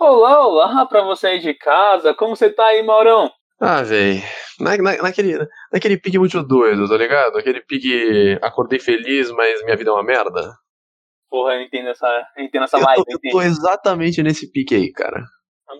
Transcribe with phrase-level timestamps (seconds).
[0.00, 2.14] Olá, olá pra você aí de casa.
[2.14, 3.30] Como você tá aí, Maurão?
[3.60, 4.22] Ah, véi.
[4.58, 5.38] Na, na, naquele,
[5.72, 7.38] naquele pique muito doido, tá ligado?
[7.38, 10.56] Aquele pique acordei feliz, mas minha vida é uma merda.
[11.30, 13.04] Porra, eu entendo essa, eu entendo essa Eu vibe.
[13.04, 15.22] tô, eu tô exatamente nesse pique aí, cara.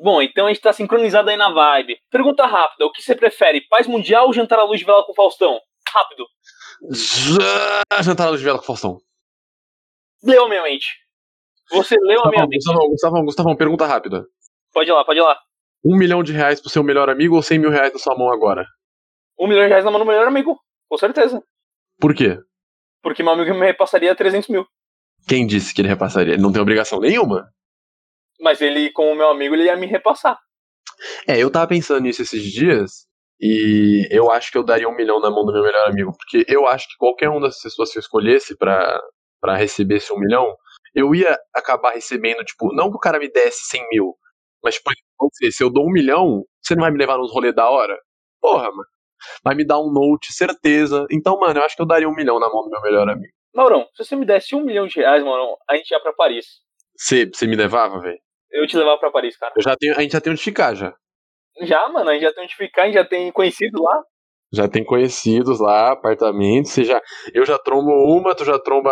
[0.02, 1.98] Bom, então a gente tá sincronizado aí na vibe.
[2.10, 5.14] Pergunta rápida: o que você prefere, paz mundial ou jantar à luz de vela com
[5.14, 5.60] Faustão?
[5.92, 6.24] Rápido.
[8.02, 8.98] Jantar de vela com o Faustão.
[10.24, 11.03] Leu minha mente.
[11.70, 12.90] Você leu a minha Gustavão, mente.
[12.90, 14.26] Gustavão, Gustavão, pergunta rápida.
[14.72, 15.38] Pode ir lá, pode ir lá.
[15.84, 18.32] Um milhão de reais pro seu melhor amigo ou cem mil reais na sua mão
[18.32, 18.66] agora?
[19.38, 20.58] Um milhão de reais na mão do melhor amigo.
[20.88, 21.42] Com certeza.
[22.00, 22.38] Por quê?
[23.02, 24.66] Porque meu amigo me repassaria 300 mil.
[25.26, 26.34] Quem disse que ele repassaria?
[26.34, 27.48] Ele não tem obrigação nenhuma.
[28.40, 30.38] Mas ele, como meu amigo, ele ia me repassar.
[31.26, 33.06] É, eu tava pensando nisso esses dias
[33.40, 36.44] e eu acho que eu daria um milhão na mão do meu melhor amigo, porque
[36.48, 39.00] eu acho que qualquer uma das pessoas que eu escolhesse pra
[39.56, 40.54] receber esse um milhão,
[40.94, 44.14] eu ia acabar recebendo, tipo, não que o cara me desse 100 mil,
[44.62, 44.90] mas, tipo,
[45.50, 47.98] se eu dou um milhão, você não vai me levar nos rolês da hora?
[48.40, 48.88] Porra, mano.
[49.42, 51.06] Vai me dar um note, certeza.
[51.10, 53.32] Então, mano, eu acho que eu daria um milhão na mão do meu melhor amigo.
[53.54, 56.46] Maurão, se você me desse um milhão de reais, Maurão, a gente ia pra Paris.
[56.96, 58.18] Você, você me levava, velho?
[58.50, 59.52] Eu te levava pra Paris, cara.
[59.56, 60.94] Eu já tenho, a gente já tem onde ficar, já.
[61.62, 64.02] Já, mano, a gente já tem onde ficar, a gente já tem conhecido lá.
[64.52, 66.72] Já tem conhecidos lá, apartamentos.
[66.72, 67.00] Você já,
[67.32, 68.90] eu já trombo uma, tu já tromba.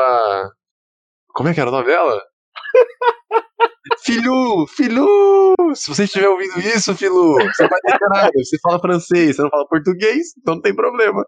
[1.35, 2.21] Como é que era o nome dela?
[4.05, 5.55] filho, filho!
[5.75, 8.31] Se você estiver ouvindo isso, filho, você não vai ter nada.
[8.37, 11.25] Você fala francês, você não fala português, então não tem problema.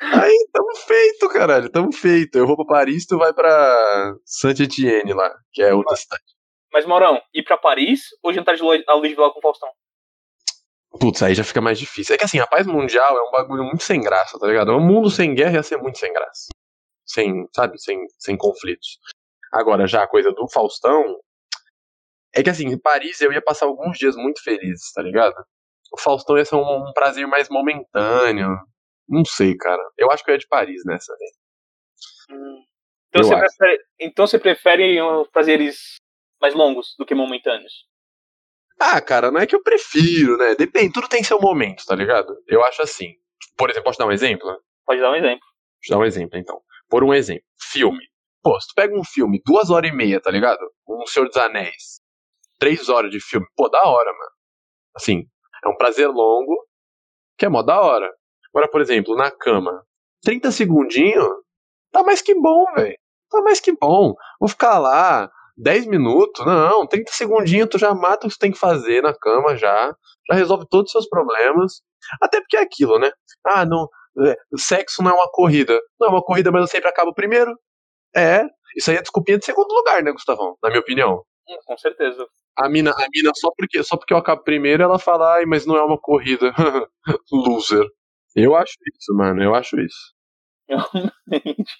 [0.00, 2.36] Aí, tamo feito, caralho, tamo feito.
[2.36, 6.22] Eu vou pra Paris, tu vai pra Saint-Etienne lá, que é outra cidade.
[6.72, 9.42] Mas, Maurão, ir pra Paris ou jantar de lo- à luz de vela com o
[9.42, 9.68] Faustão?
[11.00, 12.14] Putz, aí já fica mais difícil.
[12.14, 14.72] É que assim, a paz mundial é um bagulho muito sem graça, tá ligado?
[14.72, 16.48] Um mundo sem guerra ia ser muito sem graça.
[17.12, 18.98] Sem, sabe, sem, sem conflitos.
[19.52, 21.18] Agora, já a coisa do Faustão.
[22.34, 25.34] É que assim, em Paris eu ia passar alguns dias muito felizes, tá ligado?
[25.92, 28.56] O Faustão ia ser um, um prazer mais momentâneo.
[29.06, 29.82] Não sei, cara.
[29.98, 32.62] Eu acho que eu ia de Paris nessa, velho.
[33.10, 35.96] Então, você prefere, então você prefere uh, prazeres
[36.40, 37.86] mais longos do que momentâneos?
[38.80, 40.54] Ah, cara, não é que eu prefiro, né?
[40.54, 42.34] Depende, tudo tem seu momento, tá ligado?
[42.48, 43.14] Eu acho assim.
[43.56, 44.48] Por exemplo, posso dar um exemplo?
[44.86, 45.46] Pode dar um exemplo.
[45.80, 46.60] Deixa eu dar um exemplo, então.
[46.92, 48.06] Por um exemplo, filme.
[48.42, 50.60] Pô, se tu pega um filme, duas horas e meia, tá ligado?
[50.86, 52.02] Um Senhor dos Anéis.
[52.58, 53.46] Três horas de filme.
[53.56, 54.30] Pô, da hora, mano.
[54.94, 55.24] Assim,
[55.64, 56.54] é um prazer longo,
[57.38, 58.12] que é mó da hora.
[58.52, 59.82] Agora, por exemplo, na cama,
[60.22, 61.26] 30 segundinhos,
[61.90, 62.98] tá mais que bom, velho.
[63.30, 64.12] Tá mais que bom.
[64.38, 68.52] Vou ficar lá 10 minutos, não, 30 segundinhos tu já mata o que tu tem
[68.52, 69.96] que fazer na cama já.
[70.28, 71.80] Já resolve todos os seus problemas.
[72.20, 73.10] Até porque é aquilo, né?
[73.46, 73.88] Ah, não,
[74.18, 75.80] é, sexo não é uma corrida.
[76.00, 77.56] Não é uma corrida, mas eu sempre acabo primeiro.
[78.14, 78.44] É,
[78.76, 80.56] isso aí é desculpinha de segundo lugar, né, Gustavão?
[80.62, 81.22] Na minha opinião.
[81.48, 82.26] Hum, com certeza.
[82.56, 85.66] A mina, a mina só, porque, só porque eu acabo primeiro, ela fala, ai, mas
[85.66, 86.52] não é uma corrida.
[87.32, 87.86] Loser.
[88.36, 90.14] Eu acho isso, mano, eu acho isso.
[90.68, 91.70] Realmente.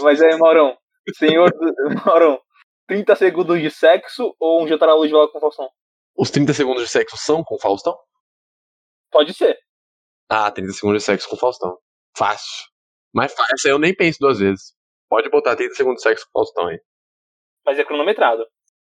[0.00, 0.76] Mas aí, Maurão,
[1.16, 1.74] senhor do...
[2.06, 2.40] Maurão,
[2.86, 5.68] 30 segundos de sexo ou um jantar à luz de vela com o Faustão?
[6.16, 7.96] Os 30 segundos de sexo são com Faustão?
[9.10, 9.58] Pode ser.
[10.30, 11.76] Ah, 30 segundos de sexo com Faustão.
[12.16, 12.68] Fácil.
[13.12, 14.72] Mas fácil, essa eu nem penso duas vezes.
[15.08, 16.78] Pode botar 30 segundos de sexo com Faustão aí.
[17.66, 18.46] Mas é cronometrado.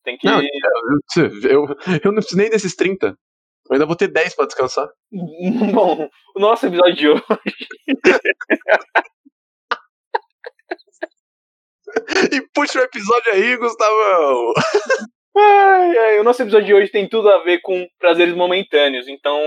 [0.03, 0.27] Tem que.
[0.27, 1.65] Não, Eu, eu,
[2.03, 3.07] eu não preciso nem desses 30.
[3.07, 4.87] Eu ainda vou ter 10 pra descansar.
[5.73, 7.23] Bom, o nosso episódio de hoje.
[12.31, 14.53] E puxa o episódio aí, Gustavão!
[15.35, 19.07] Ai, ai, o nosso episódio de hoje tem tudo a ver com prazeres momentâneos.
[19.07, 19.39] Então,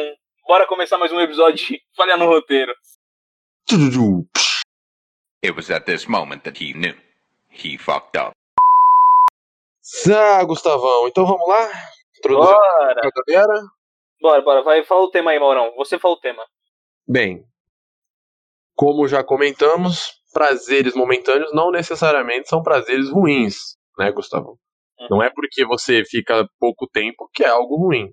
[0.46, 2.72] bora começar mais um episódio de Falha no Roteiro.
[5.44, 6.94] It was at this moment that he knew.
[7.50, 8.32] He fucked up.
[10.08, 11.68] Ah, Gustavão, então vamos lá?
[12.18, 13.00] Introduzir Bora!
[13.02, 13.62] a galera.
[14.20, 14.62] Bora, bora.
[14.62, 15.72] Vai, fala o tema aí, Maurão.
[15.76, 16.44] Você fala o tema.
[17.08, 17.44] Bem,
[18.74, 24.58] como já comentamos, prazeres momentâneos não necessariamente são prazeres ruins, né, Gustavo?
[25.10, 28.12] Não é porque você fica pouco tempo que é algo ruim.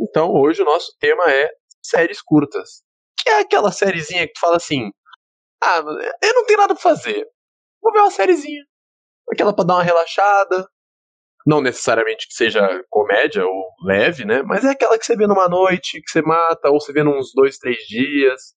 [0.00, 1.50] Então, hoje o nosso tema é
[1.82, 2.82] séries curtas.
[3.18, 4.90] Que é aquela sériezinha que tu fala assim:
[5.62, 5.78] Ah,
[6.22, 7.26] eu não tenho nada pra fazer.
[7.82, 8.64] Vou ver uma sériezinha.
[9.32, 10.68] Aquela pra dar uma relaxada.
[11.46, 12.60] Não necessariamente que seja
[12.90, 14.42] comédia ou leve, né?
[14.42, 17.32] Mas é aquela que você vê numa noite, que você mata, ou você vê nos
[17.34, 18.54] dois, três dias.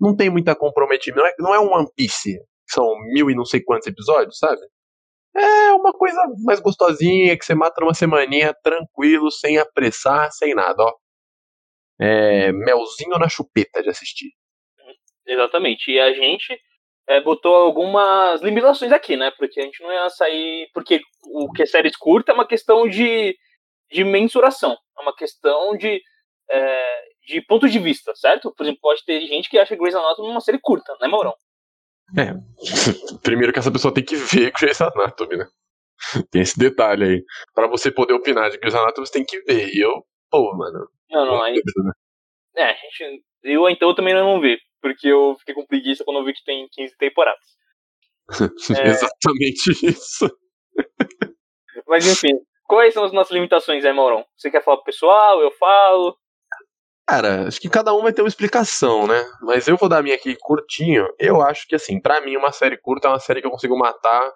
[0.00, 1.20] Não tem muita comprometimento.
[1.20, 4.38] Não é, não é um One Piece, que são mil e não sei quantos episódios,
[4.38, 4.60] sabe?
[5.36, 10.82] É uma coisa mais gostosinha, que você mata numa semaninha, tranquilo, sem apressar, sem nada,
[10.82, 10.94] ó.
[11.98, 14.30] É melzinho na chupeta de assistir.
[15.26, 15.90] Exatamente.
[15.90, 16.58] E a gente
[17.08, 19.30] é, botou algumas limitações aqui, né?
[19.36, 20.68] Porque a gente não ia sair.
[20.72, 23.36] Porque o que é séries curta é uma questão de,
[23.90, 24.76] de mensuração.
[24.98, 26.00] É uma questão de,
[26.50, 28.52] é, de ponto de vista, certo?
[28.54, 31.34] Por exemplo, pode ter gente que acha Grey's Anatomy uma série curta, né, Maurão?
[32.16, 32.32] É.
[33.22, 35.46] Primeiro que essa pessoa tem que ver Grey's Anatomy, né?
[36.30, 37.24] Tem esse detalhe aí.
[37.54, 39.74] Pra você poder opinar de Grey's Anatomy, você tem que ver.
[39.74, 40.88] E eu, pô, mano.
[41.10, 41.54] Não, não, aí.
[41.54, 41.92] Né?
[42.56, 43.22] É, a gente.
[43.42, 46.68] Eu então também não vi porque eu fiquei com preguiça quando eu vi que tem
[46.70, 47.44] 15 temporadas.
[48.78, 48.88] é...
[48.88, 50.30] Exatamente isso.
[51.86, 54.24] Mas enfim, quais são as nossas limitações aí, Maurão?
[54.36, 55.40] Você quer falar pro pessoal?
[55.40, 56.16] Eu falo?
[57.08, 59.24] Cara, acho que cada um vai ter uma explicação, né?
[59.42, 61.06] Mas eu vou dar a minha aqui curtinho.
[61.20, 63.78] Eu acho que, assim, para mim, uma série curta é uma série que eu consigo
[63.78, 64.32] matar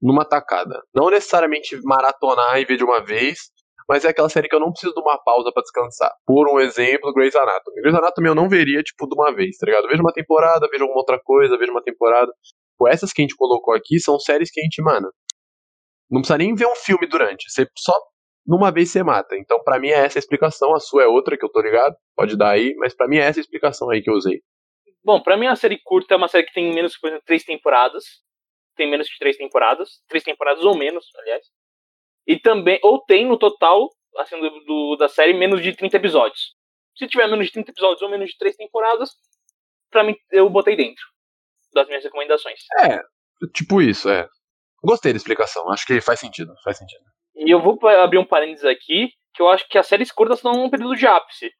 [0.00, 0.82] numa tacada.
[0.92, 3.52] Não necessariamente maratonar e ver de uma vez,
[3.88, 6.12] mas é aquela série que eu não preciso de uma pausa para descansar.
[6.26, 7.80] Por um exemplo, Grey's Anatomy.
[7.80, 9.88] Grey's Anatomy eu não veria, tipo, de uma vez, tá ligado?
[9.88, 12.32] vejo uma temporada, vejo alguma outra coisa, vejo uma temporada.
[12.78, 15.10] Pô, essas que a gente colocou aqui são séries que a gente, mano,
[16.10, 17.50] não precisa nem ver um filme durante.
[17.50, 17.94] Você só
[18.46, 19.36] numa vez você mata.
[19.36, 20.74] Então, para mim é essa a explicação.
[20.74, 21.94] A sua é outra, que eu tô ligado.
[22.14, 24.42] Pode dar aí, mas para mim é essa a explicação aí que eu usei.
[25.04, 28.04] Bom, para mim a série curta é uma série que tem menos, exemplo, três temporadas.
[28.76, 30.02] Tem menos de três temporadas.
[30.08, 31.46] Três temporadas ou menos, aliás.
[32.26, 33.88] E também, ou tem no total,
[34.18, 36.54] assim, do, do, da série, menos de 30 episódios.
[36.96, 39.10] Se tiver menos de 30 episódios ou menos de 3 temporadas,
[39.90, 41.02] pra mim, eu botei dentro
[41.72, 42.60] das minhas recomendações.
[42.84, 43.00] É,
[43.54, 44.28] tipo isso, é.
[44.84, 47.04] Gostei da explicação, acho que faz sentido, faz sentido.
[47.36, 50.52] E eu vou abrir um parênteses aqui, que eu acho que as séries curtas estão
[50.52, 51.50] num período de ápice.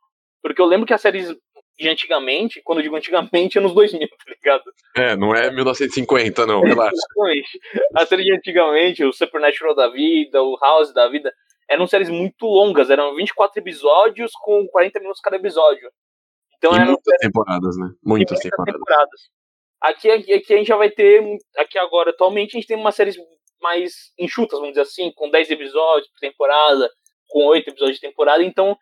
[0.42, 1.34] Porque eu lembro que as séries
[1.78, 4.64] de antigamente, quando eu digo antigamente, é nos 2000, tá ligado?
[4.96, 6.94] É, não é 1950, não, relaxa.
[6.94, 7.60] Exatamente.
[7.96, 11.32] A série de antigamente, o Supernatural da vida, o House da vida,
[11.68, 15.90] eram séries muito longas, eram 24 episódios com 40 minutos cada episódio.
[16.58, 17.20] Então e eram muitas séries...
[17.20, 17.86] temporadas, né?
[18.04, 18.74] Muitas, muitas temporadas.
[18.74, 19.20] temporadas.
[19.80, 21.20] Aqui, aqui, aqui a gente já vai ter,
[21.58, 23.16] aqui agora, atualmente, a gente tem umas séries
[23.60, 26.90] mais enxutas, vamos dizer assim, com 10 episódios por temporada,
[27.28, 28.76] com 8 episódios de temporada, então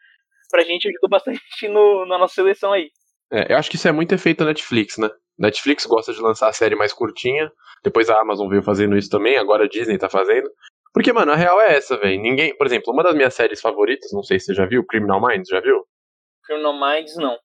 [0.50, 2.90] pra gente ajudou bastante no, na nossa seleção aí.
[3.32, 5.08] É, eu acho que isso é muito efeito Netflix, né?
[5.38, 7.50] Netflix gosta de lançar a série mais curtinha,
[7.82, 10.50] depois a Amazon veio fazendo isso também, agora a Disney tá fazendo.
[10.92, 12.20] Porque, mano, a real é essa, velho.
[12.20, 12.56] Ninguém.
[12.56, 15.48] Por exemplo, uma das minhas séries favoritas, não sei se você já viu, Criminal Minds,
[15.48, 15.86] já viu?
[16.44, 17.38] Criminal Minds, não.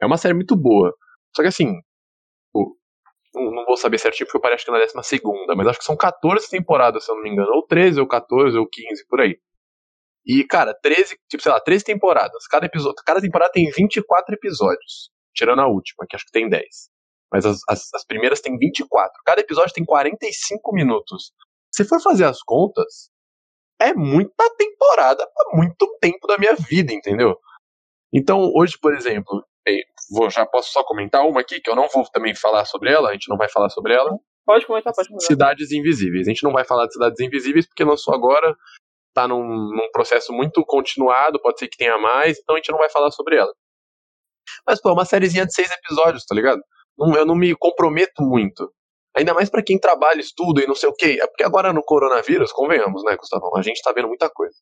[0.00, 0.92] É uma série muito boa.
[1.34, 1.80] Só que assim.
[3.34, 5.84] não vou saber certinho porque eu parei acho que na décima segunda, mas acho que
[5.84, 7.52] são 14 temporadas, se eu não me engano.
[7.52, 9.38] Ou 13, ou 14, ou 15, por aí.
[10.24, 12.46] E, cara, 13, tipo, sei lá, 13 temporadas.
[12.46, 15.10] Cada, episódio, cada temporada tem 24 episódios.
[15.34, 16.64] Tirando a última, que acho que tem 10.
[17.32, 19.12] Mas as, as, as primeiras tem 24.
[19.24, 21.32] Cada episódio tem 45 minutos.
[21.74, 23.10] Se for fazer as contas,
[23.80, 27.36] é muita temporada para muito tempo da minha vida, entendeu?
[28.12, 29.42] Então, hoje, por exemplo,
[30.10, 33.08] vou, já posso só comentar uma aqui, que eu não vou também falar sobre ela,
[33.08, 34.10] a gente não vai falar sobre ela.
[34.44, 35.26] Pode comentar, pode comentar.
[35.26, 36.26] Cidades Invisíveis.
[36.26, 38.54] A gente não vai falar de Cidades Invisíveis porque lançou agora,
[39.12, 42.78] tá num, num processo muito continuado, pode ser que tenha mais, então a gente não
[42.78, 43.52] vai falar sobre ela.
[44.66, 46.60] Mas, pô, é uma sériezinha de seis episódios, tá ligado?
[46.98, 48.72] Não, eu não me comprometo muito.
[49.16, 51.18] Ainda mais para quem trabalha, estuda e não sei o quê.
[51.20, 53.56] É porque agora no coronavírus, convenhamos, né, Gustavo?
[53.56, 54.56] A gente tá vendo muita coisa.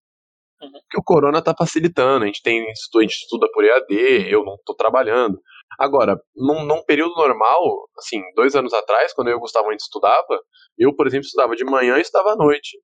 [0.61, 0.71] Uhum.
[0.73, 4.57] Porque o corona tá facilitando, a gente tem a gente estuda por EAD, eu não
[4.65, 5.41] tô trabalhando.
[5.79, 9.73] Agora, num, num, período normal, assim, dois anos atrás, quando eu e o Gustavo a
[9.73, 10.41] gente estudava,
[10.77, 12.77] eu, por exemplo, estudava de manhã e estudava à noite.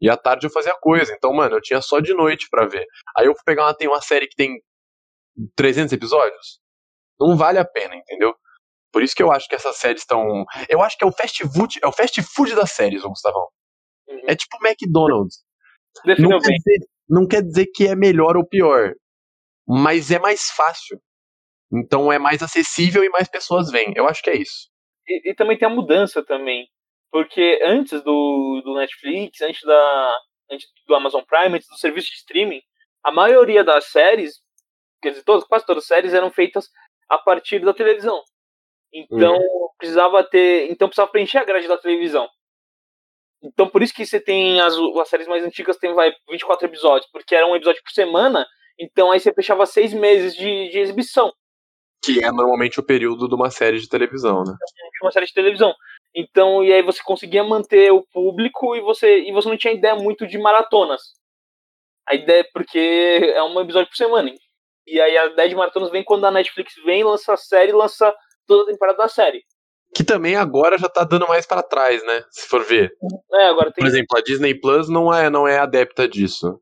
[0.00, 1.12] E à tarde eu fazia coisa.
[1.14, 2.84] Então, mano, eu tinha só de noite para ver.
[3.16, 4.60] Aí eu fui pegar uma, tem uma série que tem
[5.56, 6.60] 300 episódios.
[7.18, 8.34] Não vale a pena, entendeu?
[8.92, 10.44] Por isso que eu acho que essas séries estão.
[10.68, 13.48] Eu acho que é o fast food, é o fast food das séries, Gustavão.
[14.08, 14.22] Uhum.
[14.26, 15.44] É tipo McDonald's.
[16.18, 18.94] Não quer, dizer, não quer dizer que é melhor ou pior,
[19.66, 21.00] mas é mais fácil.
[21.72, 23.92] Então é mais acessível e mais pessoas vêm.
[23.96, 24.68] Eu acho que é isso.
[25.08, 26.66] E, e também tem a mudança também.
[27.10, 30.18] Porque antes do, do Netflix, antes, da,
[30.50, 32.60] antes do Amazon Prime, antes do serviço de streaming,
[33.02, 34.40] a maioria das séries,
[35.00, 36.68] quer dizer, todas, quase todas as séries eram feitas
[37.08, 38.22] a partir da televisão.
[38.92, 39.68] Então uhum.
[39.78, 40.70] precisava ter.
[40.70, 42.28] Então precisava preencher a grade da televisão.
[43.42, 47.10] Então por isso que você tem as, as séries mais antigas tem vai 24 episódios,
[47.12, 48.46] porque era um episódio por semana,
[48.78, 51.32] então aí você fechava seis meses de, de exibição.
[52.02, 54.54] Que é normalmente o período de uma série de televisão, né?
[55.02, 55.74] Uma série de televisão.
[56.18, 59.94] Então, e aí você conseguia manter o público e você, e você não tinha ideia
[59.94, 61.02] muito de maratonas.
[62.08, 62.78] A ideia, é porque
[63.34, 64.32] é um episódio por semana.
[64.86, 68.14] E aí a ideia de maratonas vem quando a Netflix vem, lança a série, lança
[68.46, 69.42] toda a temporada da série.
[69.94, 72.24] Que também agora já tá dando mais para trás, né?
[72.30, 72.90] Se for ver.
[73.34, 73.84] É, agora tem...
[73.84, 76.58] Por exemplo, a Disney Plus não é, não é adepta disso.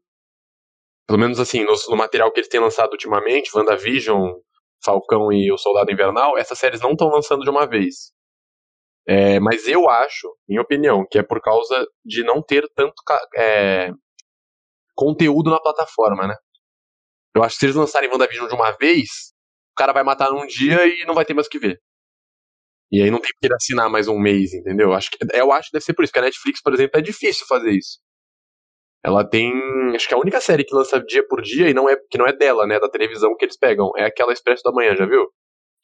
[1.06, 4.32] Pelo menos assim, no, no material que eles têm lançado ultimamente, WandaVision,
[4.84, 8.12] Falcão e o Soldado Invernal, essas séries não estão lançando de uma vez.
[9.06, 12.94] É, mas eu acho, minha opinião, que é por causa de não ter tanto
[13.36, 13.90] é,
[14.94, 16.34] conteúdo na plataforma, né?
[17.34, 19.32] Eu acho que se eles lançarem WandaVision de uma vez,
[19.72, 21.80] o cara vai matar num dia e não vai ter mais o que ver.
[22.92, 24.90] E aí não tem que assinar mais um mês, entendeu?
[24.90, 26.98] Eu acho que, eu acho que deve ser por isso, que a Netflix, por exemplo,
[26.98, 27.98] é difícil fazer isso.
[29.02, 29.52] Ela tem.
[29.94, 32.26] Acho que a única série que lança dia por dia, e não é que não
[32.26, 32.80] é dela, né?
[32.80, 35.26] Da televisão que eles pegam, é aquela Expresso da Manhã, já viu?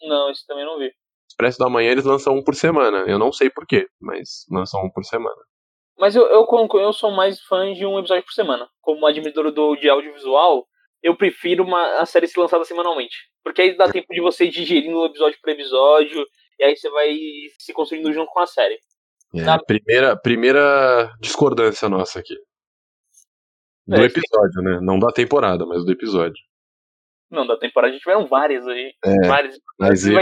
[0.02, 0.90] Não, isso também não vi.
[1.30, 3.04] Expresso da Manhã eles lançam um por semana.
[3.06, 5.40] Eu não sei porquê, mas lançam um por semana.
[5.96, 8.68] Mas eu, eu, eu sou mais fã de um episódio por semana.
[8.80, 10.66] Como admirador do, de audiovisual,
[11.00, 13.16] eu prefiro uma, a série ser lançada semanalmente.
[13.44, 16.26] Porque aí dá tempo de você ir digerindo episódio por episódio,
[16.58, 17.16] e aí você vai
[17.58, 18.78] se construindo junto com a série.
[19.34, 19.58] É, Na...
[19.62, 22.34] primeira, primeira discordância nossa aqui.
[23.86, 24.80] Do é, episódio, né?
[24.82, 26.42] Não da temporada, mas do episódio.
[27.30, 28.92] Não, da temporada tiveram várias aí.
[29.04, 29.56] É, várias.
[29.78, 30.18] Mas eu,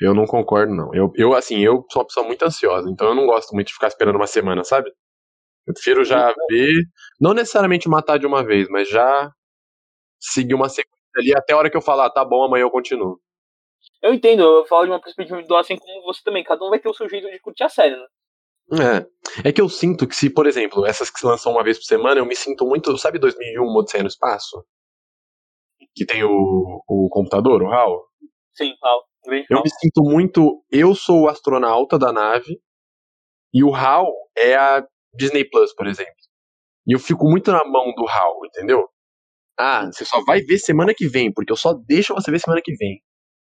[0.00, 0.94] eu não concordo, não.
[0.94, 3.74] Eu, eu, assim, eu sou uma pessoa muito ansiosa, então eu não gosto muito de
[3.74, 4.90] ficar esperando uma semana, sabe?
[5.66, 6.34] Eu prefiro já uhum.
[6.50, 6.82] ver,
[7.20, 9.32] não necessariamente matar de uma vez, mas já
[10.20, 12.70] seguir uma sequência ali até a hora que eu falar, ah, tá bom, amanhã eu
[12.70, 13.20] continuo.
[14.00, 16.78] Eu entendo, eu falo de uma perspectiva individual assim como você também, cada um vai
[16.78, 18.06] ter o seu jeito de curtir a série, né?
[18.70, 19.48] É.
[19.48, 21.84] É que eu sinto que se, por exemplo, essas que se lançam uma vez por
[21.84, 22.96] semana, eu me sinto muito.
[22.96, 24.64] Sabe 2001, Odisseia no Espaço?
[25.94, 28.06] Que tem o, o computador, o HAL?
[28.54, 29.02] Sim, HAL.
[29.48, 30.64] Eu me sinto muito.
[30.70, 32.60] Eu sou o astronauta da nave
[33.54, 34.84] e o HAL é a
[35.14, 36.12] Disney Plus, por exemplo.
[36.86, 38.88] E eu fico muito na mão do HAL, entendeu?
[39.58, 42.62] Ah, você só vai ver semana que vem, porque eu só deixo você ver semana
[42.62, 43.00] que vem.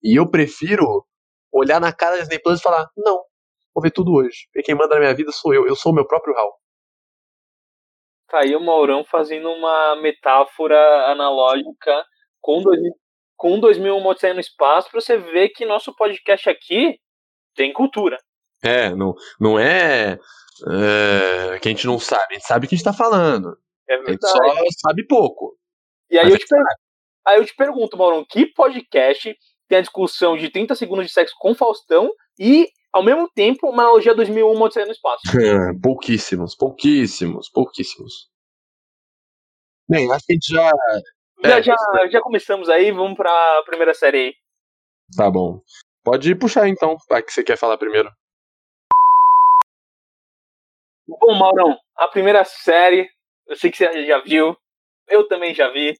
[0.03, 1.05] E eu prefiro
[1.53, 3.23] olhar na cara da Disney Plus e falar: não,
[3.75, 4.47] vou ver tudo hoje.
[4.53, 6.59] Porque quem manda na minha vida sou eu, eu sou o meu próprio Hal.
[8.29, 12.05] Tá aí o Maurão fazendo uma metáfora analógica
[12.49, 12.81] com, dois,
[13.37, 16.99] com 2001 Odisseia no Espaço pra você ver que nosso podcast aqui
[17.55, 18.17] tem cultura.
[18.63, 20.19] É, não, não é,
[20.67, 23.55] é que a gente não sabe, a gente sabe o que a gente tá falando.
[23.87, 24.19] É verdade.
[24.25, 25.59] A gente só sabe pouco.
[26.11, 26.63] E aí eu, te per...
[27.27, 29.37] aí eu te pergunto, Maurão, que podcast
[29.69, 33.83] tem a discussão de 30 segundos de sexo com Faustão e ao mesmo tempo, uma
[33.83, 35.21] analogia 2001 Odisseia no Espaço.
[35.83, 38.31] pouquíssimos, pouquíssimos, pouquíssimos.
[39.87, 40.71] Bem, acho que a gente já.
[41.45, 41.77] Já, é, já,
[42.11, 44.35] já começamos aí, vamos pra primeira série aí.
[45.17, 45.61] Tá bom.
[46.03, 48.11] Pode puxar então, a que você quer falar primeiro.
[51.07, 53.09] Bom, Maurão, a primeira série,
[53.47, 54.57] eu sei que você já viu,
[55.09, 55.99] eu também já vi.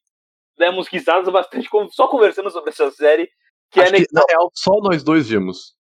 [0.59, 3.31] Demos risadas bastante só conversando sobre essa série.
[3.71, 5.75] Que Acho é que, na real, só nós dois vimos.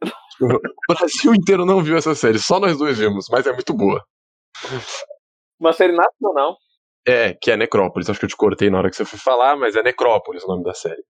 [0.40, 4.04] O Brasil inteiro não viu essa série, só nós dois vimos, mas é muito boa.
[5.60, 6.58] Uma série nacional.
[7.06, 8.08] É, que é Necrópolis.
[8.08, 10.48] Acho que eu te cortei na hora que você foi falar, mas é Necrópolis o
[10.48, 11.02] nome da série.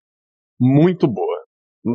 [0.61, 1.45] Muito boa.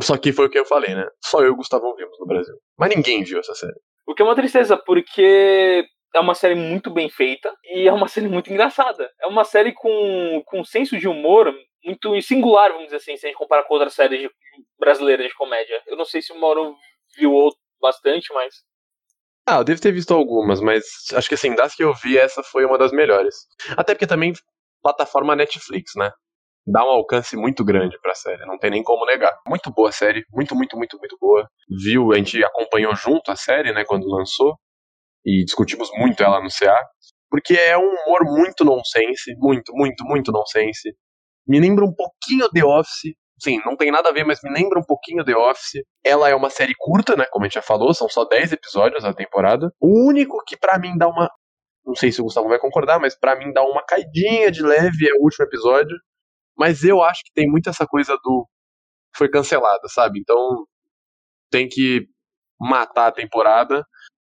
[0.02, 1.06] Só que foi o que eu falei, né?
[1.24, 2.54] Só eu e o Gustavo vimos no Brasil.
[2.78, 3.78] Mas ninguém viu essa série.
[4.06, 8.08] O que é uma tristeza, porque é uma série muito bem feita e é uma
[8.08, 9.10] série muito engraçada.
[9.20, 11.52] É uma série com, com um senso de humor
[11.84, 14.28] muito singular, vamos dizer assim, se a gente comparar com outras séries
[14.78, 15.82] brasileiras de comédia.
[15.86, 16.74] Eu não sei se o Mauro
[17.16, 18.54] viu outro bastante, mas.
[19.46, 22.42] Ah, eu devo ter visto algumas, mas acho que assim, das que eu vi, essa
[22.42, 23.34] foi uma das melhores.
[23.76, 24.32] Até porque também
[24.82, 26.10] plataforma Netflix, né?
[26.66, 29.36] Dá um alcance muito grande pra série, não tem nem como negar.
[29.48, 31.48] Muito boa a série, muito, muito, muito, muito boa.
[31.82, 34.56] Viu, a gente acompanhou junto a série, né, quando lançou,
[35.24, 36.76] e discutimos muito ela no CA,
[37.30, 40.90] porque é um humor muito nonsense, muito, muito, muito nonsense.
[41.46, 44.78] Me lembra um pouquinho The Office, sim, não tem nada a ver, mas me lembra
[44.78, 45.82] um pouquinho The Office.
[46.04, 47.26] Ela é uma série curta, né?
[47.30, 49.72] Como a gente já falou, são só 10 episódios a temporada.
[49.80, 51.28] O único que para mim dá uma.
[51.84, 55.08] Não sei se o Gustavo vai concordar, mas para mim dá uma caidinha de leve
[55.08, 55.96] é o último episódio.
[56.56, 58.46] Mas eu acho que tem muito essa coisa do.
[59.16, 60.20] Foi cancelada, sabe?
[60.20, 60.66] Então
[61.50, 62.06] tem que
[62.60, 63.84] matar a temporada.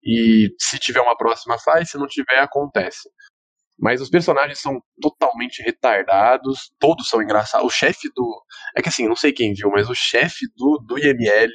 [0.05, 1.91] E se tiver uma próxima, faz.
[1.91, 3.09] Se não tiver, acontece.
[3.79, 7.67] Mas os personagens são totalmente retardados, todos são engraçados.
[7.67, 8.43] O chefe do.
[8.75, 11.53] É que assim, não sei quem viu, mas o chefe do, do IML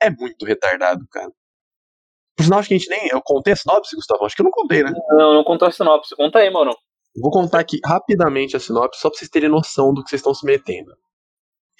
[0.00, 1.30] é muito retardado, cara.
[2.36, 3.08] Por sinal, acho que a gente nem.
[3.08, 4.24] Eu contei a sinopse, Gustavo?
[4.24, 4.92] Acho que eu não contei, né?
[5.10, 6.14] Não, não contou a sinopse.
[6.14, 6.70] Conta aí, mano.
[7.20, 10.32] Vou contar aqui rapidamente a sinopse, só pra vocês terem noção do que vocês estão
[10.32, 10.92] se metendo.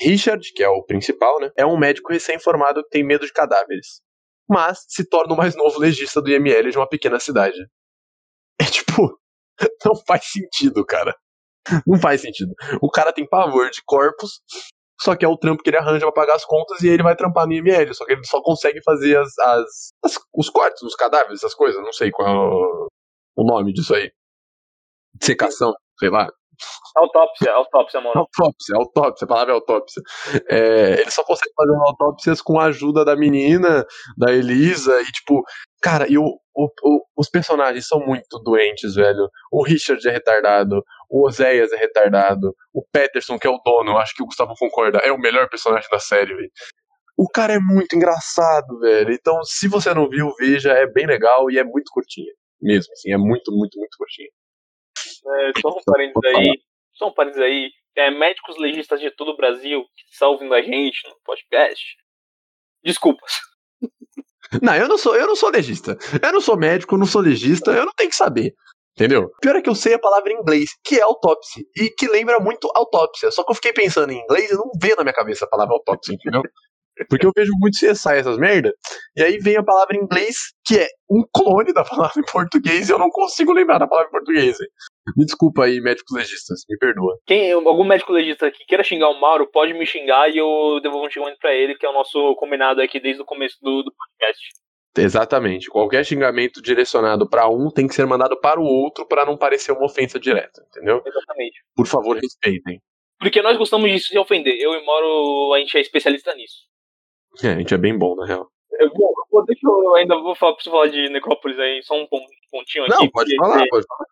[0.00, 1.50] Richard, que é o principal, né?
[1.56, 4.00] É um médico recém-formado que tem medo de cadáveres.
[4.48, 7.58] Mas se torna o mais novo legista do IML de uma pequena cidade.
[8.60, 9.16] É tipo.
[9.84, 11.14] Não faz sentido, cara.
[11.86, 12.54] Não faz sentido.
[12.80, 14.40] O cara tem pavor de corpos,
[15.00, 17.14] só que é o trampo que ele arranja pra pagar as contas e ele vai
[17.14, 17.94] trampar no IML.
[17.94, 21.82] Só que ele só consegue fazer as, as, as os cortes os cadáveres, essas coisas.
[21.82, 22.88] Não sei qual é o,
[23.36, 24.10] o nome disso aí.
[25.22, 26.28] Secação, sei lá.
[26.96, 28.18] Autópsia, autópsia, mano.
[28.18, 30.02] Autópsia, autópsia, a palavra é autópsia.
[30.50, 33.86] É, ele só consegue fazer autópsias com a ajuda da menina,
[34.16, 35.42] da Elisa, e tipo,
[35.80, 39.28] cara, e o, o, o, os personagens são muito doentes, velho.
[39.52, 44.14] O Richard é retardado, o Oséias é retardado, o Peterson, que é o dono, acho
[44.14, 46.50] que o Gustavo concorda, é o melhor personagem da série, velho.
[47.16, 49.12] O cara é muito engraçado, velho.
[49.12, 52.32] Então, se você não viu, veja, é bem legal e é muito curtinha.
[52.62, 54.28] Mesmo, assim, é muito, muito, muito curtinha.
[55.26, 56.62] É, só um parênteses aí,
[56.94, 57.70] só um parênteses aí.
[57.96, 61.96] É, médicos legistas de todo o Brasil que estão ouvindo a gente no podcast.
[62.84, 63.32] Desculpas.
[64.62, 65.98] Não, eu não sou, eu não sou legista.
[66.22, 68.54] Eu não sou médico, não sou legista, eu não tenho que saber.
[68.96, 69.30] Entendeu?
[69.40, 72.40] Pior é que eu sei a palavra em inglês, que é autópsia, e que lembra
[72.40, 73.30] muito autópsia.
[73.30, 75.74] Só que eu fiquei pensando em inglês e não veio na minha cabeça a palavra
[75.74, 76.42] autópsia, entendeu?
[77.08, 78.72] Porque eu vejo muito CSI essas merda,
[79.16, 82.88] e aí vem a palavra em inglês, que é um clone da palavra em português,
[82.88, 84.56] e eu não consigo lembrar da palavra em português.
[85.16, 87.18] Me desculpa aí, médicos legistas, me perdoa.
[87.26, 91.06] Quem, algum médico legista que queira xingar o Mauro, pode me xingar e eu devolvo
[91.06, 93.92] um xingamento pra ele, que é o nosso combinado aqui desde o começo do, do
[93.92, 94.42] podcast.
[94.96, 95.68] Exatamente.
[95.68, 99.72] Qualquer xingamento direcionado para um tem que ser mandado para o outro para não parecer
[99.72, 101.02] uma ofensa direta, entendeu?
[101.06, 101.62] Exatamente.
[101.74, 102.80] Por favor, respeitem.
[103.18, 104.56] Porque nós gostamos disso de ofender.
[104.60, 106.66] Eu e Mauro, a gente é especialista nisso.
[107.42, 108.50] É, a gente é bem bom, na real.
[108.80, 111.94] Eu vou, eu vou- deixa eu ainda vou falar você falar de Necrópolis aí, só
[111.94, 112.94] um pon- pontinho aqui.
[112.94, 114.06] Não, pode falar, você- pode falar.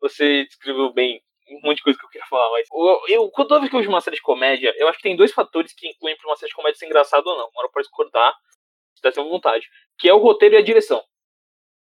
[0.00, 1.20] Você descreveu bem
[1.50, 3.80] um monte de coisa que eu queria falar, mas eu, eu, toda vez que eu
[3.80, 6.36] vejo uma série de comédia, eu acho que tem dois fatores que incluem pra uma
[6.36, 7.46] série de comédia ser engraçado ou não.
[7.48, 8.34] Agora pode discordar,
[8.94, 9.66] se dá sua vontade.
[9.98, 11.02] Que é o roteiro e a direção.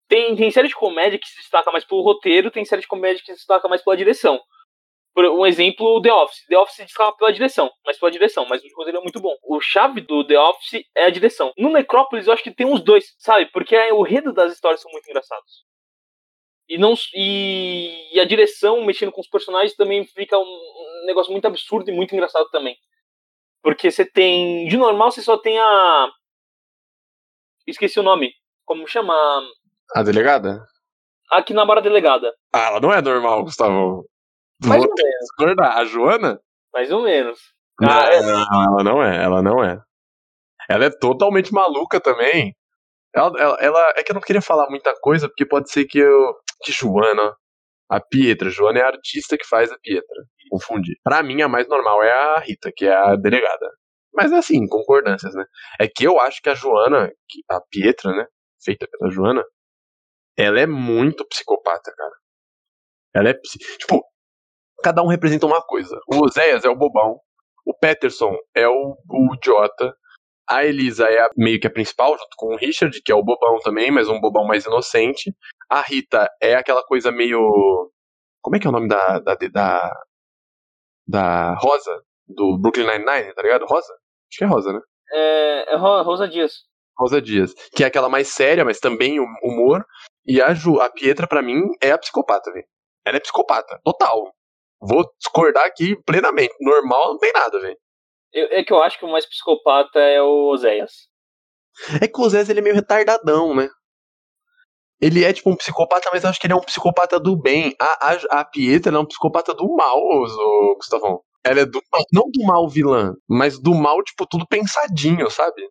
[0.08, 3.20] Tem, tem série de comédia que se destaca mais pelo roteiro, tem série de comédia
[3.22, 4.40] que se destaca mais pela direção.
[5.16, 6.46] Por um exemplo, The Office.
[6.50, 9.34] The Office se destaca pela direção, mas pela direção, mas o roteiro é muito bom.
[9.44, 11.54] O chave do The Office é a direção.
[11.58, 13.50] No Necrópolis eu acho que tem uns dois, sabe?
[13.54, 15.64] Porque o enredo das histórias são muito engraçados.
[16.68, 21.32] E, não, e, e a direção mexendo com os personagens também fica um, um negócio
[21.32, 22.76] muito absurdo e muito engraçado também.
[23.64, 24.68] Porque você tem.
[24.68, 26.12] De normal você só tem a.
[27.66, 28.34] Esqueci o nome.
[28.66, 29.16] Como chama?
[29.94, 30.66] A delegada?
[31.32, 32.36] Aqui na Barra Delegada.
[32.54, 34.06] Ah, ela não é normal, Gustavo.
[34.64, 35.20] Mais Vou ou menos.
[35.22, 35.78] discordar.
[35.78, 36.40] A Joana?
[36.74, 37.40] Mais ou menos.
[37.80, 38.18] Não, Ah, é.
[38.18, 39.82] ela não é, ela não é.
[40.70, 42.56] Ela é totalmente maluca também.
[43.16, 46.00] Ela, ela, ela- é que eu não queria falar muita coisa, porque pode ser que
[46.00, 46.34] eu.
[46.64, 47.36] Que Joana.
[47.90, 48.50] A Pietra.
[48.50, 50.24] Joana é a artista que faz a Pietra.
[50.50, 50.94] Confundi.
[51.04, 53.70] Pra mim, a mais normal é a Rita, que é a delegada.
[54.14, 55.46] Mas é assim, concordâncias, né?
[55.80, 57.12] É que eu acho que a Joana,
[57.50, 58.26] a Pietra, né?
[58.64, 59.44] Feita pela Joana,
[60.38, 62.14] ela é muito psicopata, cara.
[63.14, 63.34] Ela é.
[63.80, 64.04] Tipo,
[64.84, 66.00] cada um representa uma coisa.
[66.12, 67.20] O Oséias é o bobão.
[67.66, 69.96] O Peterson é o, o idiota.
[70.48, 73.24] A Elisa é a- meio que a principal, junto com o Richard, que é o
[73.24, 75.34] bobão também, mas um bobão mais inocente.
[75.70, 77.40] A Rita é aquela coisa meio.
[78.42, 79.20] Como é que é o nome da.
[79.20, 79.92] da, da,
[81.08, 82.02] da Rosa?
[82.28, 83.66] Do Brooklyn Nine-Nine, tá ligado?
[83.66, 83.94] Rosa?
[83.94, 84.80] Acho que é Rosa, né?
[85.12, 86.54] É, é Ro- Rosa Dias.
[86.98, 87.54] Rosa Dias.
[87.76, 89.86] Que é aquela mais séria, mas também hum- humor.
[90.26, 92.66] E a, Ju, a Pietra, pra mim, é a psicopata, velho.
[93.06, 94.34] Ela é psicopata, total.
[94.88, 96.54] Vou discordar aqui plenamente.
[96.62, 97.78] Normal não tem nada, velho.
[98.34, 101.08] É que eu acho que o mais psicopata é o Oséias.
[102.02, 103.70] É que o Zé ele é meio retardadão, né?
[105.02, 107.76] Ele é tipo um psicopata, mas eu acho que ele é um psicopata do bem.
[107.80, 111.22] A, a, a Pietra é um psicopata do mal, ô, Gustavão.
[111.44, 115.62] Ela é do mal, não do mal vilã, mas do mal, tipo, tudo pensadinho, sabe?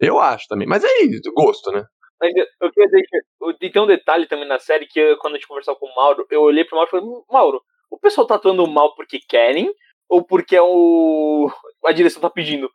[0.00, 0.66] Eu acho também.
[0.66, 1.84] Mas é isso, gosto, né?
[2.20, 4.98] Mas eu, eu queria dizer que eu- e tem um detalhe também na série que
[5.00, 7.22] eu, quando a gente conversava com o Mauro, eu olhei pro Mauro e falei, "Hum,
[7.30, 9.72] Mauro, o pessoal tá atuando mal porque querem
[10.08, 11.50] ou porque é o
[11.86, 12.70] a direção tá pedindo?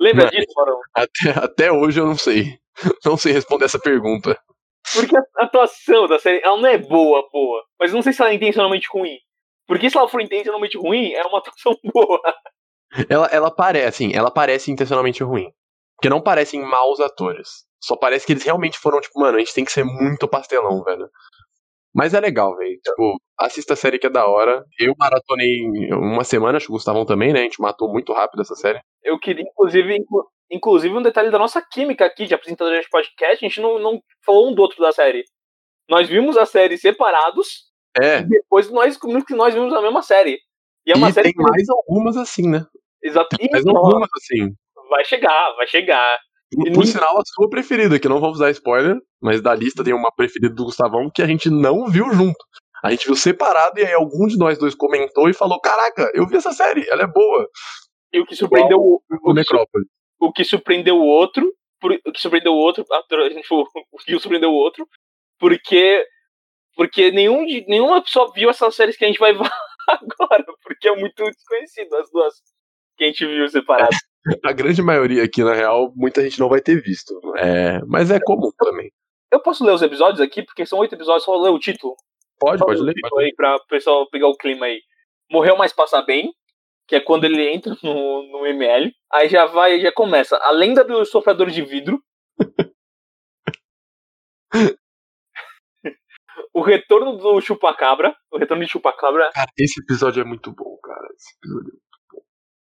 [0.00, 0.30] Lembra Não.
[0.30, 0.78] disso, Mauro?
[0.94, 2.58] Até, até hoje eu não sei.
[3.04, 4.38] Não sei responder essa pergunta.
[4.94, 7.64] Porque a atuação da série, ela não é boa, boa.
[7.78, 9.18] Mas eu não sei se ela é intencionalmente ruim.
[9.66, 12.20] Porque se ela for intencionalmente ruim, é uma atuação boa.
[13.08, 15.50] Ela, ela parece, assim, ela parece intencionalmente ruim.
[15.96, 17.66] Porque não parecem maus atores.
[17.82, 20.82] Só parece que eles realmente foram, tipo, mano, a gente tem que ser muito pastelão,
[20.84, 21.08] velho.
[21.98, 22.78] Mas é legal, velho.
[22.80, 24.64] Tipo, assista a série que é da hora.
[24.78, 27.40] Eu maratonei uma semana, acho que o Gustavão também, né?
[27.40, 28.78] A gente matou muito rápido essa série.
[29.02, 33.44] Eu queria, inclusive, inclu- inclusive um detalhe da nossa química aqui de apresentadores de podcast,
[33.44, 35.24] a gente não, não falou um do outro da série.
[35.90, 37.48] Nós vimos a série separados
[38.00, 40.38] É, e depois nós descobrimos que nós vimos a mesma série.
[40.86, 42.64] E é uma e série tem que mais algumas assim, né?
[43.02, 43.36] Exato.
[43.40, 44.54] E, Mais algumas assim.
[44.88, 46.18] vai chegar, vai chegar.
[46.54, 49.92] Por, por sinal, a sua preferida, que não vamos dar spoiler, mas da lista tem
[49.92, 52.38] uma preferida do Gustavão que a gente não viu junto.
[52.82, 56.26] A gente viu separado e aí algum de nós dois comentou e falou: Caraca, eu
[56.26, 57.46] vi essa série, ela é boa.
[58.12, 59.84] E o que surpreendeu o, O o, Necrópole.
[60.20, 63.46] o que surpreendeu o outro, por- o que surpreendeu o outro, a tro- a gente
[63.46, 64.86] falou, o que surpreendeu o outro,
[65.38, 66.06] porque
[66.76, 69.32] porque nenhum de, nenhuma pessoa viu essas séries que a gente vai
[69.88, 72.34] agora, porque é muito desconhecido as duas
[72.96, 73.96] que a gente viu separadas.
[74.44, 77.18] A grande maioria aqui, na real, muita gente não vai ter visto.
[77.36, 78.90] É, mas é comum também.
[79.30, 81.94] Eu posso ler os episódios aqui, porque são oito episódios, só ler o título.
[82.38, 84.80] Pode, Só pode ler título aí pra o pessoal pegar o clima aí.
[85.30, 86.32] Morreu, mas passa bem,
[86.86, 88.92] que é quando ele entra no, no ML.
[89.12, 90.36] Aí já vai, já começa.
[90.38, 92.02] A lenda do sofredor de vidro.
[96.54, 98.16] o retorno do chupacabra.
[98.30, 99.30] O retorno de chupacabra.
[99.34, 101.08] Cara, esse episódio é muito bom, cara.
[101.14, 101.87] Esse episódio é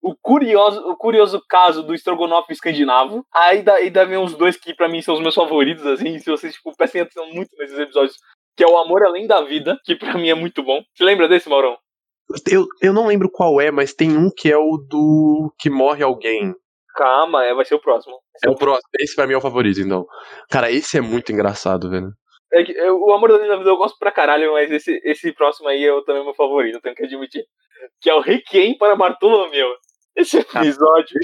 [0.02, 3.24] O curioso, o curioso caso do estrogonofe escandinavo.
[3.34, 6.18] Aí dá vem uns dois que pra mim são os meus favoritos, assim.
[6.18, 8.16] Se vocês tipo, prestem atenção muito nesses episódios.
[8.58, 10.82] Que é o Amor Além da Vida, que pra mim é muito bom.
[10.96, 11.78] Você lembra desse, Maurão?
[12.50, 16.04] Eu, eu não lembro qual é, mas tem um que é o do que morre
[16.04, 16.54] alguém.
[16.96, 18.18] Calma, é, vai ser o próximo.
[18.44, 18.88] É o próximo.
[19.00, 20.06] Esse pra mim é o favorito, então.
[20.50, 22.12] Cara, esse é muito engraçado, velho.
[22.54, 25.70] É que, eu- o Amor da Vida eu gosto pra caralho, mas esse, esse próximo
[25.70, 27.44] aí é o- também meu favorito, eu tenho que admitir.
[28.02, 29.70] Que é o Requiem para Bartolomeu.
[30.15, 31.19] Esse episódio.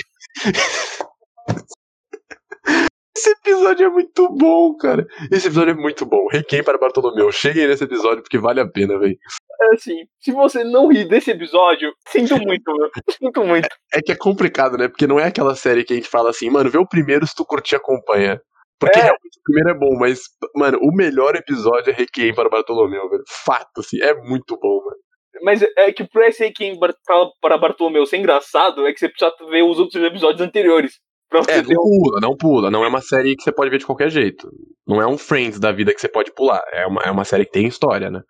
[3.16, 5.06] Esse episódio é muito bom, cara.
[5.32, 6.28] Esse episódio é muito bom.
[6.28, 7.32] Requiem para Bartolomeu.
[7.32, 9.18] Cheguem nesse episódio porque vale a pena, velho.
[9.60, 12.90] É assim, se você não rir desse episódio, sinto muito, meu.
[13.10, 13.68] Sinto muito.
[13.92, 14.88] É que é complicado, né?
[14.88, 17.34] Porque não é aquela série que a gente fala assim, mano, vê o primeiro se
[17.36, 18.40] tu curtir acompanha.
[18.80, 19.02] Porque É.
[19.02, 20.20] realmente o primeiro é bom, mas,
[20.56, 23.24] mano, o melhor episódio é Requiem para Bartolomeu, velho.
[23.44, 24.98] Fato, assim, é muito bom, mano.
[25.42, 29.32] Mas é que pra esse Bar- pra- para Bartolomeu ser engraçado, é que você precisa
[29.50, 30.94] ver os outros episódios anteriores.
[31.30, 32.00] Pra você É, não um...
[32.00, 32.72] pula, não pula.
[32.72, 34.50] Não é uma série que você pode ver de qualquer jeito.
[34.88, 36.64] Não é um Friends da vida que você pode pular.
[36.72, 38.22] É uma, é uma série que tem história, né?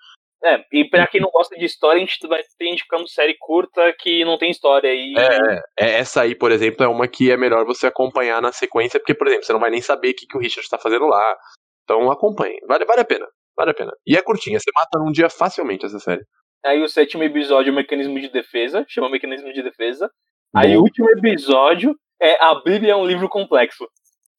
[0.44, 3.94] É, e pra quem não gosta de história, a gente vai ter indicando série curta
[4.00, 4.94] que não tem história.
[4.94, 8.52] E É, é, essa aí, por exemplo, é uma que é melhor você acompanhar na
[8.52, 10.78] sequência, porque, por exemplo, você não vai nem saber o que, que o Richard tá
[10.78, 11.36] fazendo lá.
[11.84, 12.58] Então acompanhe.
[12.68, 13.26] Vale, vale a pena.
[13.56, 13.92] Vale a pena.
[14.06, 16.24] E é curtinha, você mata num dia facilmente essa série.
[16.66, 20.10] Aí o sétimo episódio é o mecanismo de defesa, chama mecanismo de defesa.
[20.56, 20.80] Aí Bom.
[20.80, 23.88] o último episódio é A Bíblia é um livro complexo.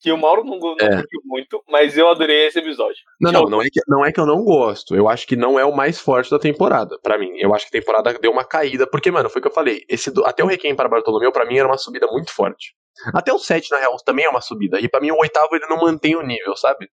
[0.01, 0.95] Que o Mauro não, não É.
[0.95, 2.99] curtiu muito, mas eu adorei esse episódio.
[3.21, 4.95] Não, não, não é, que, não é que eu não gosto.
[4.95, 7.33] Eu acho que não é o mais forte da temporada, pra mim.
[7.37, 9.85] Eu acho que a temporada deu uma caída, porque, mano, foi o que eu falei.
[9.89, 12.75] Esse até o Requiem para Bartolomeu, pra mim, era uma subida muito forte.
[13.13, 14.79] Até o 7, na real, também é uma subida.
[14.81, 16.89] E pra mim, o oitavo, ele não mantém o nível, sabe?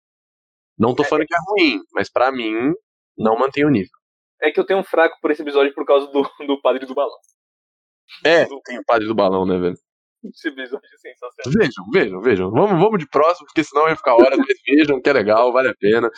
[0.78, 2.72] Não tô falando que é ruim, mas pra mim,
[3.18, 3.90] não mantém o nível.
[4.42, 6.94] É que eu tenho um fraco por esse episódio por causa do, do padre do
[6.96, 7.16] balão.
[8.26, 9.76] É, tem o padre do balão, né, velho?
[10.24, 11.60] Esse episódio é sensacional.
[11.60, 12.52] Vejam, vejam, vejam.
[12.52, 15.70] Vamos, vamos de próximo, porque senão vai ficar horas, mas vejam que é legal, vale
[15.70, 16.10] a pena.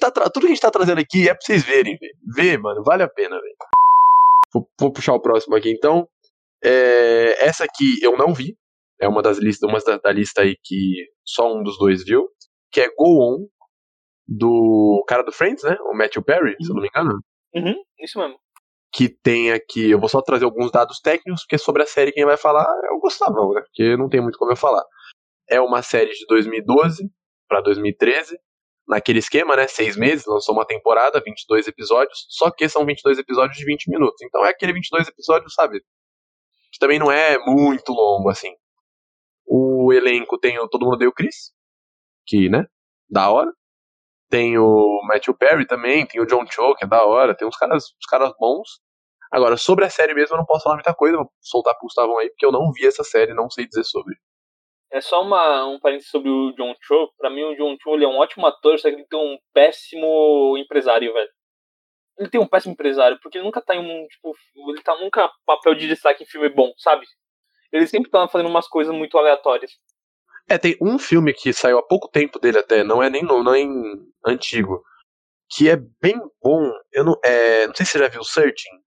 [0.00, 2.14] Tá tra- Tudo que a gente tá trazendo aqui é pra vocês verem, velho.
[2.34, 3.56] Vê, mano, vale a pena, velho.
[4.52, 6.06] Vou, vou puxar o próximo aqui, então.
[6.62, 8.54] É, essa aqui eu não vi.
[9.00, 12.28] É uma das listas, uma da, da lista aí que só um dos dois viu.
[12.72, 13.46] Que é Go On,
[14.26, 15.76] do cara do Friends, né?
[15.90, 17.18] O Matthew Perry, se eu não me engano.
[17.58, 18.38] Uhum, isso mesmo.
[18.92, 19.90] Que tem aqui.
[19.90, 22.92] Eu vou só trazer alguns dados técnicos, porque sobre a série quem vai falar é
[22.92, 23.60] o Gustavão, né?
[23.60, 24.84] Porque não tem muito como eu falar.
[25.48, 27.10] É uma série de 2012
[27.48, 28.38] para 2013.
[28.86, 29.68] Naquele esquema, né?
[29.68, 32.26] Seis meses, lançou uma temporada, 22 episódios.
[32.30, 34.22] Só que são 22 episódios de 20 minutos.
[34.22, 35.80] Então é aquele 22 episódios, sabe?
[36.72, 38.54] Que também não é muito longo, assim.
[39.46, 41.52] O elenco tem Todo Mundo Deu Chris,
[42.26, 42.66] que, né?
[43.10, 43.50] Da hora.
[44.28, 47.34] Tem o Matthew Perry também, tem o John Cho, que é da hora.
[47.34, 48.80] Tem uns caras, uns caras bons.
[49.30, 51.16] Agora, sobre a série mesmo, eu não posso falar muita coisa.
[51.16, 54.16] Vou soltar pro Gustavão aí, porque eu não vi essa série, não sei dizer sobre.
[54.90, 57.12] É só uma, um parênteses sobre o John Cho.
[57.18, 59.38] Pra mim, o John Cho ele é um ótimo ator, só que ele tem um
[59.52, 61.30] péssimo empresário, velho.
[62.18, 64.34] Ele tem um péssimo empresário, porque ele nunca tá em um, tipo,
[64.70, 67.06] ele tá nunca papel de destaque em filme bom, sabe?
[67.70, 69.72] Ele sempre tá fazendo umas coisas muito aleatórias.
[70.48, 73.42] É, tem um filme que saiu há pouco tempo dele até, não é nem novo,
[73.42, 73.62] não é
[74.26, 74.82] antigo,
[75.50, 76.72] que é bem bom.
[76.92, 78.78] Eu não, é, não sei se você já viu Searching,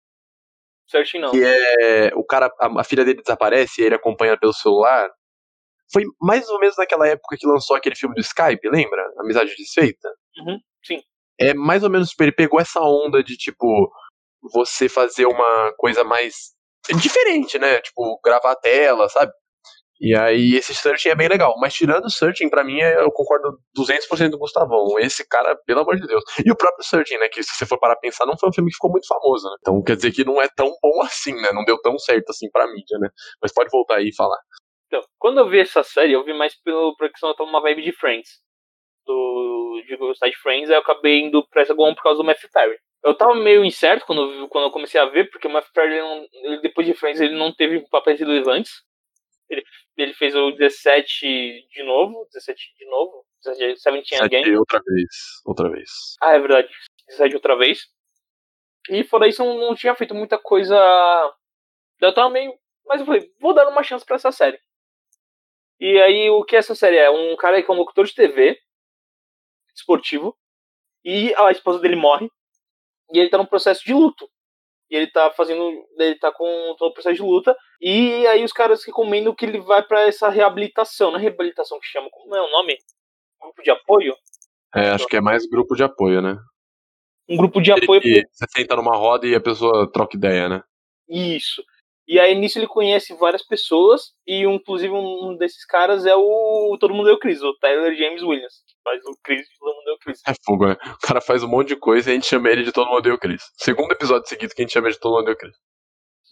[0.91, 1.31] Certinho não.
[1.31, 5.09] que é o cara, a, a filha dele desaparece e ele acompanha pelo celular.
[5.91, 9.01] Foi mais ou menos naquela época que lançou aquele filme do Skype, lembra?
[9.19, 10.09] Amizade Desfeita.
[10.37, 11.01] Uhum, sim.
[11.39, 13.91] É mais ou menos, tipo, ele pegou essa onda de, tipo,
[14.53, 16.53] você fazer uma coisa mais
[17.01, 17.79] diferente, né?
[17.81, 19.31] Tipo, gravar a tela, sabe?
[20.03, 21.53] E aí esse Searching é bem legal.
[21.59, 24.97] Mas tirando o Searching, pra mim, é- eu concordo 200% do Gustavão.
[24.99, 26.23] Esse cara, pelo amor de Deus.
[26.43, 27.29] E o próprio Searching, né?
[27.29, 29.55] Que se você for parar pensar, não foi um filme que ficou muito famoso, né?
[29.59, 31.51] Então quer dizer que não é tão bom assim, né?
[31.53, 33.09] Não deu tão certo assim pra mídia, né?
[33.41, 34.39] Mas pode voltar aí e falar.
[34.87, 37.61] Então, quando eu vi essa série, eu vi mais pelo, porque senão eu tava uma
[37.61, 38.29] vibe de Friends.
[39.05, 42.23] Do, de gostar de Friends, aí eu acabei indo pra essa Goon por causa do
[42.23, 42.77] Matthew Perry.
[43.03, 46.01] Eu tava meio incerto quando, quando eu comecei a ver, porque o Matthew Perry, ele
[46.01, 48.71] não- ele, depois de Friends, ele não teve papéis relevantes.
[49.51, 49.63] Ele,
[49.97, 54.55] ele fez o 17 de novo, 17 de novo, 17 Again.
[54.55, 55.07] Outra vez.
[55.45, 55.89] Outra vez.
[56.21, 56.69] Ah, é verdade.
[57.09, 57.81] 17 outra vez.
[58.89, 60.75] E fora isso, não, não tinha feito muita coisa.
[61.99, 62.57] Eu tava meio.
[62.85, 64.59] Mas eu falei, vou dar uma chance para essa série.
[65.79, 67.09] E aí, o que essa série é?
[67.09, 68.57] Um cara que é um locutor de TV,
[69.75, 70.37] esportivo,
[71.03, 72.29] e a esposa dele morre,
[73.11, 74.29] e ele tá num processo de luto.
[74.91, 75.87] E ele tá fazendo.
[75.97, 77.55] Ele tá com todo o processo de luta.
[77.79, 81.11] E aí os caras recomendam que ele vai para essa reabilitação.
[81.11, 82.77] Não é reabilitação que chama, como é o nome?
[83.41, 84.13] Grupo de apoio?
[84.75, 86.37] É, acho que é mais grupo de apoio, né?
[87.29, 88.01] Um grupo de apoio.
[88.03, 90.61] E você senta numa roda e a pessoa troca ideia, né?
[91.09, 91.63] Isso.
[92.11, 96.75] E aí nisso ele conhece várias pessoas, e um, inclusive um desses caras é o
[96.77, 99.85] Todo Mundo Deu Cris, o Tyler James Williams, que faz o Chris de Todo Mundo
[99.85, 100.21] Deu Cris.
[100.27, 100.73] É fogo, né?
[100.73, 103.03] O cara faz um monte de coisa e a gente chama ele de Todo Mundo
[103.03, 103.41] Deu Cris.
[103.55, 105.55] Segundo episódio seguido que a gente chama ele de Todo Mundo Deu Cris.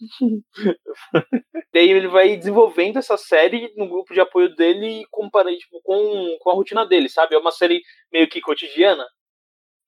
[1.72, 6.50] Daí ele vai desenvolvendo essa série no grupo de apoio dele comparando tipo, com, com
[6.50, 7.34] a rotina dele, sabe?
[7.34, 7.80] É uma série
[8.12, 9.06] meio que cotidiana.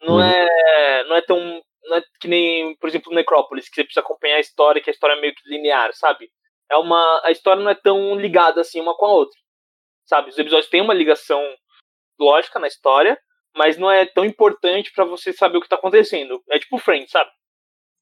[0.00, 0.22] Não, uhum.
[0.22, 1.60] é, não é tão.
[1.84, 4.92] Não é que nem, por exemplo, Necrópolis, que você precisa acompanhar a história, que a
[4.92, 6.30] história é meio que linear, sabe?
[6.70, 9.38] É uma, a história não é tão ligada assim uma com a outra.
[10.06, 10.30] Sabe?
[10.30, 11.42] Os episódios têm uma ligação
[12.18, 13.18] lógica na história,
[13.56, 16.42] mas não é tão importante para você saber o que tá acontecendo.
[16.50, 17.30] É tipo Friends, sabe?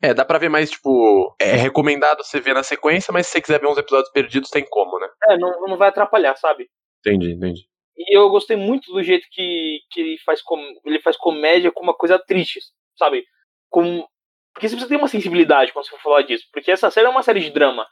[0.02, 3.40] É, dá pra ver mais, tipo, é recomendado você ver na sequência, mas se você
[3.40, 5.08] quiser ver uns episódios perdidos, tem como, né?
[5.28, 6.70] É, não, não vai atrapalhar, sabe?
[7.00, 7.62] Entendi, entendi.
[7.98, 11.82] E eu gostei muito do jeito que, que ele, faz com, ele faz comédia com
[11.82, 12.60] uma coisa triste,
[12.96, 13.26] sabe?
[13.70, 14.06] Com,
[14.52, 16.46] porque você precisa ter uma sensibilidade quando você for falar disso.
[16.52, 17.86] Porque essa série é uma série de drama.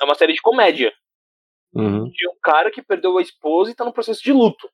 [0.00, 0.92] É uma série de comédia.
[1.74, 2.04] Uhum.
[2.04, 4.70] De um cara que perdeu a esposa e tá no processo de luto.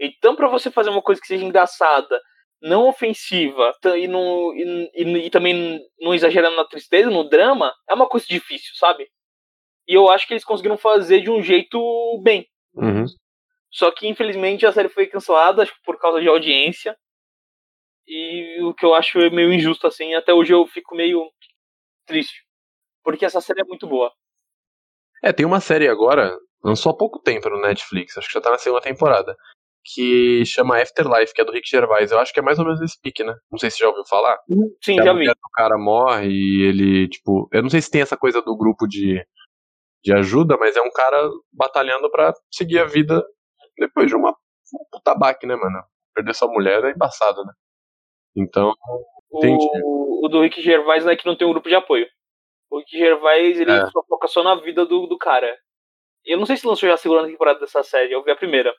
[0.00, 2.20] Então, para você fazer uma coisa que seja engraçada,
[2.60, 7.94] não ofensiva e, não, e, e, e, também não exagerando na tristeza, no drama, é
[7.94, 9.08] uma coisa difícil, sabe?
[9.88, 12.46] E eu acho que eles conseguiram fazer de um jeito bem.
[12.74, 13.04] Uhum.
[13.70, 16.96] Só que infelizmente a série foi cancelada, por causa de audiência.
[18.06, 21.30] E o que eu acho é meio injusto assim, até hoje eu fico meio
[22.06, 22.44] triste.
[23.02, 24.12] Porque essa série é muito boa.
[25.22, 28.50] É, tem uma série agora, lançou há pouco tempo no Netflix, acho que já tá
[28.50, 29.36] na segunda temporada,
[29.84, 32.10] que chama Afterlife, que é do Rick Gervais.
[32.10, 33.34] Eu acho que é mais ou menos esse pique, né?
[33.50, 34.38] Não sei se já ouviu falar.
[34.82, 35.28] Sim, já vi.
[35.28, 38.86] O cara morre e ele, tipo, eu não sei se tem essa coisa do grupo
[38.86, 39.24] de,
[40.04, 43.24] de ajuda, mas é um cara batalhando para seguir a vida
[43.78, 45.82] depois de uma um puta baque, né, mano?
[46.14, 47.52] Perder sua mulher é embaçado, né?
[48.36, 48.74] Então,
[49.34, 49.66] entendi.
[49.82, 52.06] O, o do Rick Gervais não é que não tem um grupo de apoio.
[52.70, 53.86] O Rick Gervais, ele é.
[53.86, 55.56] só foca só na vida do, do cara.
[56.24, 58.74] Eu não sei se lançou já a segunda temporada dessa série, eu vi a primeira.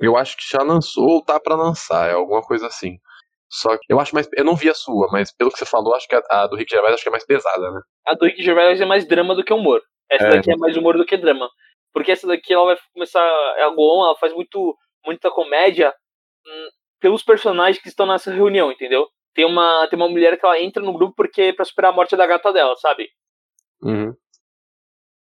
[0.00, 2.98] Eu acho que já lançou ou tá para lançar, é alguma coisa assim.
[3.48, 4.28] Só que eu acho mais.
[4.36, 6.56] Eu não vi a sua, mas pelo que você falou, acho que a, a do
[6.56, 7.80] Rick Gervais acho que é mais pesada, né?
[8.06, 9.82] A do Rick Gervais é mais drama do que humor.
[10.10, 10.30] Essa é.
[10.36, 11.48] daqui é mais humor do que drama.
[11.92, 13.20] Porque essa daqui ela vai começar.
[13.58, 15.92] É a Goon, ela faz muito, muita comédia
[16.46, 16.68] hum,
[17.00, 19.08] pelos personagens que estão nessa reunião, entendeu?
[19.34, 21.94] Tem uma, tem uma mulher que ela entra no grupo porque é pra superar a
[21.94, 23.08] morte da gata dela, sabe?
[23.82, 24.14] Uhum.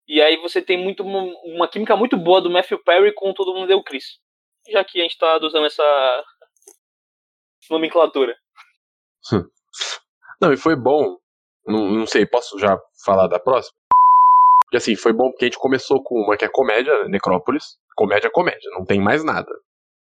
[0.08, 3.54] E aí você tem muito uma, uma química muito boa do Matthew Perry com todo
[3.54, 4.06] mundo deu Chris
[4.72, 6.24] já que a gente tá usando essa
[7.70, 8.36] nomenclatura.
[10.42, 11.18] Não, e foi bom.
[11.66, 13.76] Não, não sei, posso já falar da próxima?
[14.64, 17.78] Porque assim, foi bom porque a gente começou com uma que é comédia, Necrópolis.
[17.96, 19.52] Comédia, comédia, não tem mais nada.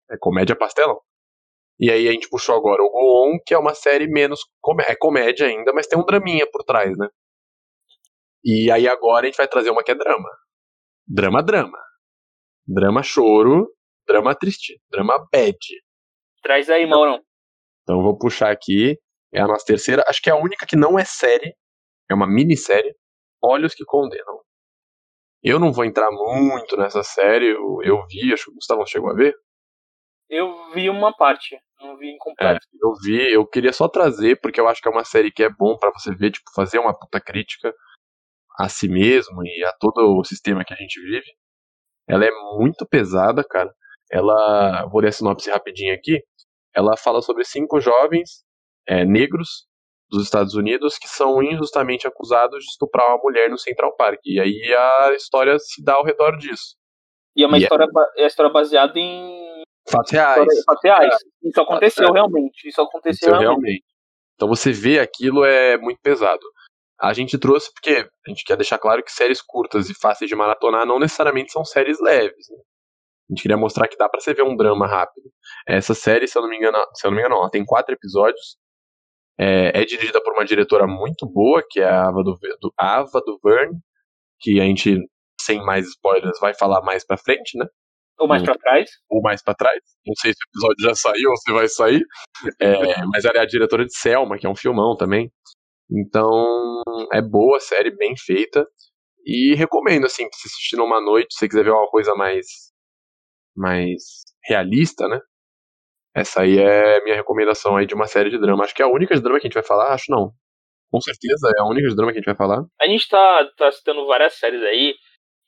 [0.09, 1.01] É comédia pastelão.
[1.81, 4.39] E aí a gente puxou agora o Go On, que é uma série menos.
[4.61, 7.07] Comé é comédia ainda, mas tem um draminha por trás, né?
[8.45, 10.29] E aí agora a gente vai trazer uma que é drama.
[11.07, 11.77] Drama, drama.
[12.67, 13.67] Drama, choro
[14.11, 15.57] drama triste, drama bad.
[16.41, 17.21] Traz aí, Maurão.
[17.83, 18.97] Então vou puxar aqui.
[19.33, 20.03] É a nossa terceira.
[20.07, 21.55] Acho que é a única que não é série.
[22.09, 22.93] É uma minissérie.
[23.41, 24.41] Olhos que Condenam.
[25.41, 27.47] Eu não vou entrar muito nessa série.
[27.47, 29.33] Eu, eu vi, acho que o Gustavo chegou a ver.
[30.31, 32.65] Eu vi uma parte, não vi incompleto.
[32.65, 35.43] É, eu vi, eu queria só trazer, porque eu acho que é uma série que
[35.43, 37.71] é bom para você ver, tipo, fazer uma puta crítica
[38.57, 41.35] a si mesmo e a todo o sistema que a gente vive.
[42.07, 43.71] Ela é muito pesada, cara
[44.11, 46.21] ela, vou ler a sinopse rapidinho aqui,
[46.75, 48.43] ela fala sobre cinco jovens
[48.85, 49.65] é, negros
[50.09, 54.19] dos Estados Unidos que são injustamente acusados de estuprar uma mulher no Central Park.
[54.25, 56.75] E aí a história se dá ao redor disso.
[57.35, 58.23] E é uma e é história, é...
[58.23, 59.60] é história baseada em
[59.91, 60.63] fatos reais.
[60.65, 61.15] Fatos reais.
[61.43, 62.11] Isso aconteceu é.
[62.11, 62.67] realmente.
[62.67, 63.47] Isso aconteceu, realmente.
[63.47, 63.85] realmente.
[64.35, 66.41] Então você vê aquilo é muito pesado.
[66.99, 70.35] A gente trouxe porque a gente quer deixar claro que séries curtas e fáceis de
[70.35, 72.47] maratonar não necessariamente são séries leves.
[72.49, 72.57] Né?
[72.57, 75.31] A gente queria mostrar que dá para você ver um drama rápido.
[75.67, 77.93] Essa série, se eu não me engano, se eu não me engano, ela tem quatro
[77.93, 78.57] episódios.
[79.39, 83.21] É, é dirigida por uma diretora muito boa, que é a Ava do, do, Ava
[83.25, 83.79] do Verne,
[84.39, 84.97] que a gente,
[85.39, 87.65] sem mais spoilers, vai falar mais pra frente, né?
[88.21, 88.45] Ou mais Hum.
[88.45, 88.89] pra trás.
[89.09, 89.79] ou mais pra trás.
[90.05, 92.05] Não sei se o episódio já saiu ou se vai sair.
[92.59, 92.71] É,
[93.15, 95.31] mas ela é a diretora de Selma, que é um filmão também.
[95.91, 96.29] Então,
[97.13, 98.65] é boa a série, bem feita.
[99.25, 102.45] E recomendo, assim, pra você assistir numa noite, se você quiser ver uma coisa mais,
[103.55, 104.01] mais
[104.45, 105.19] realista, né?
[106.15, 108.63] Essa aí é a minha recomendação aí de uma série de drama.
[108.63, 110.31] Acho que é a única de drama que a gente vai falar, acho não.
[110.91, 112.63] Com certeza é a única de drama que a gente vai falar.
[112.81, 114.93] A gente tá, tá citando várias séries aí,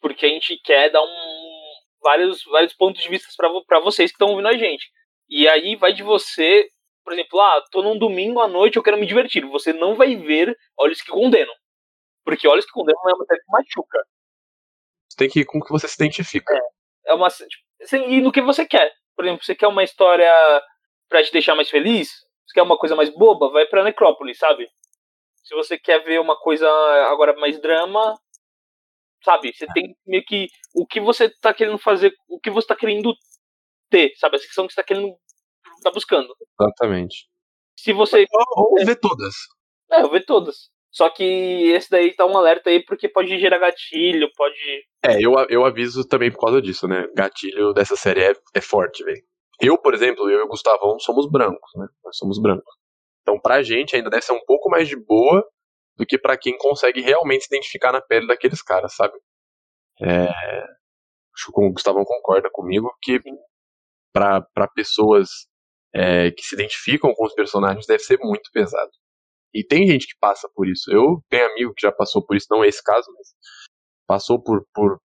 [0.01, 1.52] porque a gente quer dar um
[2.03, 3.27] vários, vários pontos de vista
[3.65, 4.91] para vocês que estão ouvindo a gente.
[5.29, 6.67] E aí vai de você,
[7.03, 9.45] por exemplo, ah, tô num domingo à noite, eu quero me divertir.
[9.47, 11.53] Você não vai ver Olhos que Condenam.
[12.23, 13.99] Porque Olhos que Condenam é uma série que machuca.
[15.09, 16.53] Você tem que ir com o que você se identifica.
[17.05, 18.91] É uma tipo, assim, e no que você quer.
[19.15, 20.31] Por exemplo, você quer uma história
[21.07, 22.09] pra te deixar mais feliz?
[22.45, 23.49] Você quer uma coisa mais boba?
[23.49, 24.67] Vai pra Necrópolis, sabe?
[25.43, 26.67] Se você quer ver uma coisa
[27.11, 28.17] agora mais drama,
[29.23, 29.53] sabe?
[29.53, 33.13] Você tem meio que o que você tá querendo fazer, o que você tá querendo
[33.89, 34.35] ter, sabe?
[34.35, 35.15] A secção que você tá querendo
[35.83, 36.33] tá buscando.
[36.59, 37.27] Exatamente.
[37.77, 39.33] Se você Ou, ou ver todas.
[39.91, 40.71] é, eu ver todas.
[40.91, 41.23] Só que
[41.71, 44.55] esse daí tá um alerta aí porque pode gerar gatilho, pode
[45.03, 47.07] É, eu, eu aviso também por causa disso, né?
[47.15, 49.23] Gatilho dessa série é, é forte, velho.
[49.59, 51.87] Eu, por exemplo, eu e o Gustavão somos brancos, né?
[52.03, 52.75] Nós somos brancos.
[53.21, 55.43] Então, pra gente, ainda deve ser um pouco mais de boa
[55.95, 59.13] do que pra quem consegue realmente se identificar na pele daqueles caras, sabe?
[60.01, 60.27] É,
[61.35, 63.21] acho que o Gustavão concorda comigo que
[64.11, 65.29] pra pessoas
[65.93, 68.91] é, que se identificam com os personagens deve ser muito pesado.
[69.53, 70.91] E tem gente que passa por isso.
[70.91, 73.27] Eu tenho amigo que já passou por isso, não é esse caso, mas
[74.07, 74.99] passou por, por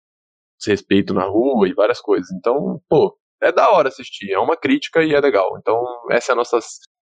[0.59, 2.31] desrespeito na rua e várias coisas.
[2.33, 5.59] Então, pô, é da hora assistir, é uma crítica e é legal.
[5.59, 6.59] Então, essa é a nossa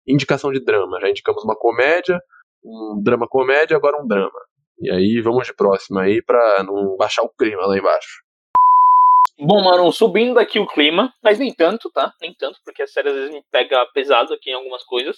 [0.07, 0.99] indicação de drama.
[0.99, 2.19] Já indicamos uma comédia,
[2.63, 4.39] um drama comédia, agora um drama.
[4.81, 8.23] E aí vamos de próxima aí pra não baixar o clima lá embaixo.
[9.37, 12.13] Bom, Maron, subindo aqui o clima, mas nem tanto, tá?
[12.21, 15.17] Nem tanto, porque a série às vezes me pega pesado aqui em algumas coisas.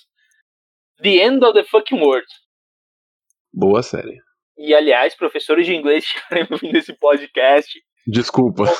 [1.02, 2.28] The End of the Fucking World.
[3.52, 4.20] Boa série.
[4.58, 8.66] E, aliás, professores de inglês estiverem ouvindo esse podcast, Desculpa.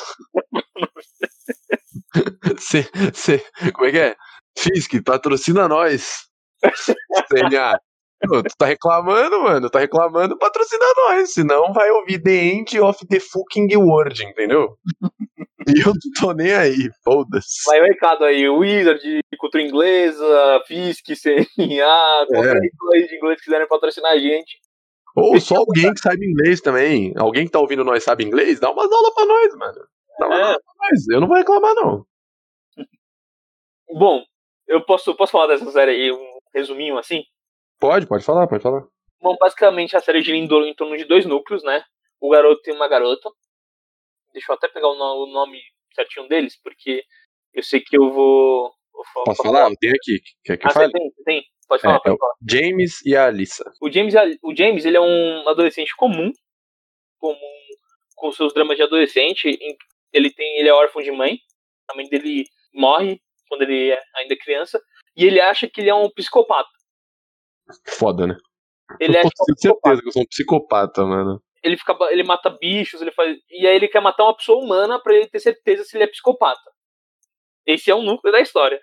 [2.58, 3.40] Cê, cê,
[3.74, 4.16] como é que é?
[4.58, 6.28] Fisk, patrocina nós.
[7.30, 7.80] CNA.
[8.22, 9.70] Tu tá reclamando, mano.
[9.70, 11.34] Tá reclamando, patrocina nós.
[11.34, 14.78] Senão vai ouvir The End of the Fucking World, entendeu?
[15.68, 17.64] E eu não tô nem aí, foda-se.
[17.68, 19.00] vai o recado aí, Wizard,
[19.38, 22.60] cultura inglesa, Fisk, CNA, qualquer é.
[22.60, 24.58] de inglês que quiserem patrocinar a gente.
[25.16, 27.14] Ou só alguém que sabe inglês também.
[27.16, 29.80] Alguém que tá ouvindo nós sabe inglês, dá umas aulas pra nós, mano.
[30.20, 30.44] Dá umas É.
[30.46, 31.08] aulas pra nós.
[31.10, 32.06] Eu não vou reclamar, não.
[33.94, 34.24] Bom,
[34.68, 37.22] eu posso, posso falar dessa série aí, um resuminho assim?
[37.82, 38.84] Pode, pode falar, pode falar.
[39.20, 41.84] Bom, basicamente a série gira em, em torno de dois núcleos, né?
[42.20, 43.28] O garoto e uma garota.
[44.34, 45.60] Deixa eu até pegar o, no- o nome
[45.96, 47.04] certinho deles, porque
[47.54, 48.72] eu sei que eu vou.
[48.94, 49.70] vou fa- Posso falar?
[49.70, 50.22] Eu tenho aqui.
[50.46, 50.92] Quer que Ah, eu você fale?
[50.94, 51.44] tem, você tem.
[51.68, 52.34] Pode falar, É, pode é falar.
[52.50, 53.72] James e a Alissa.
[53.82, 54.14] O James,
[54.44, 56.32] o James, ele é um adolescente comum,
[57.18, 57.38] comum
[58.16, 59.58] com seus dramas de adolescente.
[60.14, 61.40] Ele tem, ele é órfão de mãe.
[61.90, 64.82] A mãe dele morre quando ele é ainda criança.
[65.16, 66.70] E ele acha que ele é um psicopata.
[67.88, 68.36] Foda, né?
[69.00, 69.46] Ele eu é psicopata.
[69.46, 71.42] certeza que eu sou um psicopata, mano.
[71.64, 75.00] Ele fica, ele mata bichos, ele faz, e aí ele quer matar uma pessoa humana
[75.02, 76.72] pra ele ter certeza se ele é psicopata.
[77.66, 78.82] Esse é um núcleo da história.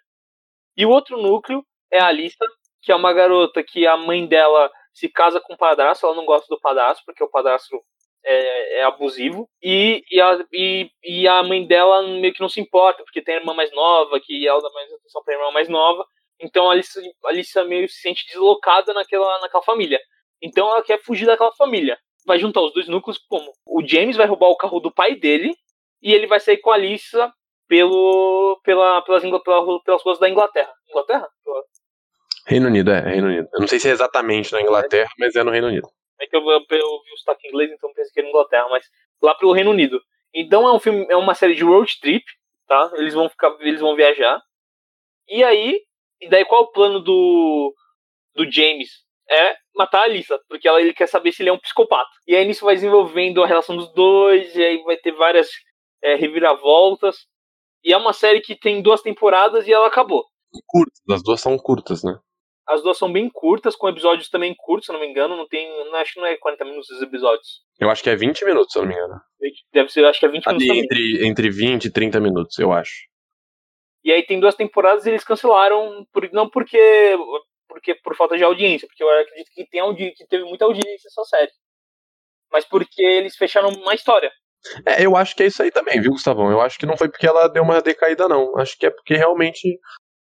[0.77, 2.45] E o outro núcleo é a Alissa,
[2.83, 6.25] que é uma garota que a mãe dela se casa com o padrasto, ela não
[6.25, 7.77] gosta do padrasto, porque o padrasto
[8.25, 9.49] é, é abusivo.
[9.63, 13.37] E, e, a, e, e a mãe dela meio que não se importa, porque tem
[13.37, 16.07] a irmã mais nova, que ela dá mais atenção pra irmã mais nova.
[16.41, 20.01] Então a Alissa, a Alissa meio se sente deslocada naquela, naquela família.
[20.41, 21.99] Então ela quer fugir daquela família.
[22.27, 23.51] Vai juntar os dois núcleos como?
[23.67, 25.55] O James vai roubar o carro do pai dele
[26.03, 27.33] e ele vai sair com a Alissa
[27.67, 30.73] pelo, pela, pelas, pela- pelas ruas da Inglaterra.
[30.89, 31.29] Inglaterra?
[32.47, 33.49] Reino Unido, é, Reino Unido.
[33.53, 35.89] Eu não sei se é exatamente na Inglaterra, mas é no Reino Unido.
[36.21, 38.85] É que eu, eu, eu vi o sotaque inglês, então pensei que era Inglaterra, mas
[39.23, 40.01] lá pelo Reino Unido.
[40.35, 42.25] Então é um filme, é uma série de road trip,
[42.67, 42.91] tá?
[42.95, 44.41] Eles vão ficar, eles vão viajar.
[45.29, 45.79] E aí,
[46.21, 47.75] e daí qual é o plano do
[48.35, 48.89] do James?
[49.31, 52.09] É matar a Alissa, porque ela, ele quer saber se ele é um psicopata.
[52.27, 55.49] E aí nisso vai desenvolvendo a relação dos dois, e aí vai ter várias
[56.03, 57.17] é, reviravoltas.
[57.85, 60.25] E é uma série que tem duas temporadas e ela acabou.
[60.67, 62.19] Curtas, as duas são curtas, né?
[62.67, 65.37] As duas são bem curtas, com episódios também curtos, se eu não me engano.
[65.37, 65.69] Não tem.
[65.87, 67.63] Não, acho que não é 40 minutos os episódios.
[67.81, 69.21] Eu acho que é 20 minutos, se eu não me engano.
[69.73, 70.85] Deve ser, acho que é 20 minutos Ali também.
[70.85, 72.95] entre, entre 20 e 30 minutos, eu acho.
[74.09, 77.15] E aí tem duas temporadas e eles cancelaram, por, não porque,
[77.69, 81.09] porque por falta de audiência, porque eu acredito que, tem audi que teve muita audiência
[81.09, 81.51] essa série.
[82.51, 84.33] Mas porque eles fecharam uma história.
[84.87, 86.51] É, eu acho que é isso aí também, viu, Gustavão?
[86.51, 88.57] Eu acho que não foi porque ela deu uma decaída, não.
[88.57, 89.79] Acho que é porque realmente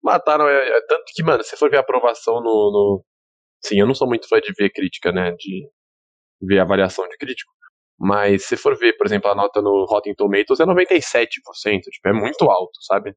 [0.01, 0.47] mataram.
[0.47, 3.05] É, é, tanto que, mano, se for ver a aprovação no, no.
[3.61, 5.33] Sim, eu não sou muito fã de ver crítica, né?
[5.37, 5.69] De
[6.41, 7.51] ver avaliação de crítico.
[7.99, 11.81] Mas se for ver, por exemplo, a nota no Rotten Tomatoes é 97%.
[11.91, 13.13] Tipo, é muito alto, sabe?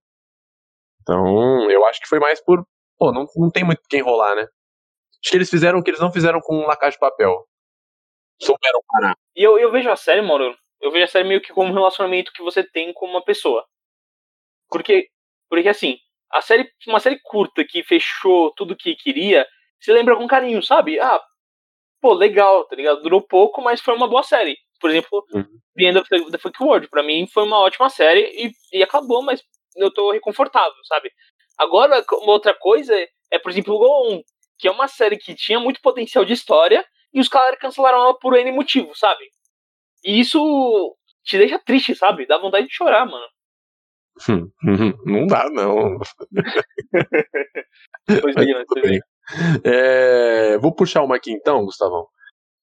[1.09, 2.63] Então, eu acho que foi mais por.
[2.99, 4.43] Pô, não, não tem muito quem enrolar, né?
[4.43, 7.47] Acho que eles fizeram o que eles não fizeram com La Casa de Papel.
[8.41, 9.15] Souberam parar.
[9.35, 11.75] E eu, eu vejo a série, mano, eu vejo a série meio que como um
[11.75, 13.65] relacionamento que você tem com uma pessoa.
[14.69, 15.09] Porque,
[15.49, 15.97] porque assim,
[16.31, 19.47] a série, uma série curta que fechou tudo que queria,
[19.81, 21.01] se lembra com carinho, sabe?
[21.01, 21.21] Ah,
[22.03, 23.01] pô, legal, tá ligado?
[23.01, 24.57] Durou pouco, mas foi uma boa série.
[24.79, 25.59] Por exemplo, uhum.
[25.75, 28.83] The End of the, the Fuck World, pra mim foi uma ótima série e, e
[28.83, 29.43] acabou, mas
[29.79, 31.11] eu tô reconfortável, sabe?
[31.57, 32.95] Agora, outra coisa
[33.31, 34.23] é, por exemplo, o Go 1,
[34.59, 38.19] que é uma série que tinha muito potencial de história e os caras cancelaram ela
[38.19, 39.25] por N motivo, sabe?
[40.05, 42.27] E isso te deixa triste, sabe?
[42.27, 43.27] Dá vontade de chorar, mano.
[45.05, 45.99] não dá, não.
[48.21, 49.01] pois bem, mas bem.
[49.65, 52.07] É, vou puxar uma aqui então, Gustavão.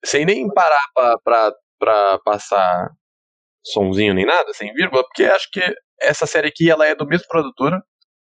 [0.04, 2.92] Sem nem parar pra, pra, pra passar
[3.66, 5.62] sonzinho nem nada, sem vírgula, porque acho que
[6.02, 7.82] essa série aqui ela é do mesmo produtora,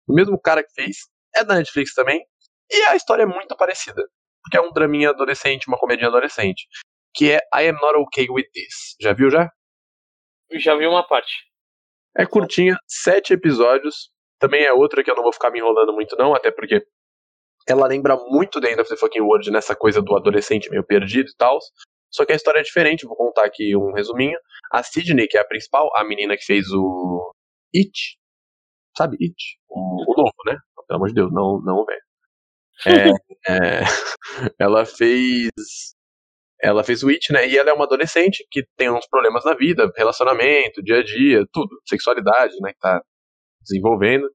[0.06, 0.96] do mesmo cara que fez,
[1.34, 2.24] é da Netflix também,
[2.70, 4.02] e a história é muito parecida.
[4.42, 6.66] Porque é um draminha adolescente, uma comédia adolescente
[7.14, 8.96] que é I Am Not Okay With This.
[9.00, 9.48] Já viu já?
[10.52, 11.32] Já vi uma parte.
[12.16, 14.10] É curtinha, sete episódios.
[14.38, 16.84] Também é outra que eu não vou ficar me enrolando muito não, até porque
[17.66, 21.30] ela lembra muito The End of the Fucking World nessa coisa do adolescente meio perdido
[21.30, 21.58] e tal.
[22.14, 24.38] Só que a história é diferente, vou contar aqui um resuminho.
[24.70, 27.34] A Sidney, que é a principal, a menina que fez o
[27.74, 28.16] It,
[28.96, 29.34] sabe It?
[29.68, 30.56] O, o novo, né?
[30.86, 32.00] Pelo amor de Deus, não, não o velho.
[32.86, 33.10] É,
[33.50, 33.82] é,
[34.60, 35.50] ela fez
[36.62, 37.48] ela fez o It, né?
[37.48, 41.44] E ela é uma adolescente que tem uns problemas na vida, relacionamento, dia a dia,
[41.52, 42.72] tudo, sexualidade, né?
[42.72, 43.02] Que tá
[43.60, 44.30] desenvolvendo.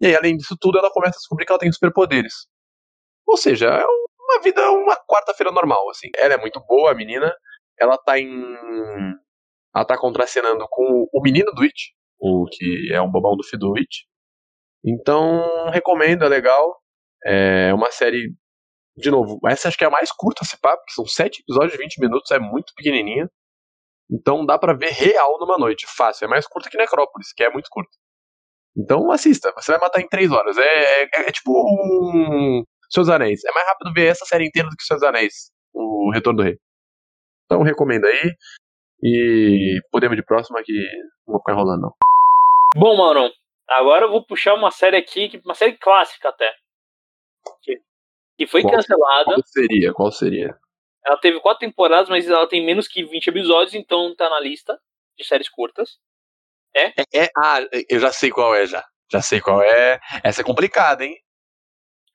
[0.00, 2.46] E aí, além disso tudo, ela começa a descobrir que ela tem superpoderes.
[3.26, 3.84] Ou seja, é
[4.28, 6.08] uma vida, uma quarta-feira normal, assim.
[6.16, 7.34] Ela é muito boa, a menina.
[7.78, 8.30] Ela tá em.
[9.74, 13.76] Ela tá contracenando com o menino do It, o que é um bobão do do
[13.76, 14.06] It.
[14.84, 16.80] Então, recomendo, é legal.
[17.24, 18.32] É uma série
[18.98, 21.72] de novo, essa acho que é a mais curta, se pá, porque são sete episódios
[21.72, 23.30] de 20 minutos, é muito pequenininha.
[24.10, 26.24] Então dá para ver real numa noite, fácil.
[26.24, 27.90] É mais curta que Necrópolis, que é muito curta.
[28.76, 30.56] Então assista, você vai matar em três horas.
[30.58, 33.44] É, é, é tipo um Seus Anéis.
[33.44, 36.56] É mais rápido ver essa série inteira do que Seus Anéis, o Retorno do Rei.
[37.44, 38.32] Então recomendo aí.
[39.02, 40.72] E podemos de próxima que
[41.26, 41.94] não vou ficar enrolando não.
[42.76, 43.30] Bom, mano,
[43.70, 46.52] agora eu vou puxar uma série aqui, uma série clássica até
[48.38, 49.24] que foi qual, cancelada.
[49.24, 49.92] Qual seria?
[49.92, 50.56] Qual seria?
[51.04, 54.78] Ela teve quatro temporadas, mas ela tem menos que 20 episódios, então tá na lista
[55.18, 55.98] de séries curtas.
[56.74, 56.88] É?
[56.88, 57.24] é?
[57.24, 57.58] É, ah,
[57.88, 58.84] eu já sei qual é já.
[59.10, 59.98] Já sei qual é.
[60.22, 61.16] Essa é complicada, hein?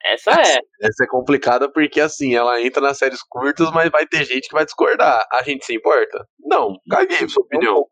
[0.05, 0.59] Essa é.
[0.81, 4.53] Essa é complicada porque, assim, ela entra nas séries curtas, mas vai ter gente que
[4.53, 5.25] vai discordar.
[5.31, 6.27] A gente se importa?
[6.39, 7.85] Não, caguei sua opinião.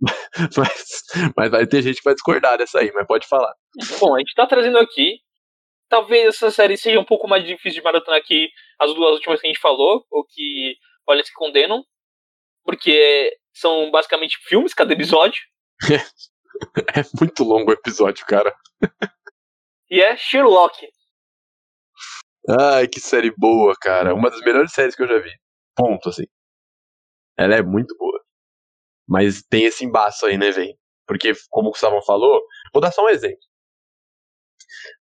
[0.56, 3.52] mas, mas vai ter gente que vai discordar dessa aí, mas pode falar.
[3.98, 5.16] Bom, a gente tá trazendo aqui
[5.88, 8.48] talvez essa série seja um pouco mais difícil de maratonar que
[8.80, 11.84] as duas últimas que a gente falou, ou que olha se condenam,
[12.64, 15.40] porque são basicamente filmes cada episódio.
[16.94, 18.54] é muito longo o episódio, cara.
[19.90, 20.76] e é Sherlock.
[22.48, 24.14] Ai, que série boa, cara.
[24.14, 25.30] Uma das melhores séries que eu já vi.
[25.74, 26.24] Ponto, assim.
[27.36, 28.20] Ela é muito boa.
[29.08, 30.76] Mas tem esse embaço aí, né, velho?
[31.06, 32.42] Porque, como o Gustavo falou,
[32.72, 33.38] vou dar só um exemplo.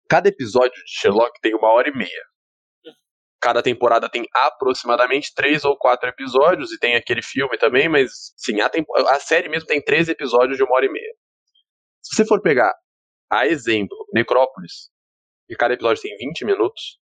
[0.10, 2.24] Cada episódio de Sherlock tem uma hora e meia.
[3.42, 8.62] Cada temporada tem aproximadamente três ou quatro episódios, e tem aquele filme também, mas sim,
[8.62, 8.72] a,
[9.10, 11.14] a série mesmo tem três episódios de uma hora e meia.
[12.02, 12.74] Se você for pegar
[13.30, 14.90] a exemplo, Necrópolis,
[15.50, 17.00] e cada episódio tem 20 minutos,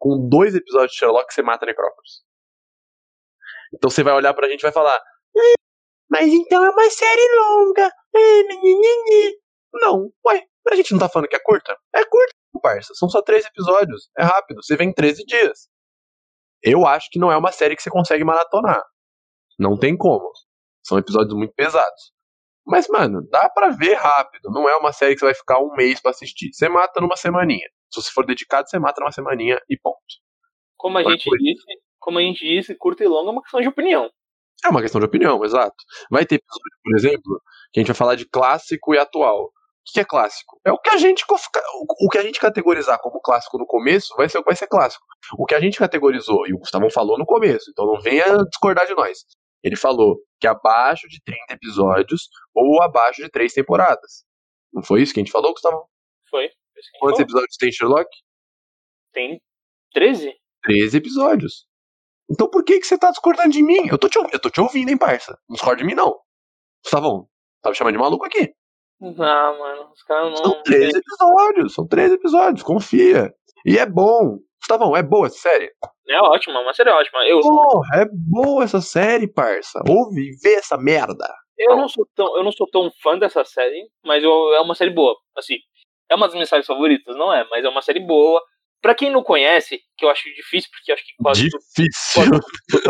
[0.00, 2.22] com dois episódios de Sherlock você mata Necrópolis.
[3.72, 5.00] Então você vai olhar pra gente e vai falar:
[6.10, 7.92] Mas então é uma série longa.
[9.74, 11.76] Não, ué, a gente não tá falando que é curta?
[11.94, 12.94] É curta, parça.
[12.94, 14.10] São só três episódios.
[14.18, 14.62] É rápido.
[14.62, 15.68] Você vem em 13 dias.
[16.62, 18.82] Eu acho que não é uma série que você consegue maratonar.
[19.58, 20.30] Não tem como.
[20.82, 22.12] São episódios muito pesados.
[22.66, 24.50] Mas, mano, dá pra ver rápido.
[24.50, 26.52] Não é uma série que você vai ficar um mês para assistir.
[26.52, 27.68] Você mata numa semaninha.
[27.90, 29.98] Se você for dedicado, você mata numa semaninha e ponto.
[30.76, 31.64] Como a gente disse,
[31.98, 34.10] como a gente disse, curta e longa é uma questão de opinião.
[34.64, 35.76] É uma questão de opinião, exato.
[36.10, 39.44] Vai ter episódio, por exemplo, que a gente vai falar de clássico e atual.
[39.44, 40.60] O que é clássico?
[40.64, 41.24] É o que a gente
[42.00, 44.66] o que a gente categorizar como clássico no começo vai ser o que vai ser
[44.66, 45.04] clássico.
[45.38, 48.86] O que a gente categorizou e o Gustavo falou no começo, então não venha discordar
[48.86, 49.24] de nós.
[49.62, 54.24] Ele falou que abaixo de 30 episódios ou abaixo de 3 temporadas.
[54.72, 55.88] Não foi isso que a gente falou, Gustavo?
[56.30, 56.48] Foi.
[56.98, 57.20] Quantos falou?
[57.22, 58.08] episódios tem Sherlock?
[59.12, 59.40] Tem
[59.92, 60.34] 13?
[60.62, 61.66] 13 episódios.
[62.30, 63.88] Então por que, que você tá discordando de mim?
[63.88, 65.38] Eu tô te, eu tô te ouvindo, hein, parça?
[65.48, 66.16] Não discorda de mim, não.
[66.82, 67.28] Gustavão,
[67.62, 68.52] tá me chamando de maluco aqui.
[69.00, 70.36] Não, mano, os caras não.
[70.36, 73.34] São 13 episódios, são 13 episódios, confia.
[73.64, 74.38] E é bom.
[74.58, 75.72] Gustavão, é boa essa série?
[76.06, 77.24] É ótima, uma série ótima.
[77.26, 77.40] Eu...
[77.40, 79.80] Porra, é boa essa série, parça.
[79.88, 81.26] Ouve e vê essa merda.
[81.58, 84.74] Eu não sou tão, eu não sou tão fã dessa série, mas eu, é uma
[84.74, 85.14] série boa.
[85.36, 85.56] Assim,
[86.10, 87.46] é uma das minhas séries favoritas, não é?
[87.50, 88.42] Mas é uma série boa.
[88.82, 92.22] Pra quem não conhece, que eu acho difícil, porque acho que quase difícil.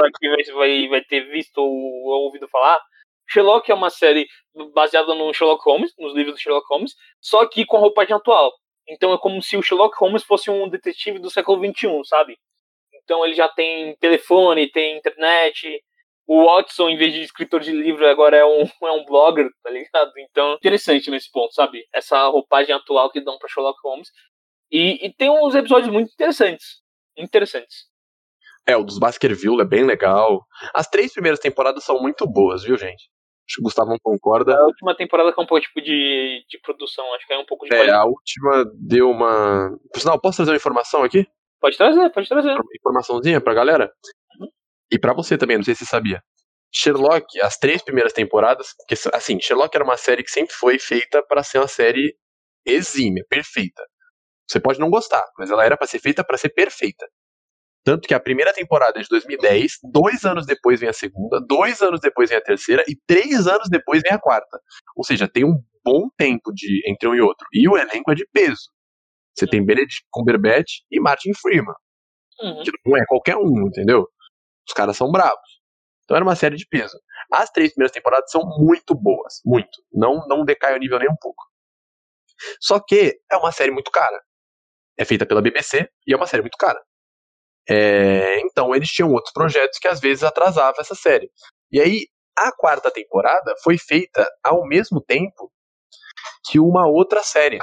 [0.04, 2.80] aqui vai, vai, ter visto ou, ou ouvido falar,
[3.28, 4.26] Sherlock é uma série
[4.74, 8.52] baseada no Sherlock Holmes, nos livros do Sherlock Holmes, só que com a roupagem atual.
[8.88, 12.36] Então é como se o Sherlock Holmes fosse um detetive do século XXI, sabe?
[13.02, 15.80] Então ele já tem telefone, tem internet.
[16.30, 19.68] O Watson, em vez de escritor de livro, agora é um, é um blogger, tá
[19.68, 20.12] ligado?
[20.16, 21.84] Então, interessante nesse ponto, sabe?
[21.92, 24.08] Essa roupagem atual que dão pra Sherlock Holmes.
[24.70, 26.82] E, e tem uns episódios muito interessantes.
[27.18, 27.88] Interessantes.
[28.64, 30.46] É, o dos Baskerville é bem legal.
[30.72, 33.10] As três primeiras temporadas são muito boas, viu, gente?
[33.48, 34.56] Acho que o Gustavo não concorda.
[34.56, 37.66] A última temporada com um pouco tipo de, de produção, acho que é um pouco
[37.66, 37.74] de.
[37.74, 38.00] É, qualidade.
[38.00, 39.76] a última deu uma.
[39.92, 41.26] Por sinal, posso trazer uma informação aqui?
[41.60, 42.56] Pode trazer, pode trazer.
[42.76, 43.92] Informaçãozinha pra galera?
[44.90, 44.96] Uhum.
[44.96, 46.22] E para você também, não sei se você sabia.
[46.72, 51.22] Sherlock, as três primeiras temporadas, porque assim, Sherlock era uma série que sempre foi feita
[51.26, 52.16] para ser uma série
[52.64, 53.82] exímia, perfeita.
[54.48, 57.06] Você pode não gostar, mas ela era para ser feita para ser perfeita.
[57.82, 61.80] Tanto que a primeira temporada é de 2010, dois anos depois vem a segunda, dois
[61.80, 64.60] anos depois vem a terceira e três anos depois vem a quarta.
[64.96, 67.46] Ou seja, tem um bom tempo de entre um e outro.
[67.52, 68.70] E o elenco é de peso.
[69.34, 71.74] Você tem Benedict Cumberbatch e Martin Freeman.
[72.42, 72.62] Uhum.
[72.62, 74.06] Que não é qualquer um, entendeu?
[74.70, 75.60] Os caras são bravos.
[76.04, 76.96] Então era uma série de peso.
[77.32, 79.40] As três primeiras temporadas são muito boas.
[79.44, 79.82] Muito.
[79.92, 81.44] Não, não decai o nível nem um pouco.
[82.60, 84.22] Só que é uma série muito cara.
[84.96, 86.80] É feita pela BBC e é uma série muito cara.
[87.68, 91.30] É, então eles tinham outros projetos que às vezes atrasavam essa série.
[91.72, 92.06] E aí
[92.38, 95.52] a quarta temporada foi feita ao mesmo tempo
[96.48, 97.58] que uma outra série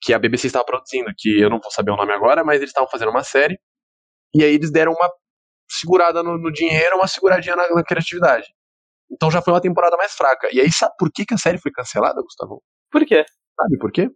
[0.00, 2.70] que a BBC estava produzindo, que eu não vou saber o nome agora, mas eles
[2.70, 3.58] estavam fazendo uma série
[4.34, 5.10] e aí eles deram uma
[5.68, 8.46] segurada no, no dinheiro, uma seguradinha na, na, criatividade.
[9.10, 10.48] Então já foi uma temporada mais fraca.
[10.52, 12.62] E aí sabe por que, que a série foi cancelada, Gustavo?
[12.90, 13.24] Por quê?
[13.56, 14.10] Sabe por quê?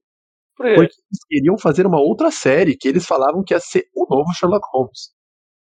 [0.56, 4.32] Porque eles queriam fazer uma outra série que eles falavam que ia ser o novo
[4.34, 5.12] Sherlock Holmes.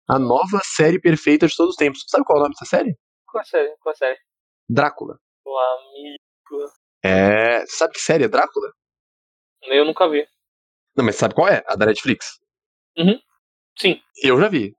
[0.10, 2.04] A nova série perfeita de todos os tempos.
[2.08, 2.98] Sabe qual é o nome dessa série?
[3.28, 3.76] Qual série?
[3.80, 4.18] Qual série?
[4.68, 5.20] Drácula.
[5.46, 6.72] O amigo.
[7.04, 7.66] É.
[7.68, 8.72] Sabe que série é Drácula?
[9.64, 10.26] Eu nunca vi.
[10.96, 11.64] Não, mas sabe qual é?
[11.68, 12.40] A da Netflix.
[12.98, 13.20] Uhum.
[13.78, 14.02] Sim.
[14.24, 14.76] Eu já vi.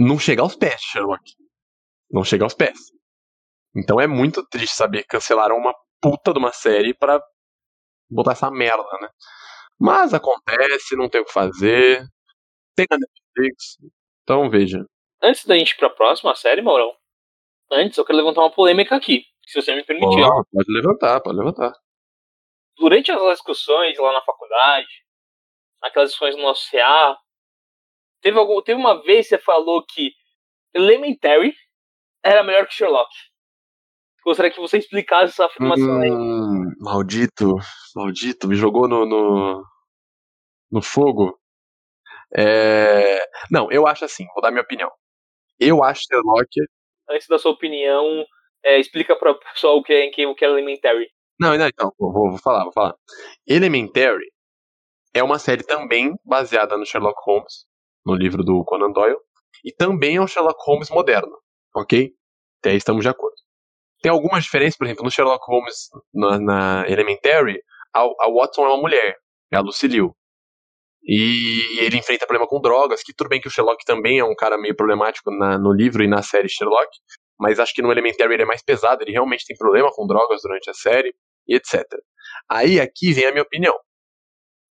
[0.00, 1.22] Não chega aos pés, Sherlock.
[2.10, 2.78] Não chega aos pés.
[3.76, 7.22] Então é muito triste saber que cancelaram uma puta de uma série para
[8.10, 9.08] botar essa merda, né?
[9.78, 12.02] Mas acontece, não tem o que fazer.
[12.74, 13.76] Tem a Netflix.
[14.22, 14.84] Então veja.
[15.22, 16.92] Antes da gente ir pra próxima série, Maurão,
[17.70, 20.22] antes eu quero levantar uma polêmica aqui, se você me permitir.
[20.22, 21.72] Oh, pode levantar, pode levantar.
[22.78, 24.88] Durante as discussões lá na faculdade,
[25.82, 27.18] aquelas discussões no nosso CA,
[28.20, 30.12] teve, algum, teve uma vez que você falou que
[30.74, 31.54] Elementary
[32.22, 33.10] era melhor que Sherlock.
[34.24, 36.76] Gostaria que você explicasse essa afirmação hum, aí.
[36.78, 37.56] Maldito,
[37.96, 39.64] maldito, me jogou no, no,
[40.70, 41.38] no fogo.
[42.36, 43.18] É...
[43.50, 44.90] Não, eu acho assim, vou dar minha opinião.
[45.58, 46.48] Eu acho Sherlock.
[47.08, 48.24] Antes da sua opinião,
[48.64, 51.08] é, explica para o pessoal o que é, o que é Elementary.
[51.38, 52.94] Não, não, então, vou, vou falar, vou falar.
[53.46, 54.30] Elementary
[55.14, 57.66] é uma série também baseada no Sherlock Holmes,
[58.04, 59.18] no livro do Conan Doyle,
[59.64, 61.36] e também é um Sherlock Holmes moderno,
[61.74, 62.12] ok?
[62.60, 63.36] Até aí estamos de acordo.
[64.02, 67.60] Tem algumas diferenças, por exemplo, no Sherlock Holmes, na, na Elementary,
[67.94, 69.16] a, a, Watson é uma mulher,
[69.52, 70.10] é a Lucille.
[71.02, 74.34] E ele enfrenta problema com drogas, que tudo bem que o Sherlock também é um
[74.34, 76.88] cara meio problemático na, no livro e na série Sherlock,
[77.38, 80.42] mas acho que no Elementary ele é mais pesado, ele realmente tem problema com drogas
[80.42, 81.14] durante a série,
[81.46, 81.82] e etc.
[82.48, 83.74] Aí aqui vem a minha opinião.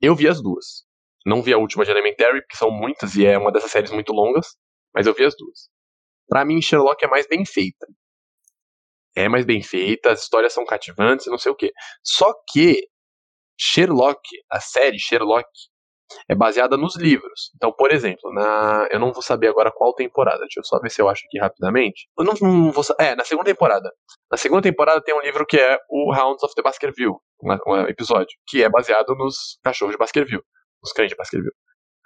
[0.00, 0.85] Eu vi as duas.
[1.26, 4.12] Não vi a última de Elementary, porque são muitas e é uma dessas séries muito
[4.12, 4.46] longas,
[4.94, 5.68] mas eu vi as duas.
[6.28, 7.86] Para mim, Sherlock é mais bem feita
[9.16, 11.72] é mais bem feita, as histórias são cativantes, não sei o quê.
[12.04, 12.86] Só que
[13.58, 14.20] Sherlock,
[14.50, 15.48] a série Sherlock,
[16.28, 17.50] é baseada nos livros.
[17.56, 20.40] Então, por exemplo, na eu não vou saber agora qual temporada.
[20.40, 22.06] Deixa eu só ver se eu acho aqui rapidamente.
[22.16, 23.90] Eu não, não vou É, na segunda temporada.
[24.30, 27.88] Na segunda temporada tem um livro que é o Hounds of the Baskerville, um, um
[27.88, 30.42] episódio, que é baseado nos cachorros de Baskerville,
[30.94, 31.54] de Baskerville.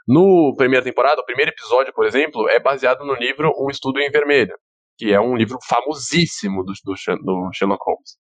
[0.07, 4.11] No primeira temporada, o primeiro episódio, por exemplo, é baseado no livro Um Estudo em
[4.11, 4.57] Vermelho,
[4.99, 8.17] que é um livro famosíssimo do, do, do Sherlock Holmes.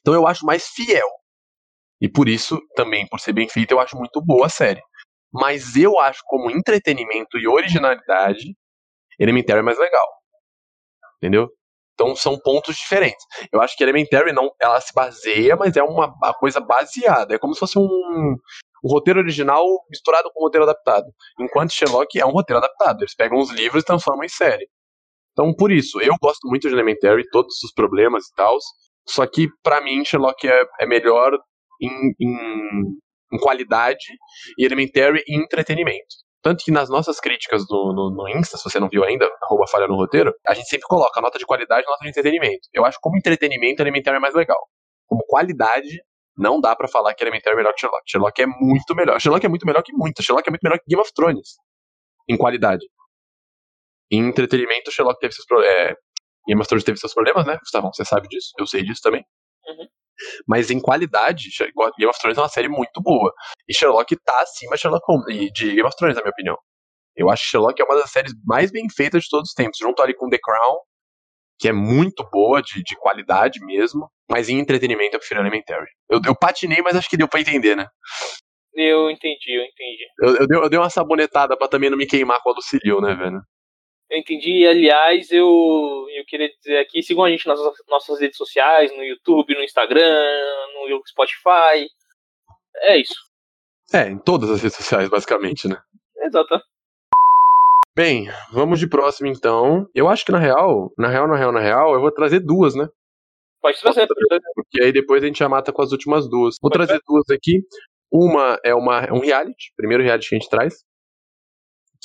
[0.00, 1.08] Então eu acho mais fiel.
[2.00, 4.82] E por isso, também, por ser bem feito, eu acho muito boa a série.
[5.32, 8.54] Mas eu acho, como entretenimento e originalidade,
[9.18, 10.06] Elementary é mais legal.
[11.16, 11.48] Entendeu?
[11.94, 13.24] Então são pontos diferentes.
[13.50, 17.34] Eu acho que Elementary não, ela se baseia, mas é uma, uma coisa baseada.
[17.34, 18.36] É como se fosse um,
[18.84, 21.06] um roteiro original misturado com um roteiro adaptado.
[21.40, 23.02] Enquanto Sherlock é um roteiro adaptado.
[23.02, 24.68] Eles pegam os livros e transformam em série.
[25.32, 28.56] Então, por isso, eu gosto muito de Elementary, todos os problemas e tal.
[29.06, 31.32] Só que, para mim, Sherlock é, é melhor
[31.80, 32.96] em, em,
[33.32, 34.06] em, qualidade
[34.58, 36.16] e Elementary em entretenimento.
[36.42, 39.66] Tanto que nas nossas críticas do, no, no Insta, se você não viu ainda, arroba
[39.68, 42.68] falha no roteiro, a gente sempre coloca nota de qualidade e nota de entretenimento.
[42.72, 44.60] Eu acho como entretenimento, Elementary é mais legal.
[45.06, 46.00] Como qualidade,
[46.36, 48.02] não dá para falar que Elementary é melhor que Sherlock.
[48.06, 49.20] Sherlock é muito melhor.
[49.20, 50.22] Sherlock é muito melhor que muito.
[50.22, 51.56] Sherlock é muito melhor que Game of Thrones.
[52.28, 52.84] Em qualidade.
[54.10, 55.74] Em entretenimento, Sherlock teve seus problemas.
[55.74, 55.94] É,
[56.46, 57.90] Game of Thrones teve seus problemas, né, Gustavo?
[57.92, 58.52] Você sabe disso.
[58.58, 59.24] Eu sei disso também.
[59.66, 59.86] Uhum.
[60.46, 61.48] Mas em qualidade,
[61.98, 63.32] Game of Thrones é uma série muito boa.
[63.68, 66.56] E Sherlock tá acima de Sherlock Holmes, de Game of Thrones, na minha opinião.
[67.16, 69.78] Eu acho que Sherlock é uma das séries mais bem feitas de todos os tempos,
[69.78, 70.78] junto ali com The Crown,
[71.58, 74.10] que é muito boa, de, de qualidade mesmo.
[74.28, 75.86] Mas em entretenimento eu prefiro Elementary.
[76.08, 77.86] Eu, eu patinei, mas acho que deu pra entender, né?
[78.74, 80.04] Eu entendi, eu entendi.
[80.20, 83.00] Eu, eu, dei, eu dei uma sabonetada pra também não me queimar com a Lucilio,
[83.00, 83.40] né, velho?
[84.10, 84.66] Eu entendi.
[84.66, 89.54] Aliás, eu, eu queria dizer aqui, sigam a gente nas nossas redes sociais, no YouTube,
[89.54, 90.44] no Instagram,
[90.74, 91.88] no Spotify.
[92.82, 93.14] É isso.
[93.92, 95.80] É, em todas as redes sociais, basicamente, né?
[96.22, 96.60] Exato.
[97.96, 99.88] Bem, vamos de próximo então.
[99.94, 102.74] Eu acho que na real, na real, na real, na real, eu vou trazer duas,
[102.74, 102.86] né?
[103.62, 104.06] Pode trazer.
[104.54, 106.56] Porque aí depois a gente já mata com as últimas duas.
[106.60, 107.62] Vou pode trazer duas aqui.
[108.12, 110.84] Uma é uma, é um reality, primeiro reality que a gente traz,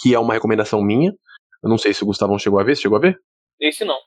[0.01, 1.11] que é uma recomendação minha.
[1.61, 2.77] Eu não sei se o Gustavão chegou a ver.
[2.77, 3.17] Você chegou a ver?
[3.59, 3.99] Esse não.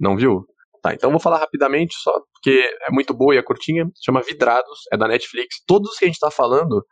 [0.00, 0.44] Não viu?
[0.82, 2.58] Tá, então vou falar rapidamente, só porque
[2.88, 3.88] é muito boa e é curtinha.
[4.04, 5.62] Chama Vidrados, é da Netflix.
[5.64, 6.84] Todos que a gente tá falando,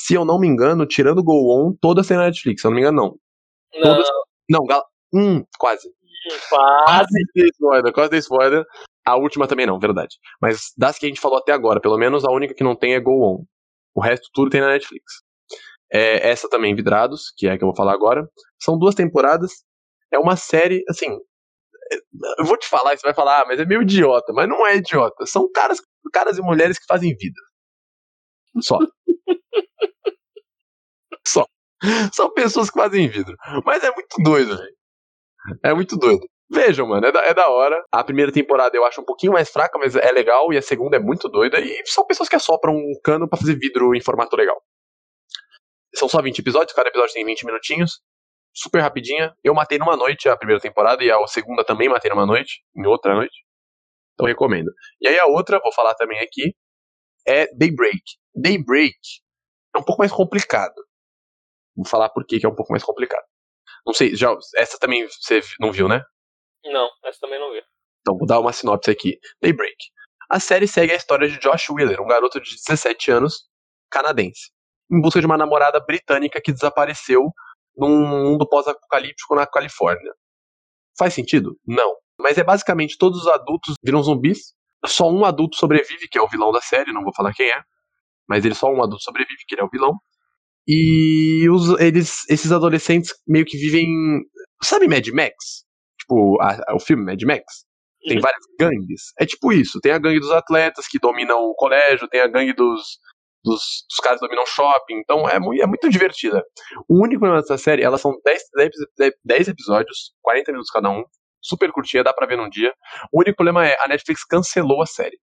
[0.00, 2.70] se eu não me engano, tirando o Go On, todas têm na Netflix, se eu
[2.70, 3.23] não me engano, não.
[3.74, 3.82] Não.
[3.82, 4.08] Todas...
[4.48, 4.84] Não, gal...
[5.12, 5.88] hum, quase.
[6.48, 6.84] Quase.
[6.84, 8.64] Quase spoiler, quase dei spoiler.
[9.06, 10.16] A última também não, verdade.
[10.40, 12.94] Mas das que a gente falou até agora, pelo menos a única que não tem
[12.94, 13.44] é Go On.
[13.94, 15.22] O resto tudo tem na Netflix.
[15.92, 18.28] É, essa também, Vidrados, que é a que eu vou falar agora.
[18.60, 19.52] São duas temporadas.
[20.12, 21.08] É uma série, assim.
[21.92, 21.96] É,
[22.40, 24.32] eu vou te falar, você vai falar, ah, mas é meio idiota.
[24.32, 25.26] Mas não é idiota.
[25.26, 25.80] São caras,
[26.12, 27.40] caras e mulheres que fazem vida.
[28.60, 28.78] Só.
[31.26, 31.46] Só.
[32.12, 33.32] São pessoas que fazem vida.
[33.64, 34.76] Mas é muito doido, velho.
[35.62, 36.26] É muito doido.
[36.50, 37.82] Vejam, mano, é da, é da hora.
[37.92, 40.52] A primeira temporada eu acho um pouquinho mais fraca, mas é legal.
[40.52, 41.60] E a segunda é muito doida.
[41.60, 44.60] E são pessoas que assopram um cano para fazer vidro em formato legal.
[45.94, 48.00] São só 20 episódios, cada episódio tem 20 minutinhos.
[48.52, 49.34] Super rapidinha.
[49.42, 52.86] Eu matei numa noite a primeira temporada e a segunda também matei numa noite, em
[52.86, 53.44] outra noite.
[54.14, 54.70] Então recomendo.
[55.00, 56.54] E aí a outra, vou falar também aqui,
[57.26, 58.02] é Daybreak.
[58.34, 58.96] Daybreak
[59.74, 60.74] é um pouco mais complicado.
[61.76, 63.24] Vou falar por que é um pouco mais complicado.
[63.86, 66.02] Não sei, já, essa também você não viu, né?
[66.64, 67.62] Não, essa também não vi.
[68.00, 69.18] Então vou dar uma sinopse aqui.
[69.42, 69.76] Daybreak.
[70.30, 73.48] A série segue a história de Josh Wheeler, um garoto de 17 anos,
[73.90, 74.54] canadense
[74.90, 77.32] em busca de uma namorada britânica que desapareceu
[77.76, 80.12] num mundo pós-apocalíptico na Califórnia.
[80.98, 81.58] Faz sentido?
[81.66, 81.96] Não.
[82.18, 84.54] Mas é basicamente todos os adultos viram zumbis,
[84.86, 87.60] só um adulto sobrevive, que é o vilão da série, não vou falar quem é,
[88.28, 89.94] mas ele só um adulto sobrevive, que ele é o vilão.
[90.66, 93.86] E os, eles, esses adolescentes meio que vivem.
[94.62, 95.64] Sabe Mad Max?
[96.00, 97.44] Tipo, a, o filme Mad Max?
[98.06, 99.12] Tem várias gangues.
[99.18, 99.80] É tipo isso.
[99.80, 102.98] Tem a gangue dos atletas que dominam o colégio, tem a gangue dos,
[103.42, 104.98] dos, dos caras que dominam shopping.
[104.98, 106.42] Então é muito, é muito divertida.
[106.88, 108.42] O único problema dessa série, elas são 10,
[108.98, 111.02] 10, 10 episódios, 40 minutos cada um.
[111.42, 112.72] Super curtinha, dá pra ver num dia.
[113.12, 115.18] O único problema é a Netflix cancelou a série.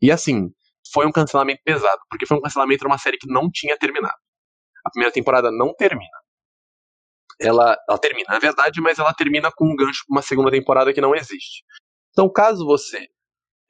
[0.00, 0.50] E assim,
[0.92, 4.14] foi um cancelamento pesado, porque foi um cancelamento de uma série que não tinha terminado.
[4.84, 6.18] A primeira temporada não termina.
[7.40, 10.92] Ela, ela termina, na verdade, mas ela termina com um gancho pra uma segunda temporada
[10.92, 11.64] que não existe.
[12.10, 13.08] Então, caso você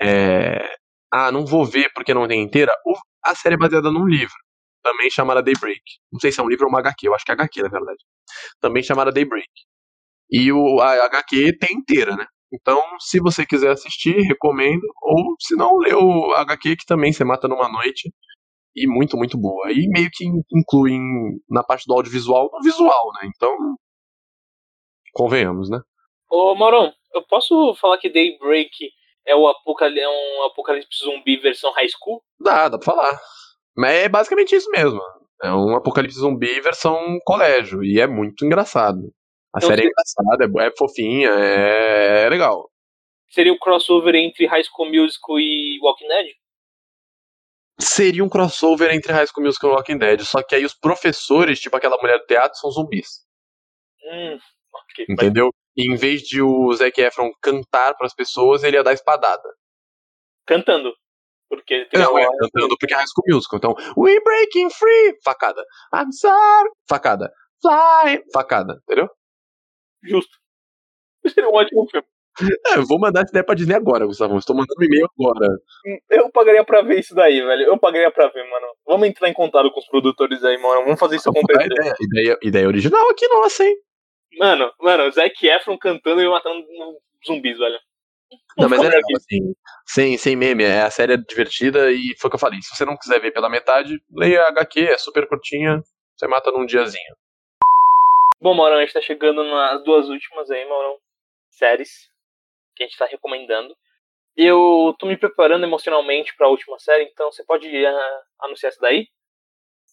[0.03, 0.77] é,
[1.11, 2.73] ah, não vou ver porque não tem inteira,
[3.25, 4.35] a série é baseada num livro,
[4.83, 5.81] também chamada Daybreak.
[6.12, 7.69] Não sei se é um livro ou uma HQ, eu acho que é HQ, na
[7.69, 8.05] verdade.
[8.61, 9.49] Também chamada Daybreak.
[10.31, 12.27] E o, a HQ tem inteira, né?
[12.53, 14.83] Então, se você quiser assistir, recomendo.
[15.03, 18.12] Ou, se não, lê o HQ, que também você mata numa noite.
[18.75, 19.70] E muito, muito boa.
[19.70, 20.99] E meio que inclui
[21.49, 23.31] na parte do audiovisual, no visual, né?
[23.35, 23.57] Então,
[25.12, 25.81] convenhamos, né?
[26.31, 28.70] Ô, Moron, eu posso falar que Daybreak
[29.27, 32.22] é, o apocalipse, é um apocalipse zumbi versão high school?
[32.39, 33.20] Dá, dá pra falar.
[33.77, 35.01] Mas é basicamente isso mesmo.
[35.43, 37.83] É um apocalipse zumbi versão colégio.
[37.85, 39.12] E é muito engraçado.
[39.55, 42.70] A Então, série é engraçada, é, é fofinha, é, é legal.
[43.29, 46.27] Seria o crossover entre High School Musical e Walking Dead?
[47.81, 51.61] Seria um crossover entre High School Musical e Walking Dead, só que aí os professores,
[51.61, 53.25] tipo aquela mulher do teatro, são zumbis.
[54.05, 54.39] Hum,
[54.72, 55.07] ok.
[55.09, 55.51] Entendeu?
[55.77, 59.49] E em vez de o Zac Efron cantar pras pessoas, ele ia dar espadada.
[60.47, 60.95] Cantando.
[61.49, 63.59] Porque ele teria Não, é, cantando porque é High School Musical.
[63.59, 65.18] Então, We breaking free!
[65.25, 65.62] Facada.
[65.93, 66.70] I'm sorry!
[66.89, 67.33] Facada.
[67.61, 68.22] Fly!
[68.33, 68.81] Facada.
[68.85, 69.09] Entendeu?
[70.03, 70.37] Justo.
[71.27, 72.07] Seria um ótimo filme.
[72.43, 74.37] É, eu vou mandar essa ideia pra Disney agora, Gustavo.
[74.37, 75.47] Estou mandando um e-mail agora.
[76.11, 77.62] Eu pagaria pra ver isso daí, velho.
[77.62, 78.66] Eu pagaria pra ver, mano.
[78.87, 80.82] Vamos entrar em contato com os produtores aí, mano.
[80.82, 81.66] Vamos fazer isso acontecer.
[81.66, 83.76] ideia, ideia, ideia original aqui, nossa, hein?
[84.39, 86.66] Mano, mano, Zac Efron cantando e matando
[87.24, 87.78] zumbis, velho.
[88.59, 89.55] Não, mas é legal, assim.
[89.87, 92.61] Sem, sem meme, é, a série é divertida e foi o que eu falei.
[92.62, 95.80] Se você não quiser ver pela metade, leia a HQ, é super curtinha.
[96.16, 97.14] Você mata num diazinho.
[98.41, 100.97] Bom, Maurão, a gente tá chegando nas duas últimas aí, Maurão.
[101.51, 102.12] Séries
[102.75, 103.75] que a gente tá recomendando.
[104.37, 109.07] Eu tô me preparando emocionalmente pra última série, então você pode ah, anunciar essa daí?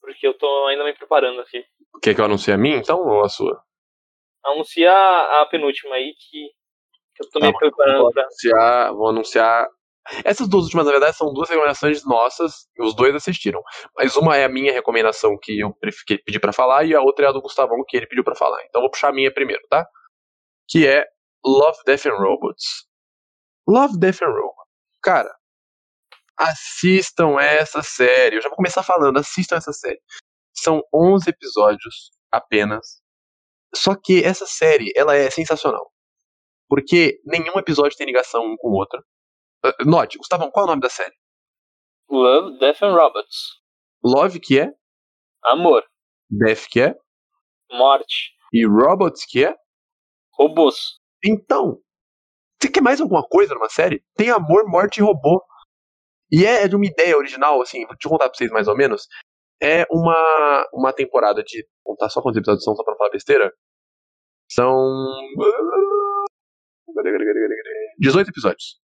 [0.01, 1.63] Porque eu tô ainda me preparando aqui.
[2.01, 3.61] Quer que eu anuncie a minha, então, ou a sua?
[4.43, 6.47] Anunciar a penúltima aí que,
[7.15, 8.23] que eu tô Tá me preparando Vou pra.
[8.23, 9.67] anunciar, vou anunciar.
[10.25, 13.61] Essas duas últimas, na verdade, são duas recomendações nossas, os dois assistiram.
[13.95, 15.71] Mas uma é a minha recomendação que eu
[16.07, 18.33] que pedi pra falar, e a outra é a do Gustavão que ele pediu pra
[18.33, 18.59] falar.
[18.65, 19.85] Então eu vou puxar a minha primeiro, tá?
[20.67, 21.05] Que é
[21.45, 22.87] Love, Death and Robots.
[23.67, 24.69] Love, Death and Robots.
[25.01, 25.33] Cara,
[26.37, 28.37] assistam essa série.
[28.37, 30.01] Eu já vou começar falando, assistam essa série.
[30.53, 33.01] São 11 episódios apenas.
[33.75, 35.91] Só que essa série, ela é sensacional.
[36.67, 39.03] Porque nenhum episódio tem ligação um com o outro.
[39.63, 41.15] Ah, Note, Gustavão, qual é o nome da série?
[42.09, 43.61] Love, Death and Robots.
[44.03, 44.73] Love, que é,
[45.43, 45.83] Amor,
[46.29, 46.95] Death, que é,
[47.71, 49.55] morte, e Robots, que é.
[50.33, 50.99] robôs.
[51.23, 51.79] Então,
[52.61, 54.03] você quer mais alguma coisa numa série?
[54.15, 55.43] Tem amor, morte e robô.
[56.31, 59.07] E é de uma ideia original, assim, vou te contar pra vocês mais ou menos.
[59.61, 61.67] É uma, uma temporada de.
[61.83, 63.53] Vou contar só quantos episódios são, só pra não falar besteira.
[64.49, 64.75] São.
[67.99, 68.79] 18 episódios.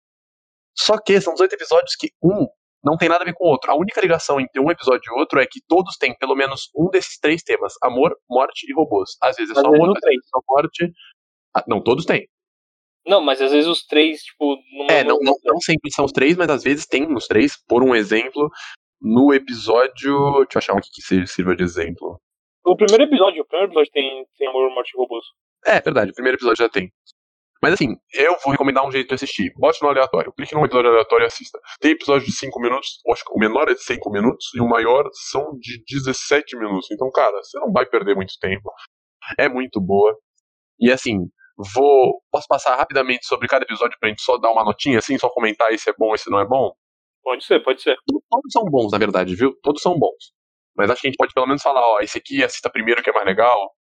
[0.78, 2.48] Só que são 18 episódios que um
[2.86, 3.72] não tem nada a ver com o outro.
[3.72, 6.90] A única ligação entre um episódio e outro é que todos têm pelo menos um
[6.90, 9.18] desses três temas: amor, morte e robôs.
[9.22, 10.92] Às vezes é só não às vezes é só morte.
[11.56, 12.28] Ah, não, todos têm.
[13.08, 14.58] Não, mas às vezes os três, tipo,
[14.90, 17.56] É, não, não, não sempre são os três, mas às vezes tem os três.
[17.68, 18.50] Por um exemplo,
[19.00, 20.44] no episódio.
[20.44, 22.20] Deixa eu achar um aqui que sirva de exemplo.
[22.66, 25.24] O primeiro episódio, o primeiro episódio tem, tem amor, morte e robôs.
[25.66, 26.92] É, verdade, o primeiro episódio já tem.
[27.62, 29.54] Mas assim, eu vou recomendar um jeito de assistir.
[29.56, 30.34] Bote no aleatório.
[30.34, 31.60] Clique num episódio aleatório e assista.
[31.80, 34.68] Tem episódio de 5 minutos, acho que o menor é de 5 minutos e o
[34.68, 36.88] maior são de 17 minutos.
[36.92, 38.72] Então, cara, você não vai perder muito tempo.
[39.38, 40.16] É muito boa.
[40.80, 41.28] E assim,
[41.58, 42.22] vou.
[42.32, 45.72] Posso passar rapidamente sobre cada episódio pra gente só dar uma notinha, assim, só comentar
[45.74, 46.74] esse é bom, esse não é bom?
[47.24, 47.98] Pode ser, pode ser.
[48.06, 49.58] Todos são bons, na verdade, viu?
[49.64, 50.34] Todos são bons.
[50.76, 53.10] Mas acho que a gente pode pelo menos falar, ó, esse aqui assista primeiro que
[53.10, 53.74] é mais legal.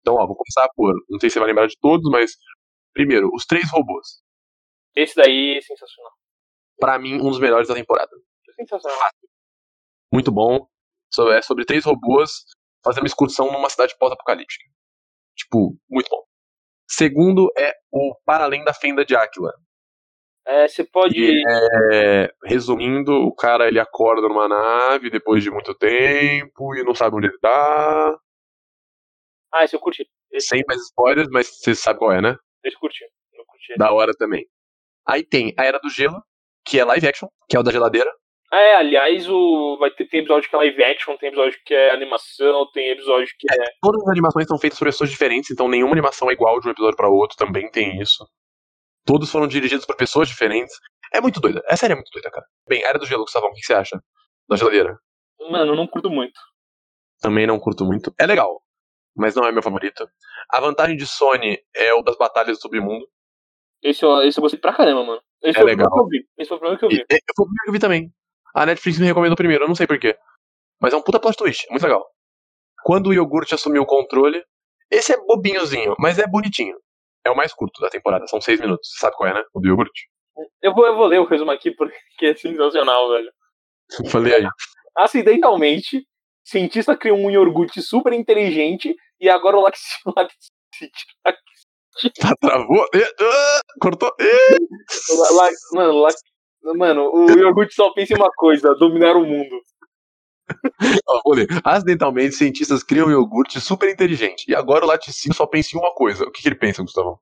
[0.00, 0.92] Então, ó, vou começar por.
[1.08, 2.32] Não sei se você vai lembrar de todos, mas.
[2.92, 4.20] Primeiro, os três robôs.
[4.96, 6.12] Esse daí é sensacional.
[6.78, 8.10] Pra mim, um dos melhores da temporada.
[8.48, 9.10] É sensacional.
[10.12, 10.66] Muito bom.
[11.32, 12.44] É sobre três robôs
[12.84, 14.64] fazendo uma excursão numa cidade pós-apocalíptica.
[15.36, 16.24] Tipo, muito bom.
[16.88, 19.52] Segundo é o Para Além da Fenda de Áquila.
[20.46, 21.14] É, você pode.
[21.14, 21.42] Que
[21.92, 27.16] é, resumindo, o cara ele acorda numa nave depois de muito tempo e não sabe
[27.16, 28.18] onde ele tá.
[29.52, 30.08] Ah, esse eu curti.
[30.32, 32.36] Esse, Sem mais spoilers, mas você sabe qual é, né?
[32.64, 33.04] esse eu curti.
[33.34, 33.74] Eu curti.
[33.76, 34.46] Da hora também.
[35.06, 36.22] Aí tem a Era do Gelo,
[36.64, 38.10] que é live action, que é o da geladeira.
[38.50, 39.76] Ah, é, aliás, o...
[39.78, 43.28] vai ter tem episódio que é live action, tem episódio que é animação, tem episódio
[43.38, 43.64] que é.
[43.82, 46.70] Todas as animações são feitas por pessoas diferentes, então nenhuma animação é igual de um
[46.70, 48.26] episódio para outro, também tem isso.
[49.04, 50.74] Todos foram dirigidos por pessoas diferentes.
[51.12, 51.62] É muito doida.
[51.66, 52.46] Essa série é muito doida, cara.
[52.68, 53.98] Bem, Era do Gelo, Gustavão, o que você acha?
[54.48, 54.98] Da geladeira.
[55.50, 56.38] Mano, eu não curto muito.
[57.20, 58.12] Também não curto muito.
[58.18, 58.62] É legal,
[59.16, 60.06] mas não é meu favorito.
[60.50, 63.06] A vantagem de Sony é o das batalhas do submundo.
[63.82, 65.22] Esse, eu- esse eu gostei pra caramba, mano.
[65.42, 65.86] Esse É foi legal.
[65.86, 66.28] o primeiro que eu vi.
[66.38, 66.96] Esse foi o primeiro que eu vi.
[66.96, 68.12] e, foi o primeiro que eu vi também.
[68.54, 70.16] A Netflix me recomendou primeiro, eu não sei porquê.
[70.80, 72.06] Mas é um puta plot twist, é muito legal.
[72.84, 74.42] Quando o iogurte assumiu o controle,
[74.90, 76.76] esse é bobinhozinho, mas é bonitinho.
[77.24, 78.90] É o mais curto da temporada, são seis minutos.
[78.98, 79.44] Sabe qual é, né?
[79.52, 80.08] O do iogurte.
[80.62, 83.30] Eu vou, eu vou ler o resumo aqui porque é sensacional, velho.
[84.10, 84.46] Falei aí.
[84.96, 86.06] Acidentalmente,
[86.44, 89.80] cientista criou um iogurte super inteligente e agora o Lax...
[90.16, 90.32] Lax...
[92.20, 92.86] Tá, travou.
[93.80, 94.12] Cortou.
[95.18, 96.20] La- La- Mano, Lax...
[96.62, 99.60] Mano, o iogurte só pensa em uma coisa, dominar o mundo.
[101.06, 101.46] Ó, vou ler.
[101.64, 104.44] Acidentalmente, cientistas criam um iogurte super inteligente.
[104.48, 106.24] E agora o laticínio só pensa em uma coisa.
[106.24, 107.18] O que, que ele pensa, Gustavão?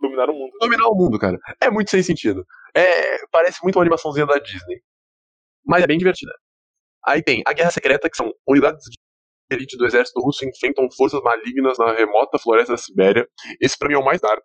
[0.00, 0.52] Dominar o mundo.
[0.60, 1.38] Dominar o mundo, cara.
[1.60, 2.44] É muito sem sentido.
[2.74, 4.80] É, parece muito uma animaçãozinha da Disney.
[5.66, 6.32] Mas é bem divertida.
[7.04, 8.96] Aí tem a Guerra Secreta, que são unidades de
[9.50, 13.26] elite do exército russo enfrentam forças malignas na remota floresta da Sibéria.
[13.60, 14.44] Esse pra mim é o mais dark.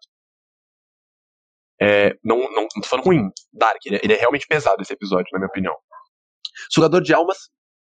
[1.83, 3.85] É, não, não, não tô falando ruim, dark.
[3.85, 5.75] Ele é, ele é realmente pesado esse episódio, na minha opinião.
[6.71, 7.49] Sugador de Almas,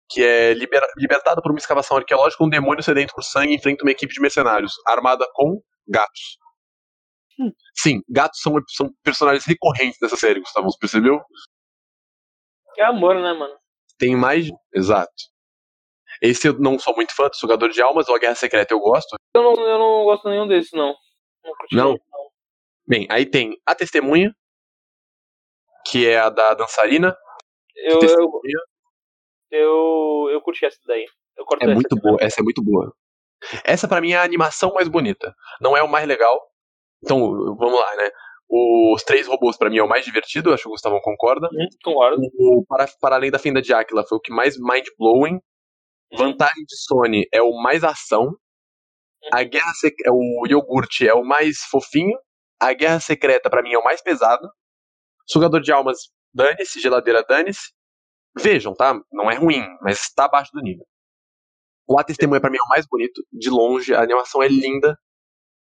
[0.10, 3.92] que é libera, libertado por uma escavação arqueológica, um demônio sedento por sangue enfrenta uma
[3.92, 6.40] equipe de mercenários, armada com gatos.
[7.40, 7.52] Hum.
[7.76, 11.22] Sim, gatos são, são personagens recorrentes dessa série, Gustavo, você percebeu?
[12.78, 13.54] É amor, né, mano?
[14.00, 14.50] Tem mais.
[14.74, 15.14] Exato.
[16.22, 18.80] Esse eu não sou muito fã do Sugador de Almas, ou a Guerra Secreta eu
[18.80, 19.16] gosto.
[19.36, 20.96] Eu não, eu não gosto nenhum desses, não.
[21.44, 21.96] Não curti Não?
[22.88, 24.34] Bem, aí tem A Testemunha,
[25.88, 27.16] que é a da dançarina.
[27.76, 28.60] Eu, eu, Testemunha.
[29.52, 31.06] eu, eu curti essa daí.
[31.36, 32.94] Eu corto É essa muito boa, essa é muito boa.
[33.64, 35.36] Essa pra mim é a animação mais bonita.
[35.60, 36.40] Não é o mais legal.
[37.04, 37.20] Então,
[37.56, 38.10] vamos lá, né?
[38.48, 41.48] Os três robôs pra mim é o mais divertido, acho que o Gustavo concorda.
[41.52, 42.22] Hum, concordo.
[42.38, 45.40] O para, para além da fenda de Áquila foi o que mais mind-blowing.
[46.16, 48.36] Vantagem de Sony é o mais ação.
[49.32, 49.96] A Guerra Sec...
[50.06, 52.18] é o iogurte é o mais fofinho.
[52.60, 54.49] A Guerra Secreta pra mim é o mais pesado.
[55.28, 56.80] Sugador de Almas, dane-se.
[56.80, 57.72] Geladeira, dane-se.
[58.38, 58.99] Vejam, tá?
[59.12, 60.86] Não é ruim, mas tá abaixo do nível.
[61.88, 63.22] O A Testemunha pra mim é o mais bonito.
[63.32, 64.97] De longe, a animação é linda.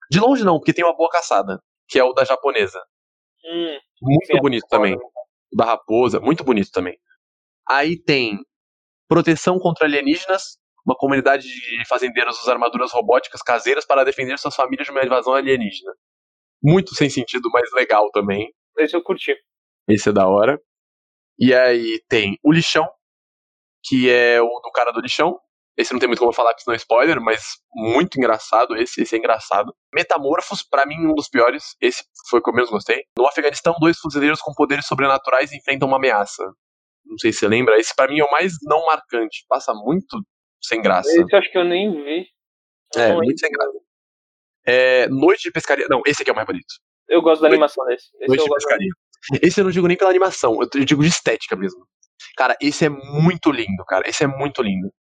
[0.10, 1.60] De longe não, porque tem uma boa caçada.
[1.88, 2.80] Que é o da japonesa.
[3.44, 4.96] Hum, Muito sim, bonito também.
[4.96, 6.98] O da raposa, muito bonito também.
[7.68, 8.40] Aí tem
[9.08, 10.58] proteção contra alienígenas.
[10.86, 15.34] Uma comunidade de fazendeiros usa armaduras robóticas caseiras para defender suas famílias de uma invasão
[15.34, 15.92] alienígena.
[16.64, 18.54] Muito sem sentido, mas legal também.
[18.78, 19.36] Esse eu curti.
[19.88, 20.62] Esse é da hora.
[21.40, 22.88] E aí tem o lixão,
[23.84, 25.40] que é o do cara do lixão.
[25.78, 29.16] Esse não tem muito como falar, porque senão é spoiler, mas muito engraçado esse, esse
[29.16, 29.74] é engraçado.
[29.94, 31.76] Metamorfos, pra mim, um dos piores.
[31.82, 33.06] Esse foi o que eu menos gostei.
[33.18, 36.44] No Afeganistão, dois fuzileiros com poderes sobrenaturais enfrentam uma ameaça.
[37.06, 37.80] Não sei se você lembra.
[37.80, 39.46] Esse pra mim é o mais não marcante.
[39.48, 40.22] Passa muito
[40.62, 41.10] sem graça.
[41.10, 42.28] Esse eu acho que eu nem vi.
[42.96, 43.40] É, não muito lembro.
[43.40, 43.80] sem graça.
[44.66, 45.86] É, Noite de pescaria.
[45.90, 46.74] Não, esse aqui é o mais bonito.
[47.10, 48.06] Eu gosto da Noite- animação desse.
[48.20, 48.90] Esse Noite de pescaria.
[49.42, 51.86] Esse eu não digo nem pela animação, eu digo de estética mesmo.
[52.36, 54.08] Cara, esse é muito lindo, cara.
[54.10, 54.92] Esse é muito lindo.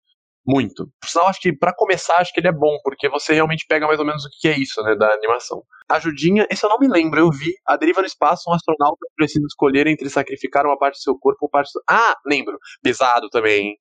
[0.46, 0.86] Muito.
[1.00, 3.86] Por sinal, acho que pra começar, acho que ele é bom, porque você realmente pega
[3.86, 5.62] mais ou menos o que é isso, né, da animação.
[5.88, 7.52] Ajudinha, esse eu não me lembro, eu vi.
[7.66, 11.38] A deriva no espaço, um astronauta precisa escolher entre sacrificar uma parte do seu corpo
[11.42, 11.82] ou parte do...
[11.88, 12.58] Ah, lembro.
[12.82, 13.76] Pesado também.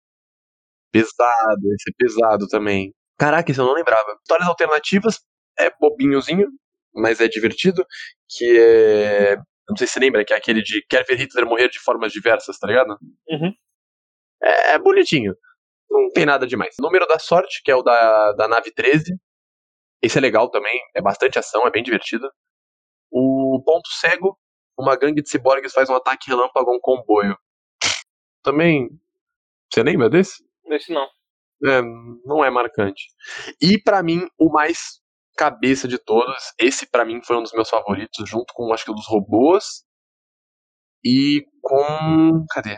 [0.91, 2.93] Pesado, esse é pesado também.
[3.17, 4.17] Caraca, esse eu não lembrava.
[4.21, 5.19] Histórias alternativas,
[5.59, 6.47] é bobinhozinho,
[6.93, 7.85] mas é divertido.
[8.29, 9.35] Que é.
[9.69, 12.11] Não sei se você lembra, que é aquele de quer ver Hitler morrer de formas
[12.11, 12.97] diversas, tá ligado?
[13.29, 13.53] Uhum.
[14.41, 15.35] É, é bonitinho.
[15.89, 16.75] Não tem nada demais.
[16.79, 19.15] Número da sorte, que é o da, da nave 13.
[20.01, 22.31] Esse é legal também, é bastante ação, é bem divertido.
[23.11, 24.37] O ponto cego,
[24.77, 27.37] uma gangue de ciborgues faz um ataque relâmpago a um comboio.
[28.41, 28.89] Também.
[29.71, 30.43] Você lembra desse?
[30.67, 31.07] Esse não.
[31.65, 31.81] É,
[32.25, 33.07] não é marcante.
[33.61, 35.01] E pra mim, o mais
[35.39, 38.91] cabeça de todos, esse pra mim foi um dos meus favoritos, junto com acho que
[38.91, 39.85] o dos robôs
[41.03, 42.45] e com.
[42.49, 42.77] Cadê?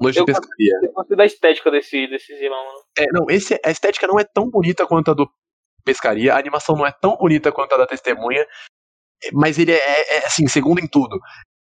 [0.00, 0.78] Noite Eu de pescaria.
[0.80, 2.84] Eu gostei da estética desse, desse Zima, mano.
[2.96, 5.28] É, não, esse, a estética não é tão bonita quanto a do
[5.84, 8.46] pescaria, a animação não é tão bonita quanto a da testemunha,
[9.32, 11.18] mas ele é, é, é, assim, segundo em tudo.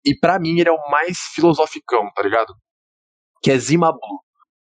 [0.07, 2.55] E pra mim ele é o mais filosoficão, tá ligado?
[3.43, 4.23] Que é Zima Blue.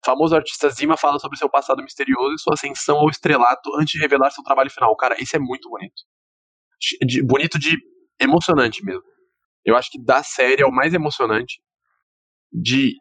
[0.03, 3.93] O famoso artista Zima fala sobre seu passado misterioso e sua ascensão ao estrelato antes
[3.93, 4.95] de revelar seu trabalho final.
[4.95, 5.93] Cara, esse é muito bonito.
[7.05, 7.77] De- bonito de
[8.19, 9.03] emocionante mesmo.
[9.65, 11.61] Eu acho que da série é o mais emocionante.
[12.51, 12.93] De.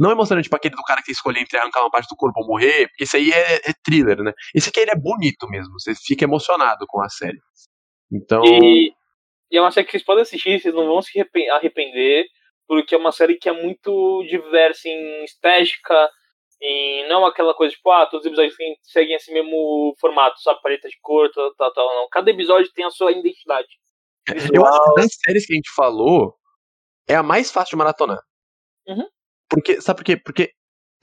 [0.00, 2.46] Não emocionante pra aquele do cara que escolher entre arrancar uma parte do corpo ou
[2.46, 4.32] morrer, porque isso aí é, é thriller, né?
[4.54, 5.72] Esse aqui ele é bonito mesmo.
[5.78, 7.38] Você fica emocionado com a série.
[8.10, 8.42] Então.
[8.44, 8.92] E,
[9.50, 12.24] e é uma série que vocês podem assistir, vocês não vão se arrepen- arrepender,
[12.66, 16.10] porque é uma série que é muito diversa em estética,
[16.60, 20.88] e não aquela coisa tipo, ah, todos os episódios seguem- esse mesmo formato, sabe, paleta
[20.88, 22.08] de cor, tal, tal, tal, não.
[22.10, 23.68] Cada episódio tem a sua identidade.
[24.52, 26.34] Eu acho que das séries que a gente falou,
[27.06, 28.18] é a mais fácil de maratonar.
[28.86, 29.06] Uhum.
[29.50, 30.16] Porque, sabe por quê?
[30.16, 30.52] Porque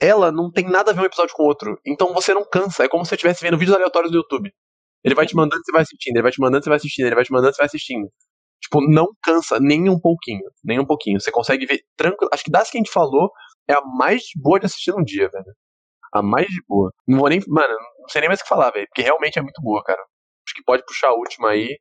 [0.00, 1.78] ela não tem nada a ver um episódio com o outro.
[1.86, 2.84] Então você não cansa.
[2.84, 4.52] É como se você estivesse vendo vídeos aleatórios do YouTube.
[5.04, 6.16] Ele vai te mandando, você vai assistindo.
[6.16, 7.06] Ele vai te mandando, você vai assistindo.
[7.06, 8.08] Ele vai te mandando, você vai assistindo.
[8.62, 10.44] Tipo, não cansa nem um pouquinho.
[10.64, 11.20] Nem um pouquinho.
[11.20, 12.30] Você consegue ver tranquilo.
[12.32, 13.30] Acho que das que a gente falou,
[13.68, 15.52] é a mais boa de assistir num dia, velho.
[16.12, 16.92] A mais de boa.
[17.06, 17.40] Não vou nem.
[17.48, 18.86] Mano, não sei nem mais o que falar, velho.
[18.88, 20.00] Porque realmente é muito boa, cara.
[20.00, 21.78] Acho que pode puxar a última aí.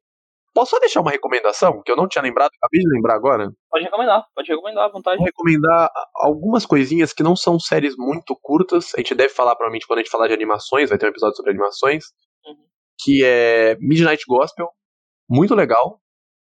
[0.54, 3.50] Posso só deixar uma recomendação que eu não tinha lembrado, acabei de lembrar agora?
[3.70, 5.18] Pode recomendar, pode recomendar à vontade.
[5.18, 8.94] Vou recomendar algumas coisinhas que não são séries muito curtas.
[8.96, 11.38] A gente deve falar, provavelmente, quando a gente falar de animações, vai ter um episódio
[11.38, 12.04] sobre animações.
[12.46, 12.66] Uhum.
[13.02, 14.68] Que é Midnight Gospel.
[15.30, 16.01] Muito legal.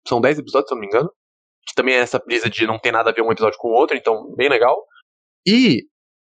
[0.08, 1.12] São 10 episódios, se eu não me engano.
[1.68, 3.74] Que também é essa brisa de não ter nada a ver um episódio com o
[3.74, 4.86] outro, então, bem legal.
[5.46, 5.84] E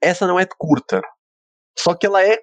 [0.02, 1.02] essa não é curta.
[1.78, 2.38] Só que ela é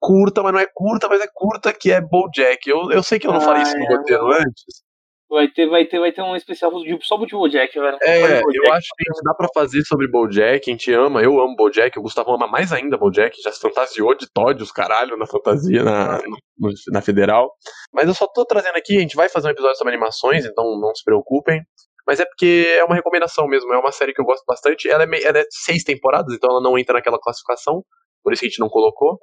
[0.00, 2.68] curta, mas não é curta, mas é curta, que é BoJack.
[2.68, 3.96] Eu, eu sei que eu não falei isso no Ah, é.
[3.96, 4.82] roteiro antes.
[5.30, 7.98] Vai ter, vai ter, vai ter um especial de- só pro Bojack, velho.
[8.02, 8.70] É, o eu Bojack.
[8.72, 11.96] acho que a gente dá pra fazer sobre BoJack, a gente ama, eu amo BoJack,
[11.98, 15.84] o Gustavo ama mais ainda BoJack, já se fantasiou de Todd, os caralho, na fantasia,
[15.84, 16.18] na,
[16.58, 17.52] no- na Federal.
[17.92, 20.64] Mas eu só tô trazendo aqui, a gente vai fazer um episódio sobre animações, então
[20.80, 21.62] não se preocupem.
[22.06, 24.90] Mas é porque é uma recomendação mesmo, é uma série que eu gosto bastante.
[24.90, 27.84] Ela é, ela é seis temporadas, então ela não entra naquela classificação,
[28.24, 29.16] por isso que a gente não colocou.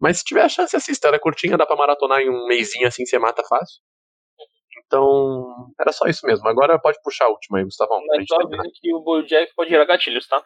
[0.00, 2.86] Mas se tiver a chance, assista, ela é curtinha, dá pra maratonar em um mêsinho
[2.86, 3.80] assim, você mata fácil.
[4.88, 6.48] Então, era só isso mesmo.
[6.48, 8.00] Agora pode puxar a última aí, Gustavão.
[8.08, 10.42] Mas só aviso que o Bojack pode gerar gatilhos, tá?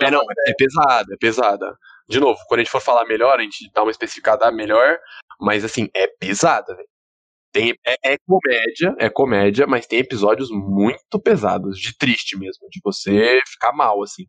[0.00, 1.76] É, não, é, é pesada, é pesada.
[2.08, 4.98] De novo, quando a gente for falar melhor, a gente dá uma especificada melhor,
[5.40, 6.88] mas assim, é pesada, velho.
[7.52, 12.80] Tem, é, é comédia, é comédia, mas tem episódios muito pesados, de triste mesmo, de
[12.82, 14.24] você ficar mal, assim.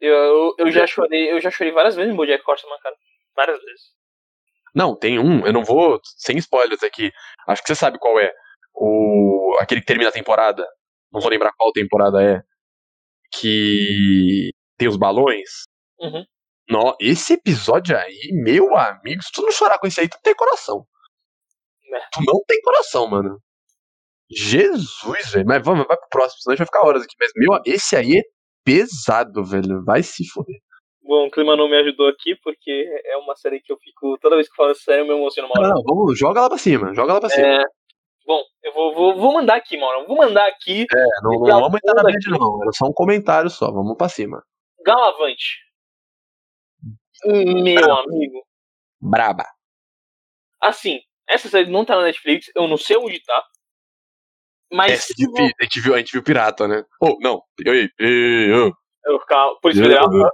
[0.00, 2.94] Eu, eu, eu já chorei, eu já chorei várias vezes em Bojack Horseman, cara.
[3.34, 3.96] Várias vezes.
[4.74, 7.10] Não, tem um, eu não vou, sem spoilers aqui,
[7.48, 8.32] acho que você sabe qual é.
[8.76, 10.66] O, aquele que termina a temporada,
[11.12, 12.42] não vou lembrar qual temporada é,
[13.32, 15.64] que tem os balões.
[15.98, 16.24] Uhum.
[16.68, 20.22] Nó, esse episódio aí, meu amigo, se tu não chorar com esse aí, tu não
[20.22, 20.86] tem coração.
[21.94, 22.00] É.
[22.12, 23.40] Tu não tem coração, mano.
[24.28, 25.46] Jesus, velho.
[25.46, 27.14] Mas vamos, vai pro próximo, senão a gente vai ficar horas aqui.
[27.20, 28.22] Mas, meu, esse aí é
[28.64, 29.84] pesado, velho.
[29.84, 30.56] Vai se foder.
[31.02, 34.18] Bom, o clima não me ajudou aqui, porque é uma série que eu fico.
[34.20, 36.48] Toda vez que falo essa série, eu me emociono uma Não, não, vamos, joga lá
[36.48, 36.92] pra cima.
[36.92, 37.46] Joga lá pra cima.
[37.46, 37.68] É, eu
[38.76, 40.06] vou, vou, vou mandar aqui, mano.
[40.06, 40.82] Vou mandar aqui.
[40.94, 42.62] É, não, não vamos entrar na média, não.
[42.62, 43.70] Era só um comentário só.
[43.72, 44.42] Vamos pra cima.
[44.84, 45.58] Galavante.
[47.24, 48.44] Meu amigo.
[49.00, 49.44] Braba.
[50.62, 53.42] Assim, essa série não tá na Netflix, eu não sei onde tá.
[54.72, 56.84] Mas É, se de- vo- a, gente viu, a gente viu pirata, né?
[57.00, 57.42] Oh, não.
[57.64, 58.72] Ei, ei, ei,
[59.06, 59.48] eu ficar.
[59.62, 60.30] Polícia Eu- Federal.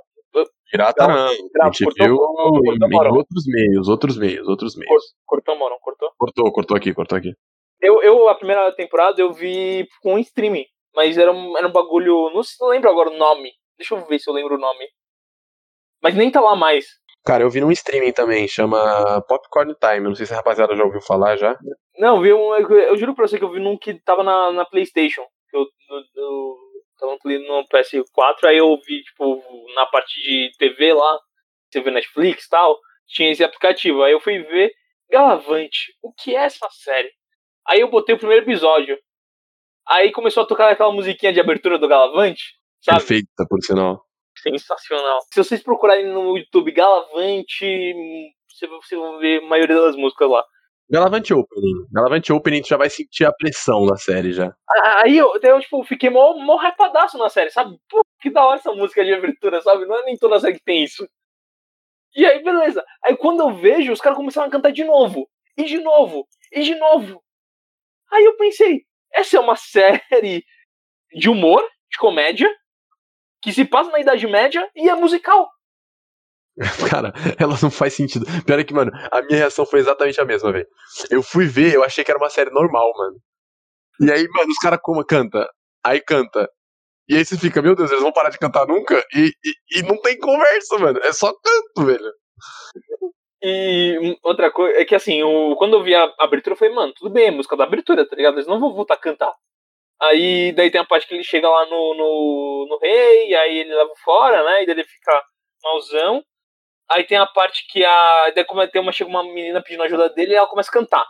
[0.70, 1.26] pirata Não.
[1.26, 1.28] A
[1.66, 3.12] gente cortou- viu cortou em, moral.
[3.14, 5.02] em outros meios, outros meios, outros meios.
[5.26, 6.10] Cortou, mano, cortou.
[6.18, 7.34] Cortou, cortou aqui, cortou aqui.
[7.82, 10.64] Eu, eu, a primeira temporada, eu vi com streaming.
[10.94, 12.30] Mas era um, era um bagulho.
[12.32, 13.50] Não, sei- não lembro agora o nome.
[13.76, 14.86] Deixa eu ver se eu lembro o nome.
[16.02, 16.86] Mas nem tá lá mais.
[17.24, 20.00] Cara, eu vi num streaming também, chama Popcorn Time.
[20.08, 21.56] Não sei se a rapaziada já ouviu falar já.
[21.96, 22.54] Não, vi um.
[22.56, 25.24] Eu, eu juro pra você que eu vi num que tava na, na PlayStation.
[25.52, 26.58] Eu, no, no,
[26.98, 29.42] tava no Play- no PS4, aí eu vi, tipo,
[29.74, 31.18] na parte de TV lá,
[31.70, 34.02] você vê Netflix e tal, tinha esse aplicativo.
[34.02, 34.72] Aí eu fui ver
[35.10, 37.10] Galavante, o que é essa série?
[37.68, 38.98] Aí eu botei o primeiro episódio.
[39.88, 42.42] Aí começou a tocar aquela musiquinha de abertura do Galavante,
[42.80, 42.98] sabe?
[42.98, 44.04] Perfeita, por sinal.
[44.38, 45.18] Sensacional.
[45.32, 47.94] Se vocês procurarem no YouTube Galavante,
[48.48, 50.44] você- vocês vão ver a maioria das músicas lá.
[50.90, 51.86] Galavante Opening.
[51.92, 54.54] Galavante Opening, tu já vai sentir a pressão da série já.
[55.02, 57.76] Aí eu, eu tipo, fiquei mó, mó hypadaço na série, sabe?
[57.88, 59.86] Pô, que da hora essa música de abertura, sabe?
[59.86, 61.06] Não é nem toda série que tem isso.
[62.14, 62.84] E aí, beleza.
[63.04, 65.26] Aí quando eu vejo, os caras começaram a cantar de novo.
[65.56, 66.26] E de novo.
[66.52, 67.22] E de novo.
[68.12, 68.82] Aí eu pensei,
[69.12, 70.44] essa é uma série
[71.14, 72.48] de humor, de comédia,
[73.42, 75.48] que se passa na Idade Média e é musical.
[76.90, 78.26] Cara, ela não faz sentido.
[78.44, 80.66] Pior é que, mano, a minha reação foi exatamente a mesma, velho.
[81.10, 83.16] Eu fui ver, eu achei que era uma série normal, mano.
[84.00, 85.48] E aí, mano, os caras como canta,
[85.84, 86.48] aí canta.
[87.08, 89.02] E aí você fica, meu Deus, eles vão parar de cantar nunca?
[89.14, 90.98] E, e, e não tem conversa, mano.
[91.02, 92.12] É só canto, velho.
[93.42, 95.20] E outra coisa é que assim,
[95.56, 98.14] quando eu vi a abertura, eu falei, mano, tudo bem, é música da abertura, tá
[98.14, 98.34] ligado?
[98.34, 99.34] Eles não vão voltar a cantar.
[100.00, 103.74] Aí daí tem a parte que ele chega lá no, no, no rei, aí ele
[103.74, 104.62] leva fora, né?
[104.62, 105.24] E daí ele fica
[105.62, 106.24] malzão.
[106.90, 108.30] Aí tem a parte que a.
[108.34, 111.06] Daí como tem uma, chega uma menina pedindo ajuda dele e ela começa a cantar.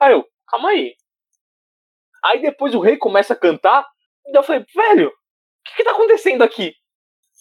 [0.00, 0.94] Aí eu, calma aí.
[2.24, 3.86] Aí depois o rei começa a cantar,
[4.26, 5.12] e daí eu falei, velho, o
[5.64, 6.74] que, que tá acontecendo aqui?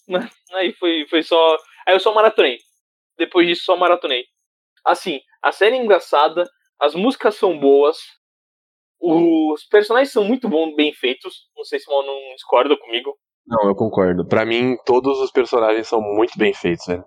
[0.53, 1.57] Aí foi, foi só.
[1.87, 2.57] Aí eu só maratonei.
[3.17, 4.25] Depois disso, só maratonei.
[4.85, 6.45] Assim, a série é engraçada,
[6.79, 7.97] as músicas são boas,
[8.99, 11.33] os personagens são muito bons, bem feitos.
[11.55, 13.17] Não sei se o Mal não discorda comigo.
[13.45, 14.25] Não, eu concordo.
[14.27, 17.03] Pra mim, todos os personagens são muito bem feitos, velho.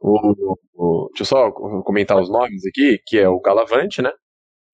[0.00, 1.52] O, o- deixa eu só
[1.82, 4.12] comentar os nomes aqui, que é o Galavante, né?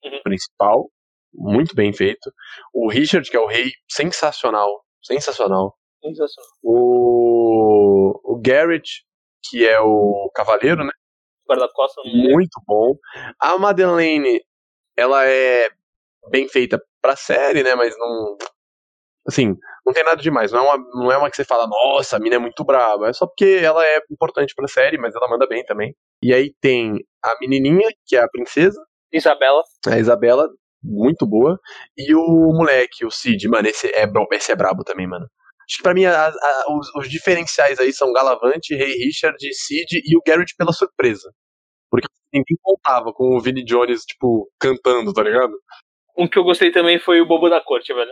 [0.05, 0.21] Uhum.
[0.25, 0.91] Principal.
[1.35, 2.31] Muito bem feito.
[2.73, 4.83] O Richard, que é o rei, sensacional.
[5.03, 5.77] Sensacional.
[6.03, 6.51] Sensacional.
[6.63, 9.05] O, o Garrett,
[9.49, 10.93] que é o cavaleiro, né?
[11.49, 12.33] Guarda-costas não é?
[12.33, 12.95] Muito bom.
[13.41, 14.41] A Madeleine,
[14.97, 15.71] ela é
[16.31, 17.75] bem feita pra série, né?
[17.75, 18.37] Mas não.
[19.27, 20.53] Assim, não tem nada demais.
[20.53, 23.09] Não é uma, não é uma que você fala, nossa, a mina é muito brava.
[23.09, 25.95] É só porque ela é importante pra série, mas ela manda bem também.
[26.23, 28.83] E aí tem a menininha, que é a princesa,
[29.13, 29.63] Isabela.
[29.87, 30.49] a Isabela,
[30.83, 31.59] muito boa.
[31.97, 35.27] E o moleque, o Cid, mano, esse é, esse é brabo também, mano.
[35.69, 40.01] Acho que pra mim a- a- os, os diferenciais aí são Galavante, Rei Richard, Cid
[40.05, 41.31] e o Garrett pela surpresa.
[41.91, 45.53] Porque ninguém contava com o Vinnie Jones, tipo, cantando, tá ligado?
[46.17, 48.11] Um que eu gostei também foi o Bobo da Corte, velho.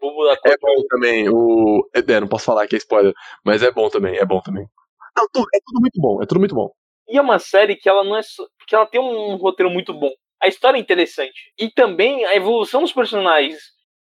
[0.00, 0.58] Bobo da É Corte.
[0.60, 1.28] bom também.
[1.28, 1.88] O...
[1.94, 3.12] É, não posso falar que é spoiler,
[3.44, 4.66] mas é bom também, é bom também.
[5.16, 6.70] Não, é tudo muito bom, é tudo muito bom.
[7.08, 8.44] E é uma série que ela não é só.
[8.66, 10.10] que ela tem um roteiro muito bom.
[10.42, 11.52] A história é interessante.
[11.58, 13.58] E também a evolução dos personagens.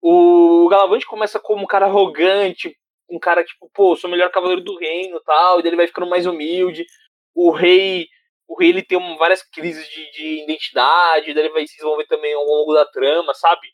[0.07, 2.77] O Galavante começa como um cara arrogante,
[3.09, 5.87] um cara tipo, pô, sou o melhor cavaleiro do reino tal, e daí ele vai
[5.87, 6.85] ficando mais humilde.
[7.33, 8.05] O rei.
[8.47, 12.05] O rei ele tem um- várias crises de, de identidade, daí ele vai se desenvolver
[12.05, 13.67] também ao longo da trama, sabe?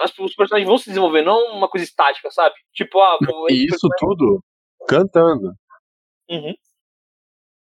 [0.00, 2.56] As- os personagens vão se desenvolver, não uma coisa estática, sabe?
[2.74, 4.42] Tipo, ah, pô, E isso tudo
[4.88, 5.52] cantando.
[6.28, 6.54] Uhum.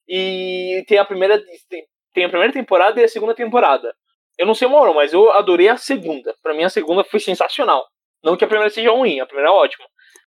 [0.09, 3.95] E tem a primeira tem, tem a primeira temporada e a segunda temporada.
[4.37, 6.35] Eu não sei o moral, mas eu adorei a segunda.
[6.43, 7.85] Pra mim a segunda foi sensacional.
[8.23, 9.85] Não que a primeira seja ruim, a primeira é ótima.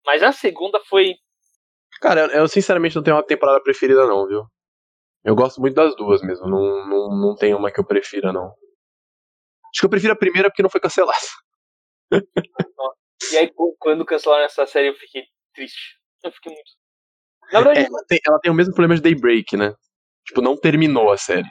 [0.05, 1.14] Mas a segunda foi
[2.00, 4.44] Cara, eu, sinceramente não tenho uma temporada preferida, não, viu?
[5.24, 6.46] Eu gosto muito das duas mesmo.
[6.48, 8.46] Não, não, não tem uma que eu prefira, não.
[9.70, 11.18] Acho que eu prefiro a primeira porque não foi cancelada.
[13.32, 15.24] e aí qu- quando cancelaram essa série eu fiquei
[15.55, 15.98] triste.
[16.22, 16.70] Eu fiquei muito.
[17.52, 19.74] Na verdade, É, ela, tem, ela tem o mesmo problema de Daybreak, né?
[20.26, 21.48] Tipo, não terminou a série.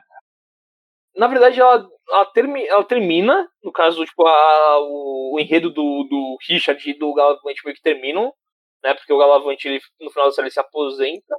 [1.15, 6.03] na verdade ela, ela, termi, ela termina, no caso, tipo, a, o, o enredo do,
[6.09, 8.33] do Richard e do Galavante meio que terminam,
[8.83, 8.93] né?
[8.93, 11.35] Porque o Galavante ele, no final da série se aposenta.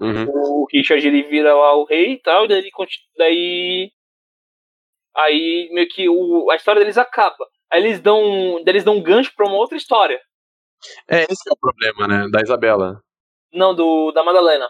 [0.00, 0.26] Uhum.
[0.28, 2.70] o Richard ele vira lá o rei e tal, e daí,
[3.16, 3.90] daí
[5.16, 7.46] aí meio que o, a história deles acaba.
[7.70, 10.20] Aí eles dão, eles dão um gancho pra uma outra história.
[11.08, 12.28] É, esse é o problema, né?
[12.30, 13.02] Da Isabela.
[13.52, 14.68] Não, do da Madalena.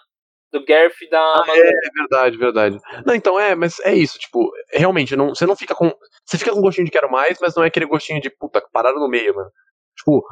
[0.53, 1.69] Do Gareth da Ah, Madalena.
[1.69, 2.79] É verdade, verdade.
[3.05, 5.93] Não, então é, mas é isso, tipo, realmente, não, você não fica com.
[6.25, 8.99] Você fica com gostinho de quero mais, mas não é aquele gostinho de puta, pararam
[8.99, 9.51] no meio, mano.
[9.97, 10.25] Tipo,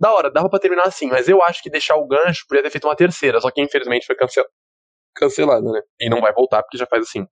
[0.00, 2.70] da hora, dava pra terminar assim, mas eu acho que deixar o gancho podia ter
[2.70, 4.46] feito uma terceira, só que infelizmente foi cancel...
[5.14, 5.82] cancelada, né?
[6.00, 7.26] E não vai voltar porque já faz assim,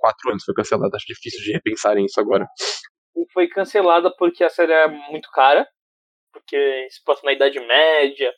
[0.00, 0.96] quatro anos foi cancelada.
[0.96, 2.46] Acho difícil de repensarem isso agora.
[3.16, 5.66] E foi cancelada porque a série é muito cara.
[6.32, 8.32] Porque se passa na Idade Média.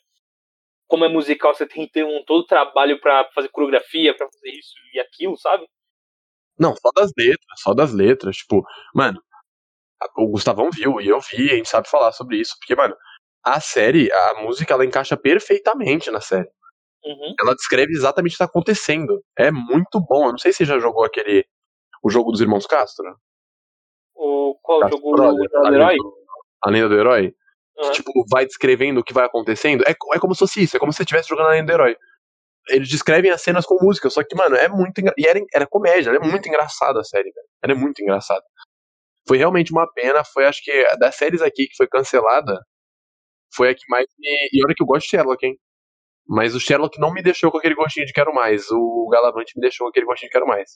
[0.93, 4.27] Como é musical, você tem que ter um todo o trabalho pra fazer coreografia, pra
[4.31, 5.65] fazer isso e aquilo, sabe?
[6.59, 8.37] Não, só das letras, só das letras.
[8.37, 8.63] Tipo,
[8.93, 9.19] mano,
[10.15, 12.53] o Gustavão viu e eu vi, a gente sabe falar sobre isso.
[12.59, 12.95] Porque, mano,
[13.43, 16.47] a série, a música, ela encaixa perfeitamente na série.
[17.03, 17.33] Uhum.
[17.41, 19.19] Ela descreve exatamente o que está acontecendo.
[19.35, 20.27] É muito bom.
[20.27, 21.43] Eu não sei se você já jogou aquele.
[22.03, 23.17] O jogo dos irmãos Castro.
[24.13, 25.93] O, qual Castro jogo Brothers, do a herói?
[25.93, 26.23] lenda do-
[26.63, 27.35] A lenda do herói.
[27.75, 29.83] Que, tipo, vai descrevendo o que vai acontecendo.
[29.87, 31.71] É, é como se fosse isso, é como se você estivesse jogando a lenda do
[31.73, 31.97] herói.
[32.69, 35.13] Eles descrevem as cenas com música, só que, mano, é muito engra...
[35.17, 37.47] E era, era comédia, ela é muito engraçada a série, velho.
[37.61, 38.43] Ela é muito engraçada.
[39.27, 42.59] Foi realmente uma pena, foi acho que das séries aqui que foi cancelada,
[43.55, 44.49] foi a que mais me.
[44.51, 45.57] E olha que eu gosto de Sherlock, hein?
[46.27, 48.69] Mas o Sherlock não me deixou com aquele gostinho de quero mais.
[48.71, 50.71] O Galavante me deixou com aquele gostinho de quero mais.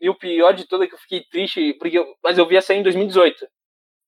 [0.00, 2.56] E o pior de tudo é que eu fiquei triste, porque eu, mas eu vi
[2.56, 3.46] a série em 2018.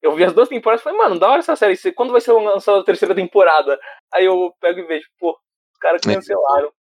[0.07, 1.77] Eu vi as duas temporadas e falei, mano, da hora essa série.
[1.93, 3.79] Quando vai ser lançada a terceira temporada?
[4.15, 6.15] Aí eu pego e vejo, pô, os caras É.
[6.15, 6.73] cancelaram.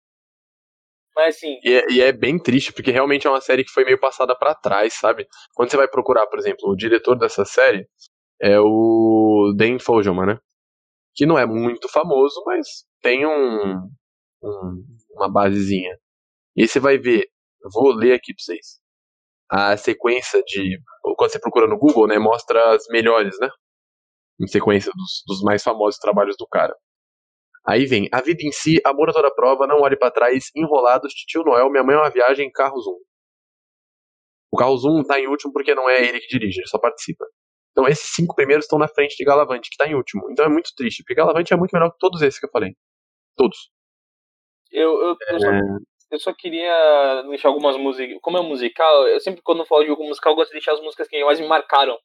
[1.17, 3.85] Mas assim, E é, e é bem triste, porque realmente é uma série que foi
[3.85, 5.27] meio passada pra trás, sabe?
[5.55, 7.89] Quando você vai procurar, por exemplo, o diretor dessa série
[8.41, 10.39] é o Dan Fogelman, né?
[11.15, 12.67] Que não é muito famoso, mas
[13.01, 13.75] tem um,
[14.43, 15.97] um- uma basezinha.
[16.57, 17.29] E aí você vai ver,
[17.63, 18.81] eu vou ler aqui pra vocês.
[19.57, 20.81] A sequência de.
[21.17, 22.19] Quando você procura no Google, né?
[22.19, 23.49] Mostra as melhores, né?
[24.41, 26.75] Em sequência dos, dos mais famosos trabalhos do cara.
[27.65, 31.15] Aí vem, a vida em si, amor a toda prova, não olhe pra trás, enrolados,
[31.15, 32.91] tio Noel, minha mãe é uma viagem, Carros 1.
[34.53, 37.25] O Carros 1 tá em último porque não é ele que dirige, ele só participa.
[37.71, 40.31] Então esses cinco primeiros estão na frente de Galavante, que tá em último.
[40.31, 42.77] Então é muito triste, porque Galavante é muito melhor que todos esses que eu falei.
[43.37, 43.71] Todos.
[44.71, 45.49] eu, eu, eu, só,
[46.11, 48.19] eu só queria deixar algumas músicas.
[48.21, 50.81] Como é musical, eu sempre quando falo de jogo musical, eu gosto de deixar as
[50.81, 51.99] músicas que mais me marcaram.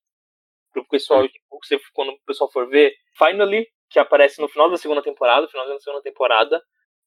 [0.72, 2.94] Pro pessoal, tipo, você, quando o pessoal for ver.
[3.18, 6.62] Finally, que aparece no final da segunda temporada, final da segunda temporada.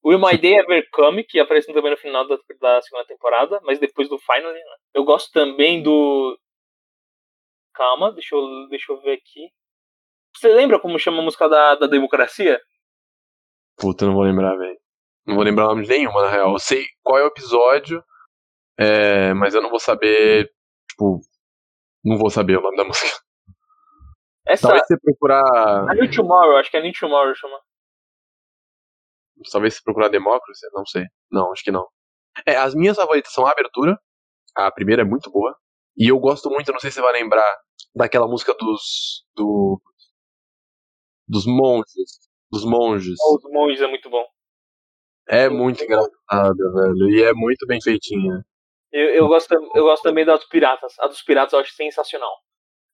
[0.04, 3.78] Will My Day Ever Come, que aparece também no final da, da segunda temporada, mas
[3.78, 4.76] depois do Finally, né?
[4.92, 6.36] Eu gosto também do.
[7.72, 9.48] Calma, deixa eu, deixa eu ver aqui.
[10.34, 12.60] Você lembra como chama a música da, da democracia?
[13.76, 14.78] Puta, não vou lembrar, velho.
[15.26, 16.52] Não vou lembrar o nome de nenhuma, na real.
[16.52, 18.02] Eu sei qual é o episódio,
[18.78, 20.50] é, mas eu não vou saber.
[20.90, 21.20] Tipo.
[22.04, 23.20] Não vou saber o nome da música.
[24.46, 24.68] Essa.
[24.68, 25.90] Talvez você procurar.
[25.90, 27.60] A New Tomorrow, acho que é New Tomorrow chama.
[29.50, 31.04] Talvez se procurar Democracy, não sei.
[31.30, 31.88] Não, acho que não.
[32.46, 33.98] É, as minhas favoritas são a abertura.
[34.54, 35.56] A primeira é muito boa.
[35.96, 37.58] E eu gosto muito, não sei se você vai lembrar,
[37.94, 39.24] daquela música dos.
[39.34, 39.80] Do,
[41.28, 42.30] dos monges.
[42.50, 43.16] Dos monges.
[43.20, 44.24] Os monges é muito bom.
[45.32, 47.10] É muito engraçada, velho.
[47.10, 48.44] E é muito bem feitinha.
[48.92, 50.92] Eu, eu, gosto, eu gosto também da dos piratas.
[51.00, 52.30] A dos piratas eu acho sensacional.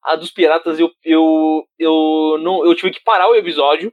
[0.05, 3.93] A dos piratas eu, eu, eu, não, eu tive que parar o episódio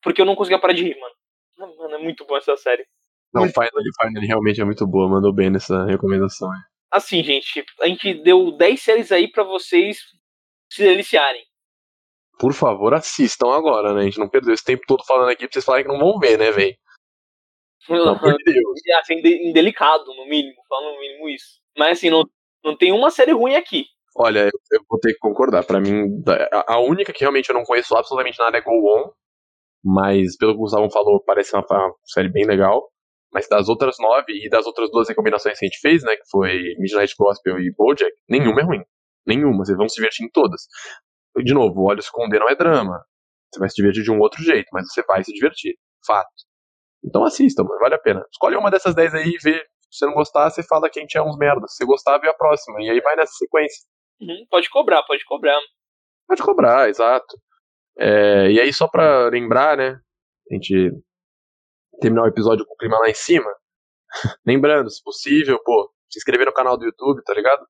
[0.00, 1.76] porque eu não conseguia parar de rir, mano.
[1.76, 2.86] Mano, é muito boa essa série.
[3.34, 3.68] Não, Final,
[4.00, 6.48] Final realmente é muito boa, mandou bem nessa recomendação.
[6.88, 9.98] Assim, gente, a gente deu 10 séries aí para vocês
[10.70, 11.44] se deliciarem.
[12.38, 14.02] Por favor, assistam agora, né?
[14.02, 16.18] A gente não perdeu esse tempo todo falando aqui pra vocês falarem que não vão
[16.20, 16.76] ver, né, velho?
[17.86, 18.80] Pelo amor de Deus.
[19.00, 19.14] Assim,
[19.48, 21.60] indelicado, no mínimo, falando no mínimo isso.
[21.76, 22.24] Mas assim, não,
[22.64, 23.86] não tem uma série ruim aqui.
[24.16, 25.64] Olha, eu, eu vou ter que concordar.
[25.64, 29.10] Para mim, a, a, única que realmente eu não conheço absolutamente nada é Go On.
[29.82, 32.90] Mas, pelo que o Gustavo falou, parece uma, uma série bem legal.
[33.32, 36.28] Mas das outras nove e das outras duas recomendações que a gente fez, né, que
[36.28, 38.82] foi Midnight Gospel e Bojack, nenhuma é ruim.
[39.24, 40.62] Nenhuma, vocês vão se divertir em todas.
[41.36, 43.04] De novo, Olhos Esconder não é drama.
[43.52, 45.76] Você vai se divertir de um outro jeito, mas você vai se divertir.
[46.04, 46.28] Fato.
[47.04, 48.24] Então assista, mano, vale a pena.
[48.30, 49.58] Escolhe uma dessas dez aí e vê.
[49.90, 51.74] Se você não gostar, você fala que a gente é uns merdas.
[51.74, 52.80] Se gostar, vê a próxima.
[52.80, 53.84] E aí vai nessa sequência.
[54.20, 55.58] Uhum, pode cobrar, pode cobrar.
[56.28, 57.36] Pode cobrar, exato.
[57.98, 60.00] É, e aí, só pra lembrar, né?
[60.50, 60.92] A gente
[62.00, 63.50] terminar o episódio com o clima lá em cima.
[64.46, 67.66] Lembrando, se possível, pô, se inscrever no canal do YouTube, tá ligado?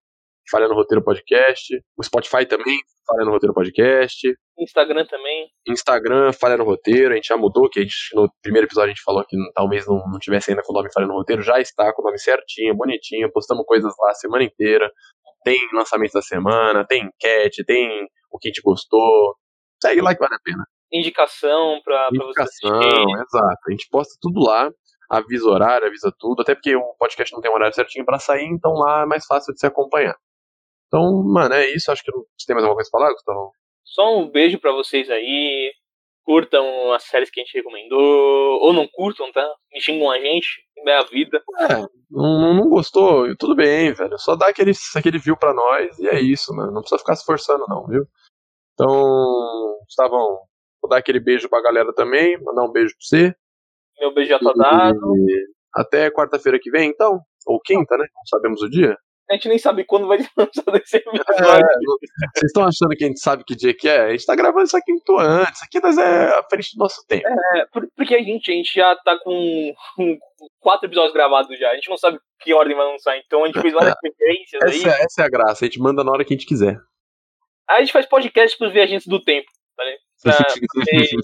[0.51, 1.81] Falha no Roteiro Podcast.
[1.97, 4.35] O Spotify também, Falha no Roteiro Podcast.
[4.59, 5.49] Instagram também.
[5.69, 7.13] Instagram, Falha no Roteiro.
[7.13, 9.87] A gente já mudou, que a gente, no primeiro episódio a gente falou que talvez
[9.87, 11.43] não, não tivesse ainda com o nome Falha no Roteiro.
[11.43, 13.31] Já está com o nome certinho, bonitinho.
[13.33, 14.91] Postamos coisas lá a semana inteira.
[15.45, 19.37] Tem lançamento da semana, tem enquete, tem o que a gente gostou.
[19.83, 20.65] Segue lá que vale a pena.
[20.93, 23.61] Indicação pra, Indicação, pra você exato.
[23.67, 24.71] A gente posta tudo lá
[25.11, 28.47] avisa horário, avisa tudo, até porque o podcast não tem um horário certinho para sair,
[28.47, 30.17] então lá é mais fácil de se acompanhar.
[30.91, 31.91] Então, mano, é isso.
[31.93, 33.53] Acho que você tem mais alguma coisa pra falar, Gustavo?
[33.85, 35.73] Só um beijo para vocês aí.
[36.25, 38.61] Curtam as séries que a gente recomendou.
[38.61, 39.49] Ou não curtam, tá?
[39.73, 40.49] Me xingam a gente.
[40.87, 41.41] É a vida.
[41.61, 41.77] É,
[42.11, 43.37] não, não gostou?
[43.37, 44.19] Tudo bem, velho.
[44.19, 46.73] Só dá aquele, aquele view pra nós e é isso, mano.
[46.73, 48.05] Não precisa ficar se forçando, não, viu?
[48.75, 48.89] Então,
[49.85, 50.41] Gustavão,
[50.83, 52.37] vou dar aquele beijo pra galera também.
[52.43, 53.35] Mandar um beijo pra você.
[54.01, 54.99] Meu beijo já tá dado.
[55.73, 57.21] Até quarta-feira que vem, então.
[57.47, 58.07] Ou quinta, né?
[58.15, 58.97] Não sabemos o dia.
[59.31, 61.25] A gente nem sabe quando vai ser lançado esse episódio.
[61.31, 61.61] É,
[62.35, 64.01] vocês estão achando que a gente sabe que dia que é?
[64.01, 65.55] A gente tá gravando isso aqui muito antes.
[65.55, 67.29] Isso aqui nós é à frente do nosso tempo.
[67.29, 67.65] É,
[67.97, 70.19] porque a gente, a gente já tá com, com
[70.59, 71.71] quatro episódios gravados já.
[71.71, 73.17] A gente não sabe que ordem vai lançar.
[73.19, 75.05] Então a gente fez várias referências essa, aí.
[75.05, 75.65] Essa é a graça.
[75.65, 76.81] A gente manda na hora que a gente quiser.
[77.69, 79.47] Aí a gente faz podcast pros viajantes do tempo.
[79.77, 79.85] Tá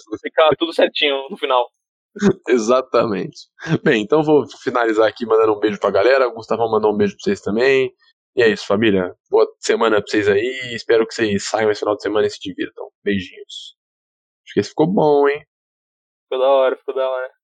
[0.08, 1.68] pra ficar tudo certinho no final.
[2.48, 3.48] Exatamente.
[3.82, 6.28] Bem, então vou finalizar aqui mandando um beijo pra galera.
[6.28, 7.92] O Gustavo mandou um beijo pra vocês também.
[8.34, 9.14] E é isso, família.
[9.30, 10.74] Boa semana pra vocês aí.
[10.74, 12.88] Espero que vocês saiam esse final de semana e se divirtam.
[13.02, 13.76] Beijinhos.
[14.44, 15.44] Acho que esse ficou bom, hein?
[16.24, 17.36] Ficou da hora, ficou da hora.